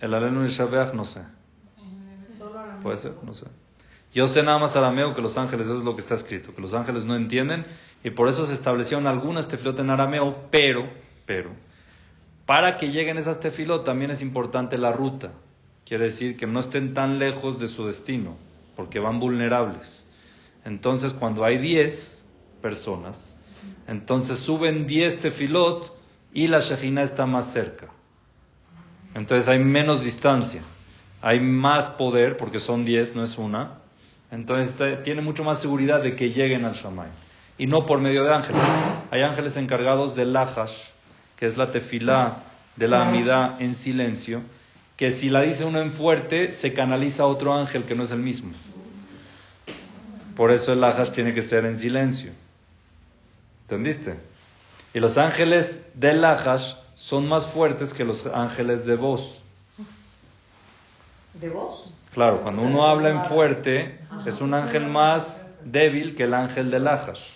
el 0.00 0.14
Alenu 0.14 0.42
y 0.42 0.48
Shabeach, 0.48 0.94
no 0.94 1.04
sé. 1.04 1.20
Puede 2.82 2.96
ser, 2.96 3.12
no 3.22 3.34
sé. 3.34 3.44
Yo 4.14 4.26
sé 4.26 4.42
nada 4.42 4.58
más 4.58 4.74
arameo 4.74 5.14
que 5.14 5.20
los 5.20 5.36
ángeles, 5.36 5.66
eso 5.66 5.78
es 5.78 5.84
lo 5.84 5.94
que 5.94 6.00
está 6.00 6.14
escrito, 6.14 6.54
que 6.54 6.62
los 6.62 6.72
ángeles 6.72 7.04
no 7.04 7.14
entienden 7.14 7.66
y 8.02 8.10
por 8.10 8.28
eso 8.28 8.46
se 8.46 8.54
establecieron 8.54 9.06
algunas 9.06 9.48
tefilot 9.48 9.78
en 9.80 9.90
arameo, 9.90 10.48
pero, 10.50 10.88
pero, 11.26 11.50
para 12.46 12.78
que 12.78 12.90
lleguen 12.90 13.18
esas 13.18 13.38
tefilot 13.38 13.84
también 13.84 14.10
es 14.10 14.22
importante 14.22 14.78
la 14.78 14.92
ruta. 14.92 15.32
Quiere 15.84 16.04
decir 16.04 16.38
que 16.38 16.46
no 16.46 16.60
estén 16.60 16.94
tan 16.94 17.18
lejos 17.18 17.60
de 17.60 17.68
su 17.68 17.86
destino, 17.86 18.34
porque 18.76 18.98
van 18.98 19.20
vulnerables. 19.20 20.06
Entonces, 20.64 21.12
cuando 21.12 21.44
hay 21.44 21.58
10 21.58 22.24
personas, 22.62 23.36
entonces 23.86 24.38
suben 24.38 24.86
10 24.86 25.20
tefilot 25.20 25.92
y 26.32 26.48
la 26.48 26.60
Shejina 26.60 27.02
está 27.02 27.26
más 27.26 27.52
cerca. 27.52 27.88
Entonces 29.14 29.48
hay 29.48 29.58
menos 29.58 30.02
distancia, 30.02 30.62
hay 31.20 31.40
más 31.40 31.88
poder, 31.90 32.36
porque 32.36 32.58
son 32.58 32.84
10, 32.84 33.16
no 33.16 33.24
es 33.24 33.36
una. 33.38 33.78
Entonces 34.30 35.02
tiene 35.02 35.20
mucho 35.20 35.44
más 35.44 35.60
seguridad 35.60 36.02
de 36.02 36.16
que 36.16 36.30
lleguen 36.30 36.64
al 36.64 36.72
Shamay. 36.72 37.10
Y 37.58 37.66
no 37.66 37.84
por 37.84 38.00
medio 38.00 38.24
de 38.24 38.32
ángeles. 38.32 38.62
Hay 39.10 39.20
ángeles 39.20 39.58
encargados 39.58 40.16
del 40.16 40.32
Lahash, 40.32 40.88
que 41.36 41.44
es 41.44 41.58
la 41.58 41.70
tefilá 41.70 42.38
de 42.76 42.88
la 42.88 43.06
amidad 43.06 43.60
en 43.60 43.74
silencio, 43.74 44.40
que 44.96 45.10
si 45.10 45.28
la 45.28 45.42
dice 45.42 45.66
uno 45.66 45.80
en 45.80 45.92
fuerte, 45.92 46.52
se 46.52 46.72
canaliza 46.72 47.24
a 47.24 47.26
otro 47.26 47.54
ángel 47.54 47.84
que 47.84 47.94
no 47.94 48.04
es 48.04 48.10
el 48.10 48.20
mismo. 48.20 48.52
Por 50.34 50.50
eso 50.50 50.72
el 50.72 50.80
Lahash 50.80 51.10
tiene 51.10 51.34
que 51.34 51.42
ser 51.42 51.66
en 51.66 51.78
silencio. 51.78 52.32
¿Entendiste? 53.62 54.18
Y 54.94 55.00
los 55.00 55.18
ángeles 55.18 55.82
del 55.94 56.20
Lahash 56.20 56.74
son 56.94 57.28
más 57.28 57.46
fuertes 57.46 57.94
que 57.94 58.04
los 58.04 58.26
ángeles 58.26 58.84
de 58.84 58.96
voz. 58.96 59.42
¿De 61.34 61.48
voz? 61.48 61.94
Claro, 62.12 62.42
cuando 62.42 62.62
uno 62.62 62.86
habla 62.86 63.08
en 63.08 63.22
fuerte, 63.22 63.98
es 64.26 64.42
un 64.42 64.52
ángel 64.52 64.86
más 64.86 65.46
débil 65.64 66.14
que 66.14 66.24
el 66.24 66.34
ángel 66.34 66.70
del 66.70 66.84
Lahash. 66.84 67.32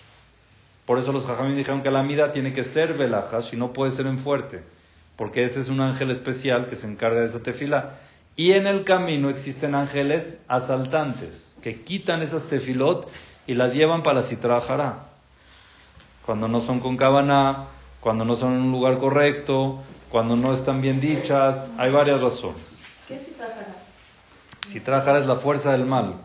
Por 0.85 0.99
eso 0.99 1.11
los 1.11 1.25
jajamim 1.25 1.57
dijeron 1.57 1.81
que 1.81 1.91
la 1.91 2.03
mida 2.03 2.31
tiene 2.31 2.53
que 2.53 2.63
ser 2.63 2.93
velajas 2.93 3.51
y 3.51 3.57
no 3.57 3.73
puede 3.73 3.91
ser 3.91 4.05
en 4.05 4.19
fuerte, 4.19 4.63
porque 5.17 5.43
ese 5.43 5.59
es 5.59 5.67
un 5.67 5.81
ángel 5.81 6.11
especial 6.11 6.67
que 6.67 6.75
se 6.75 6.87
encarga 6.87 7.19
de 7.19 7.25
esa 7.25 7.43
tefila. 7.43 7.95
Y 8.37 8.53
en 8.53 8.67
el 8.67 8.85
camino 8.85 9.29
existen 9.29 9.75
ángeles 9.75 10.37
asaltantes 10.47 11.57
que 11.61 11.81
quitan 11.81 12.21
esas 12.21 12.43
tefilot 12.43 13.09
y 13.47 13.55
las 13.55 13.73
llevan 13.73 14.03
para 14.03 14.15
la 14.15 14.21
citra 14.21 14.61
jará. 14.61 15.06
Cuando 16.27 16.49
no 16.49 16.59
son 16.59 16.81
con 16.81 16.97
cabana, 16.97 17.67
cuando 18.01 18.25
no 18.25 18.35
son 18.35 18.55
en 18.55 18.63
un 18.63 18.71
lugar 18.73 18.97
correcto, 18.97 19.79
cuando 20.11 20.35
no 20.35 20.51
están 20.51 20.81
bien 20.81 20.99
dichas, 20.99 21.71
hay 21.77 21.89
varias 21.89 22.19
razones. 22.19 22.81
¿Qué 23.07 23.15
es 23.15 23.27
Citrajará? 23.27 23.75
Citra 24.67 25.01
jará 25.03 25.19
es 25.19 25.25
la 25.25 25.37
fuerza 25.37 25.71
del 25.71 25.85
mal. 25.85 26.15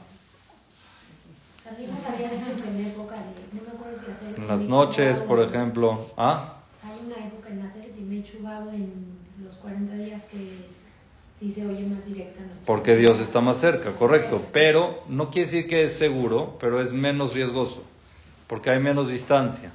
En 4.37 4.49
las 4.49 4.63
noches, 4.63 5.21
por 5.21 5.39
ejemplo. 5.41 6.05
¿Ah? 6.17 6.57
Hay 6.83 7.07
una 7.07 7.25
época 7.25 7.51
en 7.51 7.63
hacer 7.63 7.93
y 7.97 8.03
me 8.03 8.17
he 8.17 8.75
en 8.75 9.15
los 9.45 9.55
40 9.59 9.95
días 9.95 10.23
que 10.25 10.67
sí 11.39 11.53
se 11.53 11.65
oye 11.65 11.87
más 11.87 12.05
directa. 12.05 12.41
Porque 12.67 12.97
Dios 12.97 13.21
está 13.21 13.41
más 13.41 13.59
cerca, 13.59 13.93
correcto. 13.93 14.43
Pero 14.53 15.05
no 15.09 15.31
quiere 15.31 15.47
decir 15.47 15.69
que 15.69 15.85
es 15.85 15.93
seguro, 15.93 16.57
pero 16.59 16.81
es 16.81 16.93
menos 16.93 17.35
riesgoso. 17.35 17.85
Porque 18.49 18.71
hay 18.71 18.81
menos 18.81 19.07
distancia. 19.07 19.71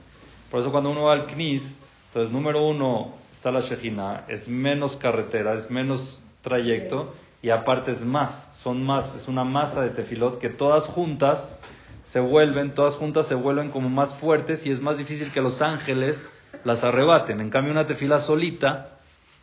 Por 0.52 0.62
eso 0.62 0.72
cuando 0.72 0.92
uno 0.92 1.04
va 1.04 1.14
al 1.14 1.26
CNIS, 1.28 1.82
entonces 2.08 2.32
número 2.32 2.66
uno 2.66 3.14
está 3.32 3.52
la 3.52 3.60
Shejina, 3.60 4.24
es 4.28 4.48
menos 4.48 4.96
carretera, 4.96 5.54
es 5.54 5.70
menos 5.70 6.24
trayecto 6.42 7.14
y 7.42 7.50
aparte 7.50 7.92
es 7.92 8.06
más, 8.06 8.52
son 8.56 8.84
más, 8.84 9.16
es 9.16 9.28
una 9.28 9.44
masa 9.44 9.82
de 9.82 9.90
tefilot 9.90 10.40
que 10.40 10.50
todas 10.50 10.88
juntas 10.88 11.64
se 12.02 12.20
vuelven, 12.20 12.74
todas 12.74 12.96
juntas 12.96 13.28
se 13.28 13.36
vuelven 13.36 13.70
como 13.70 13.90
más 13.90 14.16
fuertes 14.16 14.66
y 14.66 14.72
es 14.72 14.82
más 14.82 14.98
difícil 14.98 15.32
que 15.32 15.42
los 15.42 15.62
ángeles 15.62 16.34
las 16.64 16.84
arrebaten. 16.84 17.42
En 17.42 17.50
cambio 17.50 17.74
una 17.74 17.86
tefila 17.86 18.20
solita, 18.20 18.98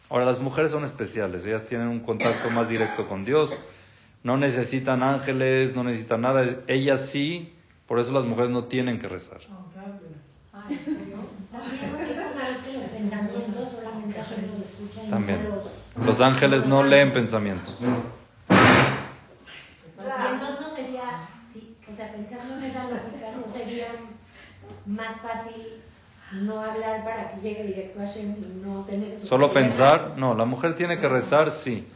ahora 0.08 0.24
las 0.24 0.40
mujeres 0.40 0.70
son 0.70 0.84
especiales, 0.84 1.44
ellas 1.44 1.66
tienen 1.66 1.88
un 1.88 2.00
contacto 2.00 2.50
más 2.50 2.70
directo 2.70 3.06
con 3.06 3.24
Dios, 3.24 3.50
no 4.22 4.38
necesitan 4.38 5.02
ángeles, 5.02 5.76
no 5.76 5.84
necesitan 5.84 6.22
nada, 6.22 6.44
ellas 6.66 7.02
sí, 7.10 7.52
por 7.86 8.00
eso 8.00 8.12
las 8.12 8.24
mujeres 8.24 8.50
no 8.50 8.64
tienen 8.64 8.98
que 8.98 9.08
rezar. 9.08 9.40
También 15.10 15.38
los 16.04 16.20
ángeles 16.20 16.66
no 16.66 16.82
leen 16.82 17.12
pensamientos. 17.12 17.78
Entonces 20.34 20.60
no 20.60 20.74
sería, 20.74 21.02
sí, 21.52 21.76
o 21.90 21.94
sea, 21.94 22.12
pensando 22.12 22.56
en 22.56 22.64
esa 22.64 22.84
lógica, 22.84 23.30
no 23.36 23.52
sería 23.52 23.86
más 24.86 25.20
fácil 25.20 25.82
no 26.32 26.60
hablar 26.60 27.04
para 27.04 27.30
que 27.30 27.40
llegue 27.40 27.64
directo 27.64 28.00
a 28.00 28.06
Hashem 28.06 28.36
y 28.38 28.64
no 28.64 28.84
tener 28.84 29.20
Solo 29.20 29.52
pensar, 29.52 30.14
no, 30.16 30.34
la 30.34 30.44
mujer 30.44 30.74
tiene 30.74 30.98
que 30.98 31.08
rezar, 31.08 31.50
sí. 31.50 31.86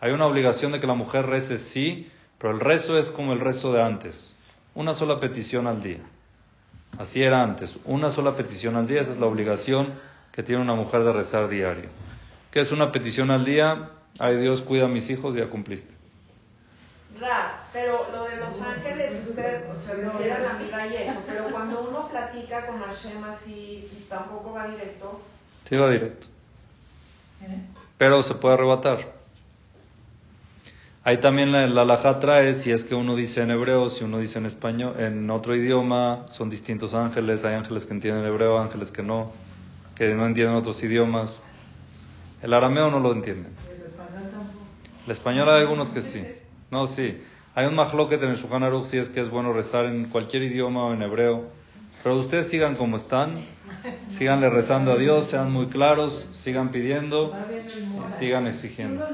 Hay 0.00 0.12
una 0.12 0.26
obligación 0.26 0.72
de 0.72 0.80
que 0.80 0.86
la 0.86 0.94
mujer 0.94 1.26
rece, 1.26 1.56
sí, 1.58 2.10
pero 2.38 2.52
el 2.52 2.60
rezo 2.60 2.98
es 2.98 3.10
como 3.10 3.32
el 3.32 3.40
rezo 3.40 3.72
de 3.72 3.82
antes. 3.82 4.36
Una 4.74 4.92
sola 4.92 5.18
petición 5.18 5.66
al 5.66 5.82
día. 5.82 6.00
Así 6.98 7.22
era 7.22 7.42
antes. 7.42 7.78
Una 7.84 8.10
sola 8.10 8.36
petición 8.36 8.76
al 8.76 8.86
día, 8.86 9.00
esa 9.00 9.12
es 9.12 9.18
la 9.18 9.26
obligación 9.26 9.94
que 10.32 10.42
tiene 10.42 10.62
una 10.62 10.74
mujer 10.74 11.04
de 11.04 11.12
rezar 11.12 11.48
diario. 11.48 11.88
¿Qué 12.50 12.60
es 12.60 12.72
una 12.72 12.92
petición 12.92 13.30
al 13.30 13.44
día? 13.44 13.90
Ay 14.18 14.36
Dios, 14.36 14.62
cuida 14.62 14.86
a 14.86 14.88
mis 14.88 15.10
hijos, 15.10 15.34
ya 15.34 15.48
cumpliste. 15.48 15.94
Ra, 17.20 17.62
pero 17.72 18.06
lo 18.12 18.24
de 18.24 18.36
los 18.36 18.60
ángeles, 18.60 19.26
usted 19.28 19.72
se 19.72 19.94
refiere 19.94 20.32
a 20.32 20.38
la 20.40 20.50
amiga 20.50 20.86
y 20.86 20.96
eso, 20.96 21.20
pero 21.26 21.44
cuando 21.50 21.80
uno 21.88 22.08
platica 22.08 22.66
con 22.66 22.80
Hashem 22.80 23.24
así 23.24 23.88
y 23.90 24.06
tampoco 24.08 24.52
va 24.52 24.68
directo, 24.68 25.20
Sí, 25.68 25.76
va 25.76 25.90
directo. 25.90 26.28
¿Eh? 27.42 27.58
Pero 27.98 28.22
se 28.22 28.34
puede 28.34 28.54
arrebatar. 28.54 29.15
Ahí 31.06 31.18
también 31.18 31.52
la, 31.52 31.68
la 31.68 31.82
alajá 31.82 32.18
trae, 32.18 32.52
si 32.52 32.72
es 32.72 32.84
que 32.84 32.96
uno 32.96 33.14
dice 33.14 33.40
en 33.40 33.52
hebreo, 33.52 33.88
si 33.90 34.02
uno 34.02 34.18
dice 34.18 34.40
en 34.40 34.46
español, 34.46 34.96
en 34.98 35.30
otro 35.30 35.54
idioma, 35.54 36.26
son 36.26 36.50
distintos 36.50 36.94
ángeles, 36.94 37.44
hay 37.44 37.54
ángeles 37.54 37.86
que 37.86 37.94
entienden 37.94 38.24
hebreo, 38.24 38.58
ángeles 38.58 38.90
que 38.90 39.04
no, 39.04 39.30
que 39.94 40.12
no 40.16 40.26
entienden 40.26 40.56
otros 40.56 40.82
idiomas. 40.82 41.40
El 42.42 42.52
arameo 42.52 42.90
no 42.90 42.98
lo 42.98 43.12
entienden. 43.12 43.52
El 45.04 45.12
español 45.12 45.48
hay 45.48 45.60
algunos 45.60 45.92
que 45.92 46.00
sí. 46.00 46.24
No, 46.72 46.88
sí. 46.88 47.22
Hay 47.54 47.66
un 47.66 47.76
mahloket 47.76 48.20
en 48.24 48.30
el 48.30 48.36
Shulchan 48.36 48.64
Aruch 48.64 48.86
si 48.86 48.98
es 48.98 49.08
que 49.08 49.20
es 49.20 49.30
bueno 49.30 49.52
rezar 49.52 49.84
en 49.84 50.08
cualquier 50.08 50.42
idioma 50.42 50.86
o 50.86 50.92
en 50.92 51.02
hebreo. 51.02 51.44
Pero 52.02 52.16
ustedes 52.16 52.48
sigan 52.48 52.74
como 52.74 52.96
están, 52.96 53.36
síganle 54.08 54.50
rezando 54.50 54.90
a 54.90 54.96
Dios, 54.96 55.26
sean 55.26 55.52
muy 55.52 55.66
claros, 55.66 56.26
sigan 56.34 56.72
pidiendo 56.72 57.32
sigan 58.18 58.52
Si 58.52 58.66
exigiendo. 58.66 59.06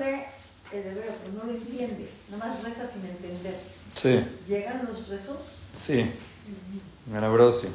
El 0.80 0.86
hebreo, 0.86 1.12
pero 1.22 1.32
no 1.38 1.44
lo 1.52 1.58
entiende, 1.58 2.08
nomás 2.30 2.62
reza 2.62 2.86
sin 2.86 3.04
entender, 3.06 3.58
Sí, 3.94 4.24
¿llegan 4.48 4.86
los 4.86 5.08
rezos? 5.08 5.64
sí. 5.74 6.10
En 7.10 7.24
hebreo 7.24 7.52
sí. 7.52 7.68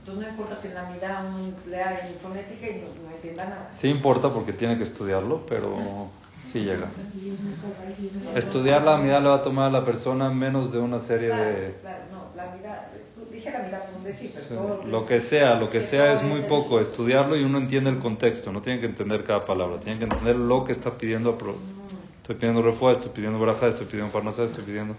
Entonces 0.00 0.24
no 0.24 0.30
importa 0.30 0.60
que 0.60 0.68
en 0.68 0.74
la 0.74 0.90
mitad 0.90 1.24
uno 1.26 1.52
lea 1.68 2.08
en 2.08 2.18
fonética 2.20 2.68
y 2.68 2.80
no, 2.80 3.08
no 3.08 3.14
entienda 3.14 3.44
nada. 3.44 3.68
Sí 3.72 3.88
importa 3.88 4.32
porque 4.32 4.52
tiene 4.52 4.76
que 4.76 4.84
estudiarlo, 4.84 5.44
pero 5.46 6.08
llega. 6.64 6.88
Estudiar 8.34 8.82
la 8.82 8.96
mitad 8.98 9.22
le 9.22 9.28
va 9.28 9.36
a 9.36 9.42
tomar 9.42 9.68
a 9.68 9.72
la 9.72 9.84
persona 9.84 10.30
menos 10.30 10.72
de 10.72 10.78
una 10.78 10.98
serie 10.98 11.28
Claro, 11.28 11.44
de... 11.44 11.74
claro, 11.80 11.98
no, 12.12 12.36
la 12.36 12.54
mitad, 12.54 12.78
dije 13.32 13.50
la 13.50 13.58
mitad 13.60 13.82
por 13.84 13.96
un 13.98 14.04
decir, 14.04 14.30
pero 14.34 14.46
Sí, 14.46 14.54
todo 14.54 14.82
Lo 14.90 15.06
que 15.06 15.20
sea, 15.20 15.54
lo 15.54 15.70
que 15.70 15.80
sea 15.80 16.12
es 16.12 16.22
muy 16.22 16.42
poco. 16.42 16.80
Estudiarlo 16.80 17.36
y 17.36 17.44
uno 17.44 17.58
entiende 17.58 17.90
el 17.90 17.98
contexto. 17.98 18.52
No 18.52 18.60
tiene 18.62 18.80
que 18.80 18.86
entender 18.86 19.24
cada 19.24 19.44
palabra. 19.44 19.80
Tiene 19.80 19.98
que 19.98 20.04
entender 20.04 20.36
lo 20.36 20.64
que 20.64 20.72
está 20.72 20.92
pidiendo. 20.92 21.38
apro- 21.38 21.56
Estoy 22.22 22.36
pidiendo 22.36 22.60
refuerzo, 22.60 23.00
estoy 23.02 23.14
pidiendo 23.14 23.38
braja, 23.38 23.68
estoy 23.68 23.86
pidiendo 23.86 24.12
parnasá, 24.12 24.44
estoy 24.44 24.64
pidiendo... 24.64 24.96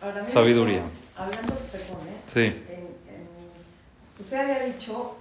Ahora, 0.00 0.22
Sabiduría. 0.22 0.82
Hablando 1.14 1.54
de 1.54 1.60
perdón, 1.70 1.98
¿eh? 2.08 2.16
Sí. 2.24 2.40
En- 2.40 2.54
en- 2.54 3.28
usted 4.18 4.36
había 4.38 4.60
dicho 4.64 5.16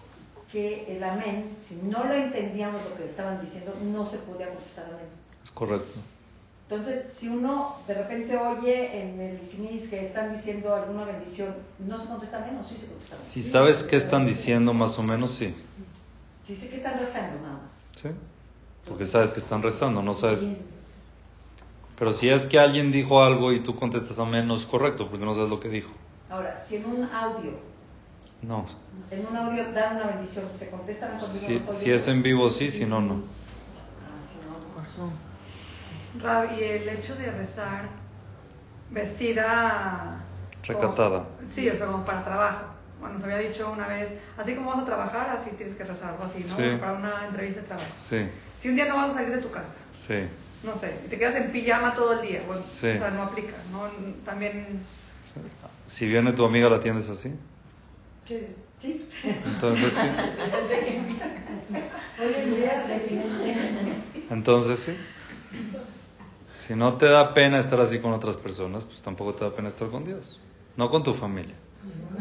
que 0.49 0.95
el 0.95 1.03
amén, 1.03 1.57
si 1.61 1.75
no 1.83 2.05
lo 2.05 2.13
entendíamos 2.13 2.81
lo 2.89 2.95
que 2.95 3.03
estaban 3.05 3.41
diciendo, 3.41 3.75
no 3.83 4.05
se 4.05 4.19
podía 4.19 4.47
contestar 4.47 4.85
amén. 4.85 5.18
Es 5.43 5.51
correcto. 5.51 5.95
Entonces, 6.69 7.11
si 7.11 7.27
uno 7.27 7.77
de 7.87 7.95
repente 7.95 8.37
oye 8.37 9.01
en 9.01 9.19
el 9.19 9.39
CNIS 9.39 9.87
que 9.89 10.05
están 10.05 10.31
diciendo 10.31 10.75
alguna 10.75 11.03
bendición, 11.03 11.55
¿no 11.79 11.97
se 11.97 12.07
contesta 12.09 12.47
o 12.59 12.63
sí 12.63 12.75
se 12.77 12.87
contesta 12.87 13.15
amén? 13.15 13.27
Si 13.27 13.41
sabes 13.41 13.83
qué 13.83 13.95
están 13.95 14.25
diciendo 14.25 14.73
más 14.73 14.99
o 14.99 15.03
menos, 15.03 15.31
sí. 15.31 15.55
Dice 16.47 16.69
que 16.69 16.75
están 16.75 16.99
rezando 16.99 17.41
nada 17.41 17.59
más. 17.63 17.71
¿Sí? 17.95 18.09
Porque 18.87 19.05
sabes 19.05 19.31
que 19.31 19.39
están 19.39 19.63
rezando, 19.63 20.03
no 20.03 20.13
sabes... 20.13 20.47
Pero 21.97 22.13
si 22.13 22.29
es 22.29 22.47
que 22.47 22.59
alguien 22.59 22.91
dijo 22.91 23.21
algo 23.21 23.51
y 23.51 23.61
tú 23.61 23.75
contestas 23.75 24.19
amén, 24.19 24.47
no 24.47 24.55
es 24.55 24.65
correcto 24.65 25.09
porque 25.09 25.25
no 25.25 25.33
sabes 25.35 25.49
lo 25.49 25.59
que 25.59 25.69
dijo. 25.69 25.91
Ahora, 26.29 26.59
si 26.59 26.77
en 26.77 26.85
un 26.85 27.03
audio, 27.03 27.59
No. 28.41 28.65
en 29.11 29.25
un 29.25 29.35
audio 29.35 29.73
dan 29.73 29.97
una 29.97 30.07
bendición, 30.07 30.45
¿se 30.53 30.69
contesta 30.69 31.09
mejor 31.09 31.27
si 31.27 31.39
Si, 31.39 31.89
no 31.89 31.95
es 31.95 32.07
en 32.07 32.23
vivo, 32.23 32.49
sí, 32.49 32.69
si 32.69 32.85
no, 32.85 33.01
no. 33.01 33.15
Ah, 33.15 34.21
si 34.25 34.37
no, 34.45 35.03
Rab, 35.03 35.28
y 36.15 36.63
el 36.63 36.89
hecho 36.89 37.15
de 37.15 37.31
rezar 37.31 37.89
vestida... 38.91 40.17
Recatada. 40.63 41.23
como- 41.23 41.47
sí, 41.49 41.69
o 41.69 41.75
sea, 41.75 41.85
como 41.87 42.05
para 42.05 42.23
trabajo. 42.23 42.65
Bueno, 42.99 43.15
nos 43.15 43.23
había 43.23 43.37
dicho 43.37 43.71
una 43.71 43.87
vez, 43.87 44.09
así 44.37 44.53
como 44.55 44.71
vas 44.71 44.79
a 44.79 44.85
trabajar, 44.85 45.29
así 45.29 45.51
tienes 45.51 45.75
que 45.75 45.83
rezar, 45.85 46.09
algo 46.11 46.25
así, 46.25 46.43
¿no? 46.47 46.55
Sí. 46.55 46.77
Para 46.79 46.93
una 46.93 47.25
entrevista 47.27 47.61
de 47.61 47.67
trabajo. 47.67 47.89
Sí, 47.95 48.27
Si 48.59 48.69
un 48.69 48.75
día 48.75 48.87
no 48.89 48.97
vas 48.97 49.11
a 49.11 49.13
salir 49.13 49.29
de 49.33 49.41
tu 49.41 49.49
casa, 49.51 49.77
sí. 49.93 50.15
no 50.63 50.75
sé, 50.75 50.93
y 51.05 51.09
te 51.09 51.17
quedas 51.17 51.35
en 51.35 51.51
pijama 51.51 51.93
todo 51.93 52.19
el 52.19 52.27
día, 52.27 52.43
bueno, 52.45 52.61
Sí. 52.61 52.89
o 52.89 52.97
sea, 52.97 53.11
no 53.11 53.23
aplica, 53.23 53.53
¿no? 53.71 53.83
También... 54.25 54.81
Si 55.85 56.07
viene 56.07 56.33
tu 56.33 56.43
amiga, 56.43 56.69
¿la 56.69 56.77
atiendes 56.77 57.09
así? 57.09 57.33
Sí, 58.25 58.47
sí. 58.79 59.07
Entonces 59.45 59.93
sí. 59.93 60.07
Entonces 64.29 64.79
sí. 64.79 64.97
Si 66.69 66.75
no 66.75 66.93
te 66.93 67.07
da 67.07 67.33
pena 67.33 67.57
estar 67.57 67.81
así 67.81 67.97
con 67.97 68.13
otras 68.13 68.37
personas, 68.37 68.83
pues 68.83 69.01
tampoco 69.01 69.33
te 69.33 69.43
da 69.43 69.49
pena 69.49 69.69
estar 69.69 69.89
con 69.89 70.05
Dios. 70.05 70.39
No 70.77 70.91
con 70.91 71.01
tu 71.01 71.15
familia. 71.15 71.55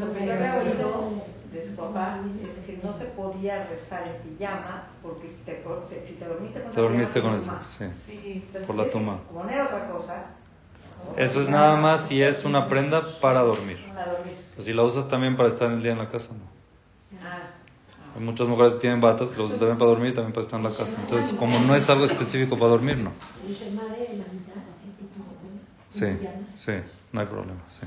Lo 0.00 0.10
que 0.10 0.26
yo 0.26 0.32
había 0.32 0.56
oído 0.56 1.12
de 1.52 1.62
su 1.62 1.76
papá 1.76 2.20
es 2.42 2.54
que 2.60 2.80
no 2.82 2.90
se 2.94 3.04
podía 3.08 3.66
rezar 3.66 4.08
en 4.08 4.38
pijama 4.38 4.84
porque 5.02 5.28
si 5.28 5.42
te, 5.44 5.62
si 6.06 6.14
te 6.14 6.24
dormiste 6.24 6.62
con 6.62 6.70
Te 6.72 6.80
dormiste 6.80 7.20
con 7.20 7.34
eso, 7.34 7.50
sí. 7.60 7.84
entonces 7.84 8.66
por 8.66 8.74
la 8.76 8.86
tuma. 8.86 9.18
Poner 9.34 9.60
otra 9.60 9.82
cosa. 9.82 10.30
Eso 11.14 11.42
es 11.42 11.50
nada 11.50 11.76
más 11.76 12.06
si 12.08 12.22
es 12.22 12.46
una 12.46 12.70
prenda 12.70 13.02
para 13.20 13.42
dormir. 13.42 13.76
Para 13.94 14.12
dormir. 14.12 14.34
O 14.58 14.62
si 14.62 14.72
la 14.72 14.82
usas 14.82 15.08
también 15.08 15.36
para 15.36 15.48
estar 15.48 15.70
el 15.70 15.82
día 15.82 15.92
en 15.92 15.98
la 15.98 16.08
casa, 16.08 16.32
no. 16.32 16.40
Ah, 17.22 17.50
Hay 18.16 18.22
muchas 18.24 18.48
mujeres 18.48 18.72
que 18.74 18.80
tienen 18.80 19.02
batas 19.02 19.28
que 19.28 19.36
lo 19.36 19.44
usan 19.44 19.58
también 19.58 19.76
para 19.76 19.90
dormir 19.90 20.10
y 20.12 20.14
también 20.14 20.32
para 20.32 20.44
estar 20.44 20.58
en 20.58 20.64
la 20.64 20.72
casa. 20.74 21.00
Entonces, 21.02 21.34
como 21.34 21.60
no 21.60 21.74
es 21.76 21.90
algo 21.90 22.06
específico 22.06 22.56
para 22.58 22.70
dormir, 22.70 22.96
no. 22.96 23.12
El 23.46 23.54
Shema 23.54 23.84
de 23.94 24.18
la 24.18 24.24
mitad, 24.32 24.62
así 24.74 24.92
sí. 25.90 26.06
Sí, 26.56 26.72
no 27.12 27.20
hay 27.20 27.26
problema, 27.26 27.60
sí. 27.68 27.86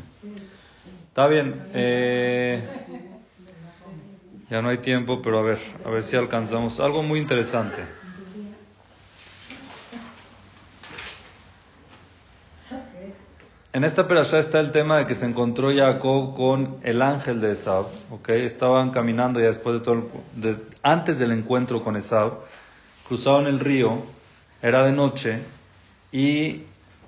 Está 1.10 1.28
bien. 1.28 1.62
eh, 1.74 2.64
ya 4.50 4.62
no 4.62 4.70
hay 4.70 4.78
tiempo, 4.78 5.22
pero 5.22 5.40
a 5.40 5.42
ver, 5.44 5.60
a 5.86 5.90
ver 5.90 6.04
si 6.04 6.16
alcanzamos 6.16 6.80
algo 6.80 7.04
muy 7.04 7.20
interesante. 7.20 7.84
En 13.74 13.84
esta 13.86 14.08
perashá 14.08 14.40
está 14.40 14.60
el 14.60 14.72
tema 14.72 14.98
de 14.98 15.06
que 15.06 15.16
se 15.16 15.26
encontró 15.26 15.74
Jacob 15.74 16.36
con 16.36 16.78
el 16.84 17.02
ángel 17.02 17.40
de 17.40 17.52
Esab, 17.52 17.86
¿ok? 18.10 18.30
Estaban 18.30 18.92
caminando 18.92 19.40
ya 19.40 19.46
después 19.48 19.80
de 19.80 19.86
todo, 19.86 19.96
el- 19.96 20.42
de- 20.42 20.58
antes 20.84 21.20
del 21.20 21.32
encuentro 21.32 21.82
con 21.82 21.96
Esab, 21.96 22.34
cruzaron 23.08 23.48
el 23.48 23.60
río, 23.60 24.04
era 24.62 24.86
de 24.86 24.92
noche 24.92 25.40
y 26.12 26.64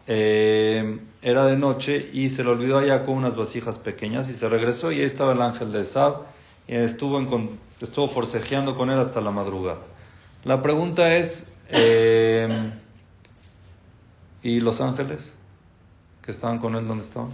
eh, 0.07 0.99
era 1.21 1.45
de 1.45 1.55
noche 1.57 2.09
y 2.13 2.29
se 2.29 2.43
le 2.43 2.49
olvidó 2.49 2.79
a 2.79 2.83
Jacob 2.85 3.15
unas 3.15 3.35
vasijas 3.37 3.77
pequeñas 3.77 4.29
y 4.29 4.33
se 4.33 4.49
regresó 4.49 4.91
y 4.91 4.99
ahí 4.99 5.05
estaba 5.05 5.33
el 5.33 5.41
ángel 5.41 5.71
de 5.71 5.81
Esab 5.81 6.23
y 6.67 6.75
estuvo, 6.75 7.17
en 7.19 7.25
con- 7.27 7.49
estuvo 7.79 8.07
forcejeando 8.07 8.75
con 8.75 8.89
él 8.89 8.99
hasta 8.99 9.21
la 9.21 9.31
madrugada. 9.31 9.81
La 10.43 10.61
pregunta 10.61 11.15
es, 11.15 11.45
eh, 11.69 12.71
¿y 14.41 14.59
los 14.59 14.81
ángeles 14.81 15.35
que 16.21 16.31
estaban 16.31 16.59
con 16.59 16.75
él 16.75 16.87
dónde 16.87 17.03
estaban? 17.03 17.31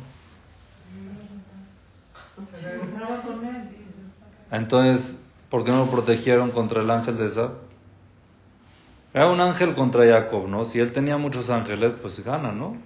Entonces, 4.51 5.17
¿por 5.49 5.63
qué 5.63 5.72
no 5.72 5.86
lo 5.86 5.91
protegieron 5.91 6.51
contra 6.51 6.82
el 6.82 6.89
ángel 6.91 7.17
de 7.17 7.26
Esab? 7.28 7.51
Era 9.14 9.28
un 9.30 9.41
ángel 9.41 9.74
contra 9.74 10.05
Jacob, 10.05 10.47
¿no? 10.47 10.66
Si 10.66 10.80
él 10.80 10.91
tenía 10.91 11.18
muchos 11.18 11.49
ángeles, 11.49 11.93
pues 12.01 12.24
gana, 12.24 12.51
¿no? 12.51 12.78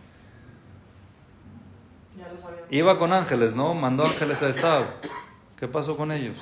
Ya 2.18 2.30
lo 2.32 2.38
sabíamos. 2.40 2.72
Iba 2.72 2.98
con 2.98 3.12
ángeles, 3.14 3.54
¿no? 3.54 3.74
Mandó 3.74 4.06
ángeles 4.06 4.42
a 4.42 4.50
Esab. 4.50 4.86
¿Qué 5.58 5.68
pasó 5.68 5.98
con 5.98 6.12
ellos? 6.12 6.38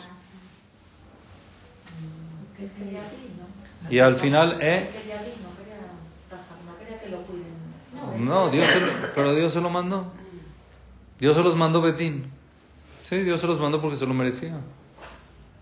Y 3.89 3.99
al 3.99 4.15
final, 4.15 4.57
¿eh? 4.61 4.87
No 8.17 8.49
Dios 8.49 8.65
se 8.65 8.79
lo- 8.79 8.87
pero 9.15 9.33
Dios 9.33 9.51
se 9.51 9.61
lo 9.61 9.69
mandó. 9.69 10.11
Dios 11.19 11.35
se 11.35 11.43
los 11.43 11.55
mandó 11.55 11.81
Betín. 11.81 12.25
Sí, 13.03 13.17
Dios 13.19 13.41
se 13.41 13.47
los 13.47 13.59
mandó 13.59 13.81
porque 13.81 13.97
se 13.97 14.05
lo 14.05 14.13
merecía. 14.13 14.53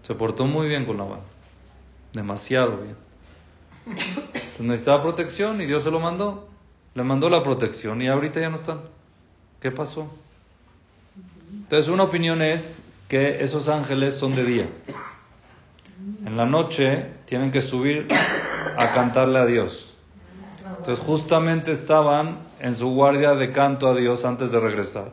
Se 0.03 0.13
portó 0.15 0.45
muy 0.45 0.67
bien 0.67 0.85
con 0.85 0.97
Labán. 0.97 1.19
Demasiado 2.13 2.77
bien. 2.77 2.95
Entonces 3.89 4.59
necesitaba 4.59 5.01
protección 5.01 5.61
y 5.61 5.65
Dios 5.65 5.83
se 5.83 5.91
lo 5.91 5.99
mandó. 5.99 6.47
Le 6.95 7.03
mandó 7.03 7.29
la 7.29 7.43
protección 7.43 8.01
y 8.01 8.07
ahorita 8.07 8.39
ya 8.39 8.49
no 8.49 8.57
están. 8.57 8.81
¿Qué 9.61 9.71
pasó? 9.71 10.11
Entonces 11.51 11.89
una 11.89 12.03
opinión 12.03 12.41
es 12.41 12.83
que 13.07 13.43
esos 13.43 13.67
ángeles 13.67 14.15
son 14.15 14.35
de 14.35 14.43
día. 14.43 14.69
En 16.25 16.37
la 16.37 16.45
noche 16.45 17.07
tienen 17.25 17.51
que 17.51 17.61
subir 17.61 18.07
a 18.77 18.91
cantarle 18.91 19.39
a 19.39 19.45
Dios. 19.45 19.97
Entonces 20.77 20.99
justamente 20.99 21.71
estaban 21.71 22.37
en 22.59 22.75
su 22.75 22.89
guardia 22.93 23.33
de 23.33 23.51
canto 23.51 23.87
a 23.87 23.95
Dios 23.95 24.25
antes 24.25 24.51
de 24.51 24.59
regresar. 24.59 25.11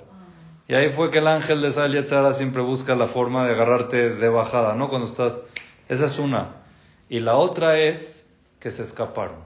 Y 0.69 0.75
ahí 0.75 0.91
fue 0.91 1.11
que 1.11 1.19
el 1.19 1.29
ángel 1.29 1.63
de 1.63 1.71
Sal 1.71 2.35
siempre 2.35 2.63
busca 2.63 2.95
la 2.95 3.07
forma 3.07 3.47
de 3.47 3.53
agarrarte 3.53 4.11
de 4.11 4.29
bajada, 4.29 4.75
¿no? 4.75 4.89
Cuando 4.89 5.07
estás... 5.07 5.41
Esa 5.89 6.07
es 6.07 6.19
una. 6.19 6.57
Y 7.09 7.21
la 7.21 7.37
otra 7.37 7.79
es 7.79 8.26
que 8.67 8.73
se 8.73 8.83
escaparon. 8.83 9.37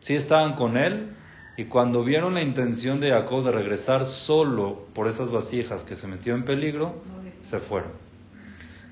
Sí 0.00 0.16
estaban 0.16 0.56
con 0.56 0.76
él 0.76 1.12
y 1.56 1.66
cuando 1.66 2.02
vieron 2.02 2.34
la 2.34 2.42
intención 2.42 2.98
de 2.98 3.10
Jacob 3.10 3.44
de 3.44 3.52
regresar 3.52 4.06
solo 4.06 4.88
por 4.92 5.06
esas 5.06 5.30
vasijas 5.30 5.84
que 5.84 5.94
se 5.94 6.08
metió 6.08 6.34
en 6.34 6.44
peligro, 6.44 7.00
se 7.42 7.60
fueron. 7.60 7.92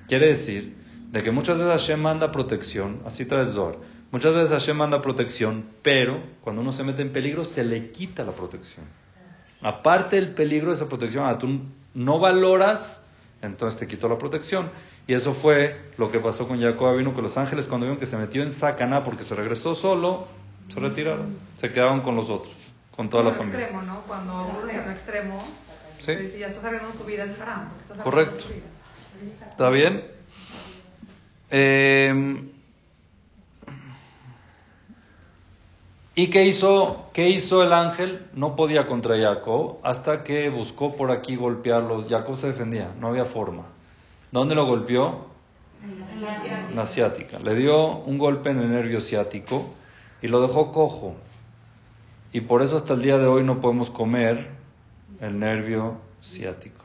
Quiere 0.07 0.27
decir 0.27 0.77
de 1.11 1.21
que 1.21 1.29
muchas 1.29 1.57
veces 1.57 1.73
Hashem 1.73 1.99
manda 1.99 2.31
protección, 2.31 3.01
así 3.05 3.25
trae 3.25 3.43
el. 3.43 3.79
Muchas 4.11 4.33
veces 4.33 4.51
Hashem 4.51 4.77
manda 4.77 5.01
protección, 5.01 5.65
pero 5.83 6.15
cuando 6.39 6.61
uno 6.61 6.71
se 6.71 6.85
mete 6.85 7.01
en 7.01 7.11
peligro 7.11 7.43
se 7.43 7.65
le 7.65 7.87
quita 7.87 8.23
la 8.23 8.31
protección. 8.31 8.85
Aparte 9.61 10.15
del 10.15 10.29
peligro 10.29 10.69
de 10.69 10.75
esa 10.75 10.87
protección, 10.87 11.25
ah, 11.25 11.37
tú 11.37 11.63
no 11.93 12.17
valoras, 12.17 13.05
entonces 13.41 13.77
te 13.77 13.87
quitó 13.87 14.07
la 14.07 14.17
protección. 14.17 14.71
Y 15.09 15.15
eso 15.15 15.33
fue 15.33 15.75
lo 15.97 16.11
que 16.11 16.19
pasó 16.19 16.47
con 16.47 16.61
Jacob 16.61 16.95
vino 16.95 17.15
que 17.15 17.23
los 17.23 17.35
ángeles 17.35 17.65
cuando 17.65 17.87
vieron 17.87 17.99
que 17.99 18.05
se 18.05 18.15
metió 18.15 18.43
en 18.43 18.51
Sacaná 18.51 19.01
porque 19.03 19.23
se 19.23 19.33
regresó 19.33 19.73
solo, 19.73 20.27
se 20.71 20.79
retiraron, 20.79 21.35
se 21.55 21.71
quedaron 21.73 22.01
con 22.01 22.15
los 22.15 22.29
otros, 22.29 22.53
con 22.95 23.09
toda 23.09 23.23
la 23.23 23.31
familia. 23.31 23.61
extremo, 23.61 23.81
¿no? 23.81 24.01
Cuando 24.01 24.33
uno 24.61 24.69
es 24.69 24.85
un 24.85 24.91
extremo, 24.91 25.39
Sí. 25.97 26.13
pues, 26.13 26.33
si 26.33 26.37
ya 26.37 26.49
estás 26.49 26.63
arreglando 26.63 26.95
tu 26.95 27.05
vida, 27.05 27.23
es 27.23 27.41
haram. 27.41 27.69
Correcto. 28.03 28.03
arreglando 28.03 28.43
tu 28.43 29.23
vida. 29.25 29.47
¿Está 29.49 29.69
bien? 29.71 30.05
Eh, 31.49 32.43
¿Y 36.13 36.27
qué 36.27 36.43
hizo, 36.45 37.09
qué 37.13 37.29
hizo 37.29 37.63
el 37.63 37.73
ángel? 37.73 38.27
No 38.33 38.55
podía 38.55 38.85
contra 38.85 39.17
Jacob 39.17 39.79
hasta 39.81 40.23
que 40.23 40.49
buscó 40.49 40.95
por 40.95 41.09
aquí 41.09 41.35
golpearlos. 41.35 42.05
Jacob 42.07 42.37
se 42.37 42.45
defendía, 42.45 42.91
no 42.99 43.07
había 43.07 43.25
forma. 43.25 43.63
¿Dónde 44.31 44.55
lo 44.55 44.65
golpeó? 44.65 45.27
En 45.83 46.75
la 46.75 46.85
ciática. 46.85 47.39
Le 47.39 47.55
dio 47.55 47.97
un 47.99 48.17
golpe 48.17 48.49
en 48.49 48.59
el 48.59 48.71
nervio 48.71 48.99
ciático 48.99 49.73
y 50.21 50.27
lo 50.27 50.41
dejó 50.41 50.71
cojo. 50.71 51.15
Y 52.31 52.41
por 52.41 52.61
eso 52.61 52.75
hasta 52.75 52.93
el 52.93 53.01
día 53.01 53.17
de 53.17 53.25
hoy 53.25 53.43
no 53.43 53.59
podemos 53.59 53.89
comer 53.89 54.49
el 55.19 55.39
nervio 55.39 55.99
ciático. 56.21 56.83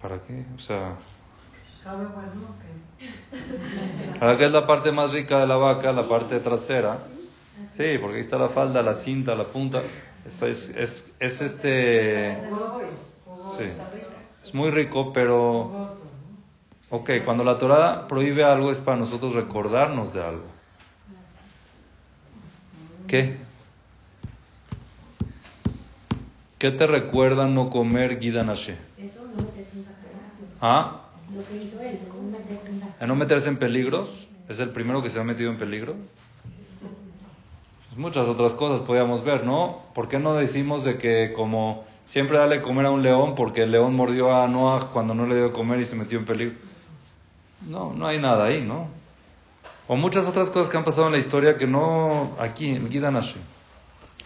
¿Para 0.00 0.20
qué? 0.20 0.44
O 0.54 0.58
sea, 0.58 0.96
¿Sabe 1.82 2.04
bueno 2.06 2.56
que 2.60 4.18
Ahora 4.20 4.36
que 4.36 4.44
es 4.44 4.50
la 4.50 4.66
parte 4.66 4.90
más 4.90 5.12
rica 5.12 5.38
de 5.38 5.46
la 5.46 5.56
vaca, 5.56 5.92
la 5.92 6.08
parte 6.08 6.40
trasera. 6.40 6.98
Sí, 7.68 7.98
porque 8.00 8.16
ahí 8.16 8.20
está 8.20 8.38
la 8.38 8.48
falda, 8.48 8.82
la 8.82 8.94
cinta, 8.94 9.34
la 9.34 9.44
punta. 9.44 9.82
Es, 10.24 10.42
es, 10.42 10.68
es, 10.70 11.14
es 11.20 11.40
este... 11.40 12.42
Sí. 13.56 13.64
Es 14.46 14.54
muy 14.54 14.70
rico, 14.70 15.12
pero... 15.12 15.90
Ok, 16.90 17.10
cuando 17.24 17.42
la 17.42 17.58
Torah 17.58 18.06
prohíbe 18.06 18.44
algo 18.44 18.70
es 18.70 18.78
para 18.78 18.96
nosotros 18.96 19.34
recordarnos 19.34 20.12
de 20.12 20.22
algo. 20.22 20.44
¿Qué? 23.08 23.38
¿Qué 26.58 26.70
te 26.70 26.86
recuerda 26.86 27.48
no 27.48 27.70
comer 27.70 28.20
Gidanashe? 28.20 28.76
Eso 28.98 29.22
no 29.34 29.42
es 29.60 29.66
un. 29.74 29.84
¿Ah? 30.60 31.02
Lo 31.34 31.44
que 31.44 31.64
hizo 31.64 31.80
él, 31.80 31.98
de 31.98 32.08
no 32.08 32.38
meterse 32.38 32.68
en 32.68 32.82
¿A 33.00 33.06
no 33.06 33.16
meterse 33.16 33.48
en 33.48 33.56
peligros? 33.56 34.28
¿Es 34.48 34.60
el 34.60 34.70
primero 34.70 35.02
que 35.02 35.10
se 35.10 35.18
ha 35.18 35.24
metido 35.24 35.50
en 35.50 35.58
peligro? 35.58 35.96
Pues 37.88 37.98
muchas 37.98 38.28
otras 38.28 38.54
cosas 38.54 38.80
podíamos 38.86 39.24
ver, 39.24 39.44
¿no? 39.44 39.80
¿Por 39.92 40.06
qué 40.06 40.20
no 40.20 40.34
decimos 40.34 40.84
de 40.84 40.98
que 40.98 41.32
como 41.32 41.84
siempre 42.06 42.38
dale 42.38 42.62
comer 42.62 42.86
a 42.86 42.90
un 42.90 43.02
león 43.02 43.34
porque 43.34 43.64
el 43.64 43.72
león 43.72 43.94
mordió 43.94 44.34
a 44.34 44.48
Noah 44.48 44.88
cuando 44.92 45.12
no 45.12 45.26
le 45.26 45.36
dio 45.36 45.52
comer 45.52 45.80
y 45.80 45.84
se 45.84 45.96
metió 45.96 46.18
en 46.18 46.24
peligro? 46.24 46.54
No, 47.68 47.92
no 47.92 48.06
hay 48.06 48.18
nada 48.18 48.46
ahí, 48.46 48.62
¿no? 48.62 48.88
O 49.88 49.96
muchas 49.96 50.26
otras 50.26 50.48
cosas 50.50 50.70
que 50.70 50.76
han 50.76 50.84
pasado 50.84 51.08
en 51.08 51.12
la 51.12 51.18
historia 51.18 51.58
que 51.58 51.66
no 51.66 52.36
aquí, 52.40 52.68
en 52.70 52.90
Gidanashi. 52.90 53.40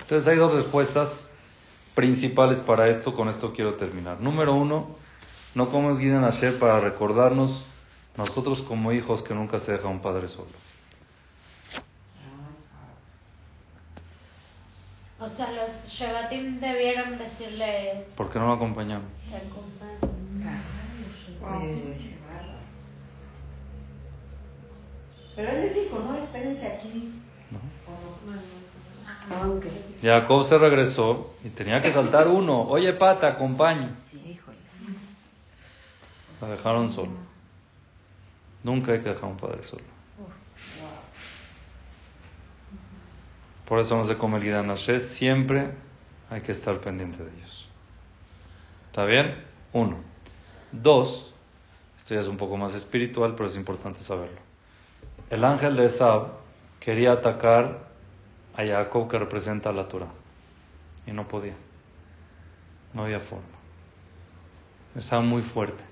Entonces 0.01 0.29
hay 0.29 0.37
dos 0.37 0.55
respuestas 0.55 1.23
principales 1.95 2.61
para 2.61 2.89
esto, 2.89 3.15
con 3.15 3.29
esto 3.29 3.53
quiero 3.53 3.75
terminar. 3.75 4.21
Número 4.21 4.55
uno, 4.55 4.89
no 5.55 5.69
comemos 5.71 5.99
Gideon 5.99 6.29
para 6.59 6.81
recordarnos 6.81 7.65
nosotros 8.17 8.63
como 8.63 8.93
hijos 8.93 9.23
que 9.23 9.35
nunca 9.35 9.59
se 9.59 9.73
deja 9.73 9.89
un 9.89 10.01
padre 10.01 10.29
solo. 10.29 10.49
O 15.21 15.29
sea, 15.29 15.51
los 15.53 15.87
Shevatim 15.87 16.61
debieron 16.61 17.19
decirle 17.19 18.07
¿Por 18.17 18.31
qué 18.31 18.39
no 18.39 18.47
lo 18.47 18.55
el 18.55 18.59
compadre. 18.59 19.11
Pero 25.37 25.53
él 25.53 25.61
les 25.61 25.75
dijo, 25.75 25.99
no, 25.99 26.17
espérense 26.17 26.67
aquí. 26.67 27.13
¿no? 27.51 27.61
Aunque. 29.37 29.71
Jacob 30.03 30.43
se 30.45 30.59
regresó 30.59 31.35
y 31.45 31.51
tenía 31.51 31.83
que 31.83 31.91
saltar 31.91 32.29
uno. 32.29 32.63
Oye, 32.63 32.93
pata, 32.95 33.29
acompaña. 33.29 33.97
Sí, 34.11 34.23
híjole. 34.27 34.57
La 36.41 36.49
dejaron 36.49 36.89
solo. 36.89 37.13
Nunca 38.65 38.93
hay 38.93 39.01
que 39.01 39.11
dejar 39.11 39.31
un 39.31 39.37
padre 39.37 39.63
solo. 39.63 40.00
Por 43.71 43.79
eso 43.79 43.97
no 43.97 44.05
se 44.05 44.19
come 44.19 44.39
el 44.39 44.43
Gideon 44.43 44.69
Asher. 44.71 44.99
Siempre 44.99 45.71
hay 46.29 46.41
que 46.41 46.51
estar 46.51 46.81
pendiente 46.81 47.23
de 47.23 47.31
ellos. 47.31 47.69
¿Está 48.87 49.05
bien? 49.05 49.45
Uno. 49.73 49.99
Dos. 50.73 51.37
Esto 51.97 52.15
ya 52.15 52.21
es 52.21 52.27
un 52.27 52.37
poco 52.37 52.57
más 52.57 52.75
espiritual, 52.75 53.37
pero 53.37 53.49
es 53.49 53.55
importante 53.55 54.01
saberlo. 54.01 54.41
El 55.31 55.45
ángel 55.45 55.77
de 55.77 55.85
Esab 55.85 56.33
quería 56.81 57.13
atacar 57.13 57.79
a 58.57 58.67
Jacob 58.67 59.09
que 59.09 59.21
representa 59.21 59.71
a 59.71 59.73
la 59.73 59.87
Torah 59.87 60.11
y 61.07 61.13
no 61.13 61.29
podía. 61.29 61.55
No 62.93 63.05
había 63.05 63.21
forma. 63.21 63.45
Estaba 64.97 65.23
muy 65.23 65.43
fuerte. 65.43 65.85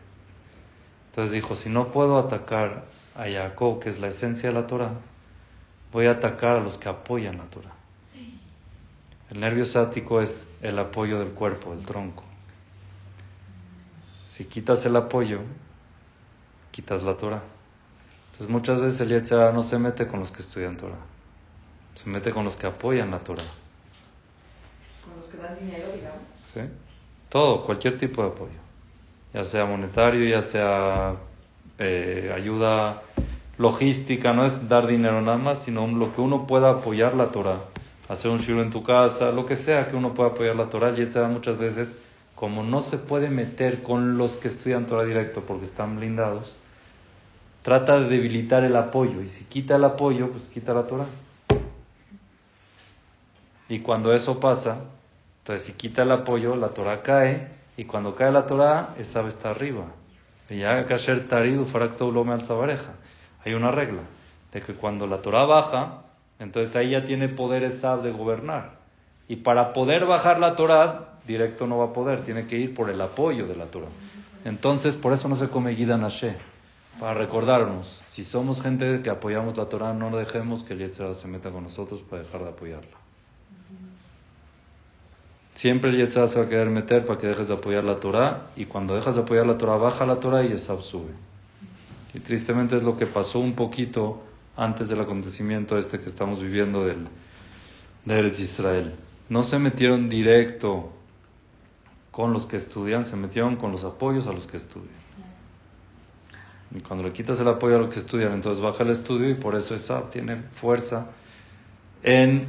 Entonces 1.10 1.32
dijo, 1.32 1.54
si 1.54 1.68
no 1.68 1.92
puedo 1.92 2.18
atacar 2.18 2.86
a 3.14 3.28
Jacob, 3.30 3.78
que 3.78 3.88
es 3.88 4.00
la 4.00 4.08
esencia 4.08 4.48
de 4.48 4.56
la 4.56 4.66
Torah, 4.66 4.94
voy 5.92 6.06
a 6.06 6.12
atacar 6.12 6.56
a 6.56 6.60
los 6.60 6.78
que 6.78 6.88
apoyan 6.88 7.38
la 7.38 7.44
Torah. 7.44 7.74
El 9.30 9.40
nervio 9.40 9.64
sático 9.64 10.20
es 10.20 10.50
el 10.62 10.78
apoyo 10.78 11.18
del 11.18 11.30
cuerpo, 11.30 11.72
el 11.74 11.84
tronco. 11.84 12.24
Si 14.22 14.46
quitas 14.46 14.86
el 14.86 14.96
apoyo, 14.96 15.40
quitas 16.70 17.02
la 17.02 17.16
Torah. 17.16 17.42
Entonces 18.26 18.48
muchas 18.48 18.80
veces 18.80 19.00
el 19.00 19.08
Yetzirah 19.08 19.52
no 19.52 19.62
se 19.62 19.78
mete 19.78 20.06
con 20.06 20.20
los 20.20 20.32
que 20.32 20.40
estudian 20.40 20.76
Torah, 20.76 21.00
se 21.94 22.08
mete 22.08 22.30
con 22.30 22.44
los 22.44 22.56
que 22.56 22.66
apoyan 22.66 23.10
la 23.10 23.18
Torah. 23.18 23.42
Con 25.04 25.16
los 25.16 25.26
que 25.26 25.38
dan 25.38 25.58
dinero, 25.58 25.88
digamos. 25.92 26.20
¿Sí? 26.42 26.60
Todo, 27.28 27.64
cualquier 27.66 27.98
tipo 27.98 28.22
de 28.22 28.28
apoyo, 28.28 28.60
ya 29.34 29.44
sea 29.44 29.66
monetario, 29.66 30.24
ya 30.24 30.40
sea 30.40 31.16
eh, 31.78 32.32
ayuda 32.34 33.02
logística, 33.58 34.32
no 34.32 34.44
es 34.44 34.68
dar 34.68 34.86
dinero 34.86 35.20
nada 35.20 35.36
más, 35.36 35.64
sino 35.64 35.86
lo 35.86 36.14
que 36.14 36.20
uno 36.20 36.46
pueda 36.46 36.70
apoyar 36.70 37.14
la 37.14 37.26
Torah, 37.26 37.58
hacer 38.08 38.30
un 38.30 38.38
shiur 38.38 38.60
en 38.60 38.70
tu 38.70 38.82
casa, 38.82 39.32
lo 39.32 39.44
que 39.44 39.56
sea 39.56 39.88
que 39.88 39.96
uno 39.96 40.14
pueda 40.14 40.30
apoyar 40.30 40.56
la 40.56 40.70
Torah, 40.70 40.94
y 40.96 41.02
etc. 41.02 41.26
muchas 41.28 41.58
veces, 41.58 41.96
como 42.34 42.62
no 42.62 42.82
se 42.82 42.98
puede 42.98 43.28
meter 43.30 43.82
con 43.82 44.16
los 44.16 44.36
que 44.36 44.48
estudian 44.48 44.86
Torah 44.86 45.04
directo 45.04 45.42
porque 45.42 45.64
están 45.64 45.96
blindados, 45.96 46.56
trata 47.62 47.98
de 47.98 48.08
debilitar 48.08 48.62
el 48.64 48.76
apoyo, 48.76 49.20
y 49.22 49.28
si 49.28 49.44
quita 49.44 49.76
el 49.76 49.84
apoyo, 49.84 50.30
pues 50.30 50.44
quita 50.44 50.72
la 50.72 50.86
Torah. 50.86 51.06
Y 53.68 53.80
cuando 53.80 54.14
eso 54.14 54.40
pasa, 54.40 54.84
entonces 55.40 55.66
si 55.66 55.72
quita 55.72 56.02
el 56.02 56.12
apoyo, 56.12 56.54
la 56.56 56.68
Torah 56.68 57.02
cae, 57.02 57.48
y 57.76 57.84
cuando 57.84 58.14
cae 58.14 58.30
la 58.30 58.46
Torah, 58.46 58.94
esa 58.98 59.26
está 59.26 59.50
arriba. 59.50 59.84
Y 60.48 60.58
ya 60.58 60.86
kasher 60.86 61.26
al 61.30 61.58
Hay 63.44 63.54
una 63.54 63.70
regla, 63.70 64.02
de 64.52 64.60
que 64.60 64.74
cuando 64.74 65.06
la 65.06 65.22
Torah 65.22 65.44
baja, 65.44 66.02
entonces 66.38 66.74
ahí 66.76 66.90
ya 66.90 67.04
tiene 67.04 67.28
poder 67.28 67.64
Esab 67.64 68.02
de 68.02 68.12
gobernar. 68.12 68.78
Y 69.28 69.36
para 69.36 69.72
poder 69.72 70.06
bajar 70.06 70.38
la 70.38 70.56
Torah, 70.56 71.18
directo 71.26 71.66
no 71.66 71.78
va 71.78 71.86
a 71.86 71.92
poder, 71.92 72.22
tiene 72.22 72.46
que 72.46 72.56
ir 72.56 72.74
por 72.74 72.90
el 72.90 73.00
apoyo 73.00 73.46
de 73.46 73.56
la 73.56 73.66
Torah. 73.66 73.88
Entonces, 74.44 74.96
por 74.96 75.12
eso 75.12 75.28
no 75.28 75.36
se 75.36 75.48
come 75.48 75.74
Gida 75.74 75.98
Nashe, 75.98 76.34
para 76.98 77.14
recordarnos, 77.14 78.02
si 78.08 78.24
somos 78.24 78.60
gente 78.60 79.02
que 79.02 79.10
apoyamos 79.10 79.56
la 79.56 79.66
Torah, 79.66 79.92
no 79.92 80.16
dejemos 80.16 80.64
que 80.64 80.72
el 80.72 80.80
Yetzirah 80.80 81.14
se 81.14 81.28
meta 81.28 81.50
con 81.50 81.62
nosotros 81.62 82.02
para 82.02 82.22
dejar 82.22 82.42
de 82.42 82.48
apoyarla. 82.48 82.96
Siempre 85.54 85.90
el 85.90 85.98
Yetzirah 85.98 86.26
se 86.26 86.40
va 86.40 86.46
a 86.46 86.48
querer 86.48 86.70
meter 86.70 87.06
para 87.06 87.18
que 87.18 87.28
dejes 87.28 87.48
de 87.48 87.54
apoyar 87.54 87.84
la 87.84 88.00
Torah, 88.00 88.46
y 88.56 88.64
cuando 88.64 88.96
dejas 88.96 89.14
de 89.14 89.22
apoyar 89.22 89.46
la 89.46 89.58
Torah, 89.58 89.76
baja 89.76 90.06
la 90.06 90.16
Torah 90.16 90.42
y 90.42 90.52
Esab 90.52 90.80
sube. 90.80 91.12
Y 92.14 92.20
tristemente 92.20 92.76
es 92.76 92.82
lo 92.82 92.96
que 92.96 93.06
pasó 93.06 93.38
un 93.38 93.54
poquito 93.54 94.22
antes 94.56 94.88
del 94.88 95.00
acontecimiento 95.00 95.78
este 95.78 96.00
que 96.00 96.06
estamos 96.06 96.40
viviendo 96.40 96.84
del, 96.84 97.08
de 98.04 98.28
Israel. 98.28 98.94
No 99.28 99.42
se 99.42 99.58
metieron 99.58 100.08
directo 100.08 100.92
con 102.10 102.32
los 102.32 102.46
que 102.46 102.56
estudian, 102.56 103.04
se 103.04 103.16
metieron 103.16 103.56
con 103.56 103.70
los 103.70 103.84
apoyos 103.84 104.26
a 104.26 104.32
los 104.32 104.46
que 104.46 104.56
estudian. 104.56 104.98
Y 106.74 106.80
cuando 106.80 107.04
le 107.04 107.12
quitas 107.12 107.38
el 107.40 107.48
apoyo 107.48 107.76
a 107.76 107.78
los 107.78 107.92
que 107.92 108.00
estudian, 108.00 108.32
entonces 108.32 108.62
baja 108.62 108.82
el 108.82 108.90
estudio 108.90 109.30
y 109.30 109.34
por 109.34 109.54
eso 109.54 109.74
esa 109.74 110.10
tiene 110.10 110.36
fuerza 110.36 111.06
en 112.02 112.46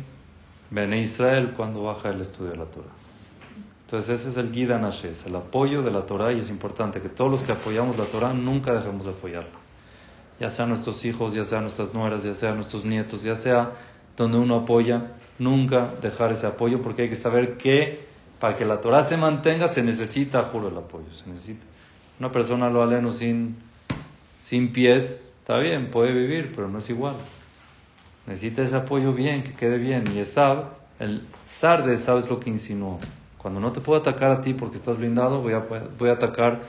Bene 0.72 1.00
Israel 1.00 1.54
cuando 1.56 1.84
baja 1.84 2.10
el 2.10 2.22
estudio 2.22 2.52
de 2.52 2.58
la 2.58 2.66
Torah. 2.66 2.90
Entonces 3.90 4.20
ese 4.22 4.30
es 4.30 4.38
el 4.38 4.54
Gida 4.54 4.78
Nashes, 4.78 5.26
el 5.26 5.36
apoyo 5.36 5.82
de 5.82 5.90
la 5.90 6.06
Torah 6.06 6.32
y 6.32 6.38
es 6.38 6.52
importante 6.52 7.02
que 7.02 7.10
todos 7.10 7.32
los 7.32 7.42
que 7.42 7.54
apoyamos 7.54 7.98
la 7.98 8.06
Torah 8.06 8.34
nunca 8.34 8.72
dejemos 8.72 9.06
de 9.06 9.14
apoyarla. 9.14 9.50
Ya 10.40 10.52
sea 10.52 10.68
nuestros 10.68 11.04
hijos, 11.06 11.34
ya 11.34 11.44
sea 11.44 11.60
nuestras 11.60 11.92
nueras, 11.92 12.24
ya 12.24 12.36
sea 12.36 12.54
nuestros 12.54 12.86
nietos, 12.86 13.24
ya 13.24 13.36
sea 13.36 13.72
donde 14.16 14.38
uno 14.38 14.58
apoya, 14.58 15.14
nunca 15.40 15.92
dejar 16.04 16.34
ese 16.34 16.46
apoyo 16.46 16.84
porque 16.84 17.02
hay 17.02 17.10
que 17.10 17.16
saber 17.16 17.58
que 17.58 18.06
para 18.40 18.56
que 18.56 18.64
la 18.64 18.80
Torah 18.80 19.02
se 19.02 19.18
mantenga 19.18 19.68
se 19.68 19.82
necesita, 19.82 20.44
juro, 20.44 20.68
el 20.68 20.78
apoyo. 20.78 21.12
Se 21.12 21.28
necesita. 21.28 21.66
Una 22.20 22.32
persona 22.32 22.70
lo 22.70 22.84
aleno 22.84 23.12
sin, 23.12 23.56
sin 24.38 24.72
pies, 24.72 25.32
está 25.40 25.58
bien, 25.58 25.90
puede 25.90 26.14
vivir, 26.14 26.54
pero 26.56 26.68
no 26.68 26.78
es 26.78 26.88
igual. 26.92 27.16
Necesita 28.28 28.62
ese 28.62 28.76
apoyo 28.76 29.14
bien, 29.14 29.42
que 29.42 29.54
quede 29.54 29.80
bien. 29.80 30.04
Y 30.14 30.20
Esab, 30.20 30.66
el 31.00 31.24
zar 31.48 31.84
de 31.88 31.96
Esab 31.96 32.20
es 32.20 32.30
lo 32.30 32.40
que 32.40 32.52
insinuó. 32.52 33.00
Cuando 33.40 33.60
no 33.60 33.72
te 33.72 33.82
puedo 33.82 34.00
atacar 34.00 34.32
a 34.32 34.42
ti 34.42 34.54
porque 34.54 34.76
estás 34.76 34.98
blindado, 34.98 35.42
voy 35.42 35.54
a, 35.54 35.66
voy 35.98 36.10
a 36.10 36.14
atacar 36.14 36.60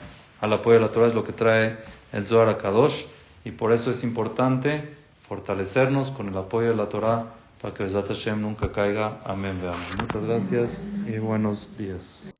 al 0.40 0.52
apoyo 0.52 0.76
de 0.76 0.82
la 0.82 0.88
Torah, 0.88 1.08
es 1.08 1.14
lo 1.14 1.24
que 1.24 1.32
trae 1.32 1.76
el 2.12 2.26
Zohar 2.26 2.48
a 2.48 2.56
Kadosh. 2.56 3.06
Y 3.44 3.50
por 3.50 3.72
eso 3.72 3.90
es 3.90 4.04
importante 4.04 4.88
fortalecernos 5.28 6.10
con 6.10 6.28
el 6.28 6.36
apoyo 6.36 6.68
de 6.68 6.76
la 6.76 6.88
Torah 6.88 7.26
para 7.60 7.74
que 7.74 7.84
el 7.84 7.90
Hashem 7.92 8.40
nunca 8.40 8.72
caiga. 8.72 9.18
Amén. 9.24 9.60
Muchas 10.00 10.24
gracias 10.24 10.88
y 11.06 11.18
buenos 11.18 11.76
días. 11.76 12.32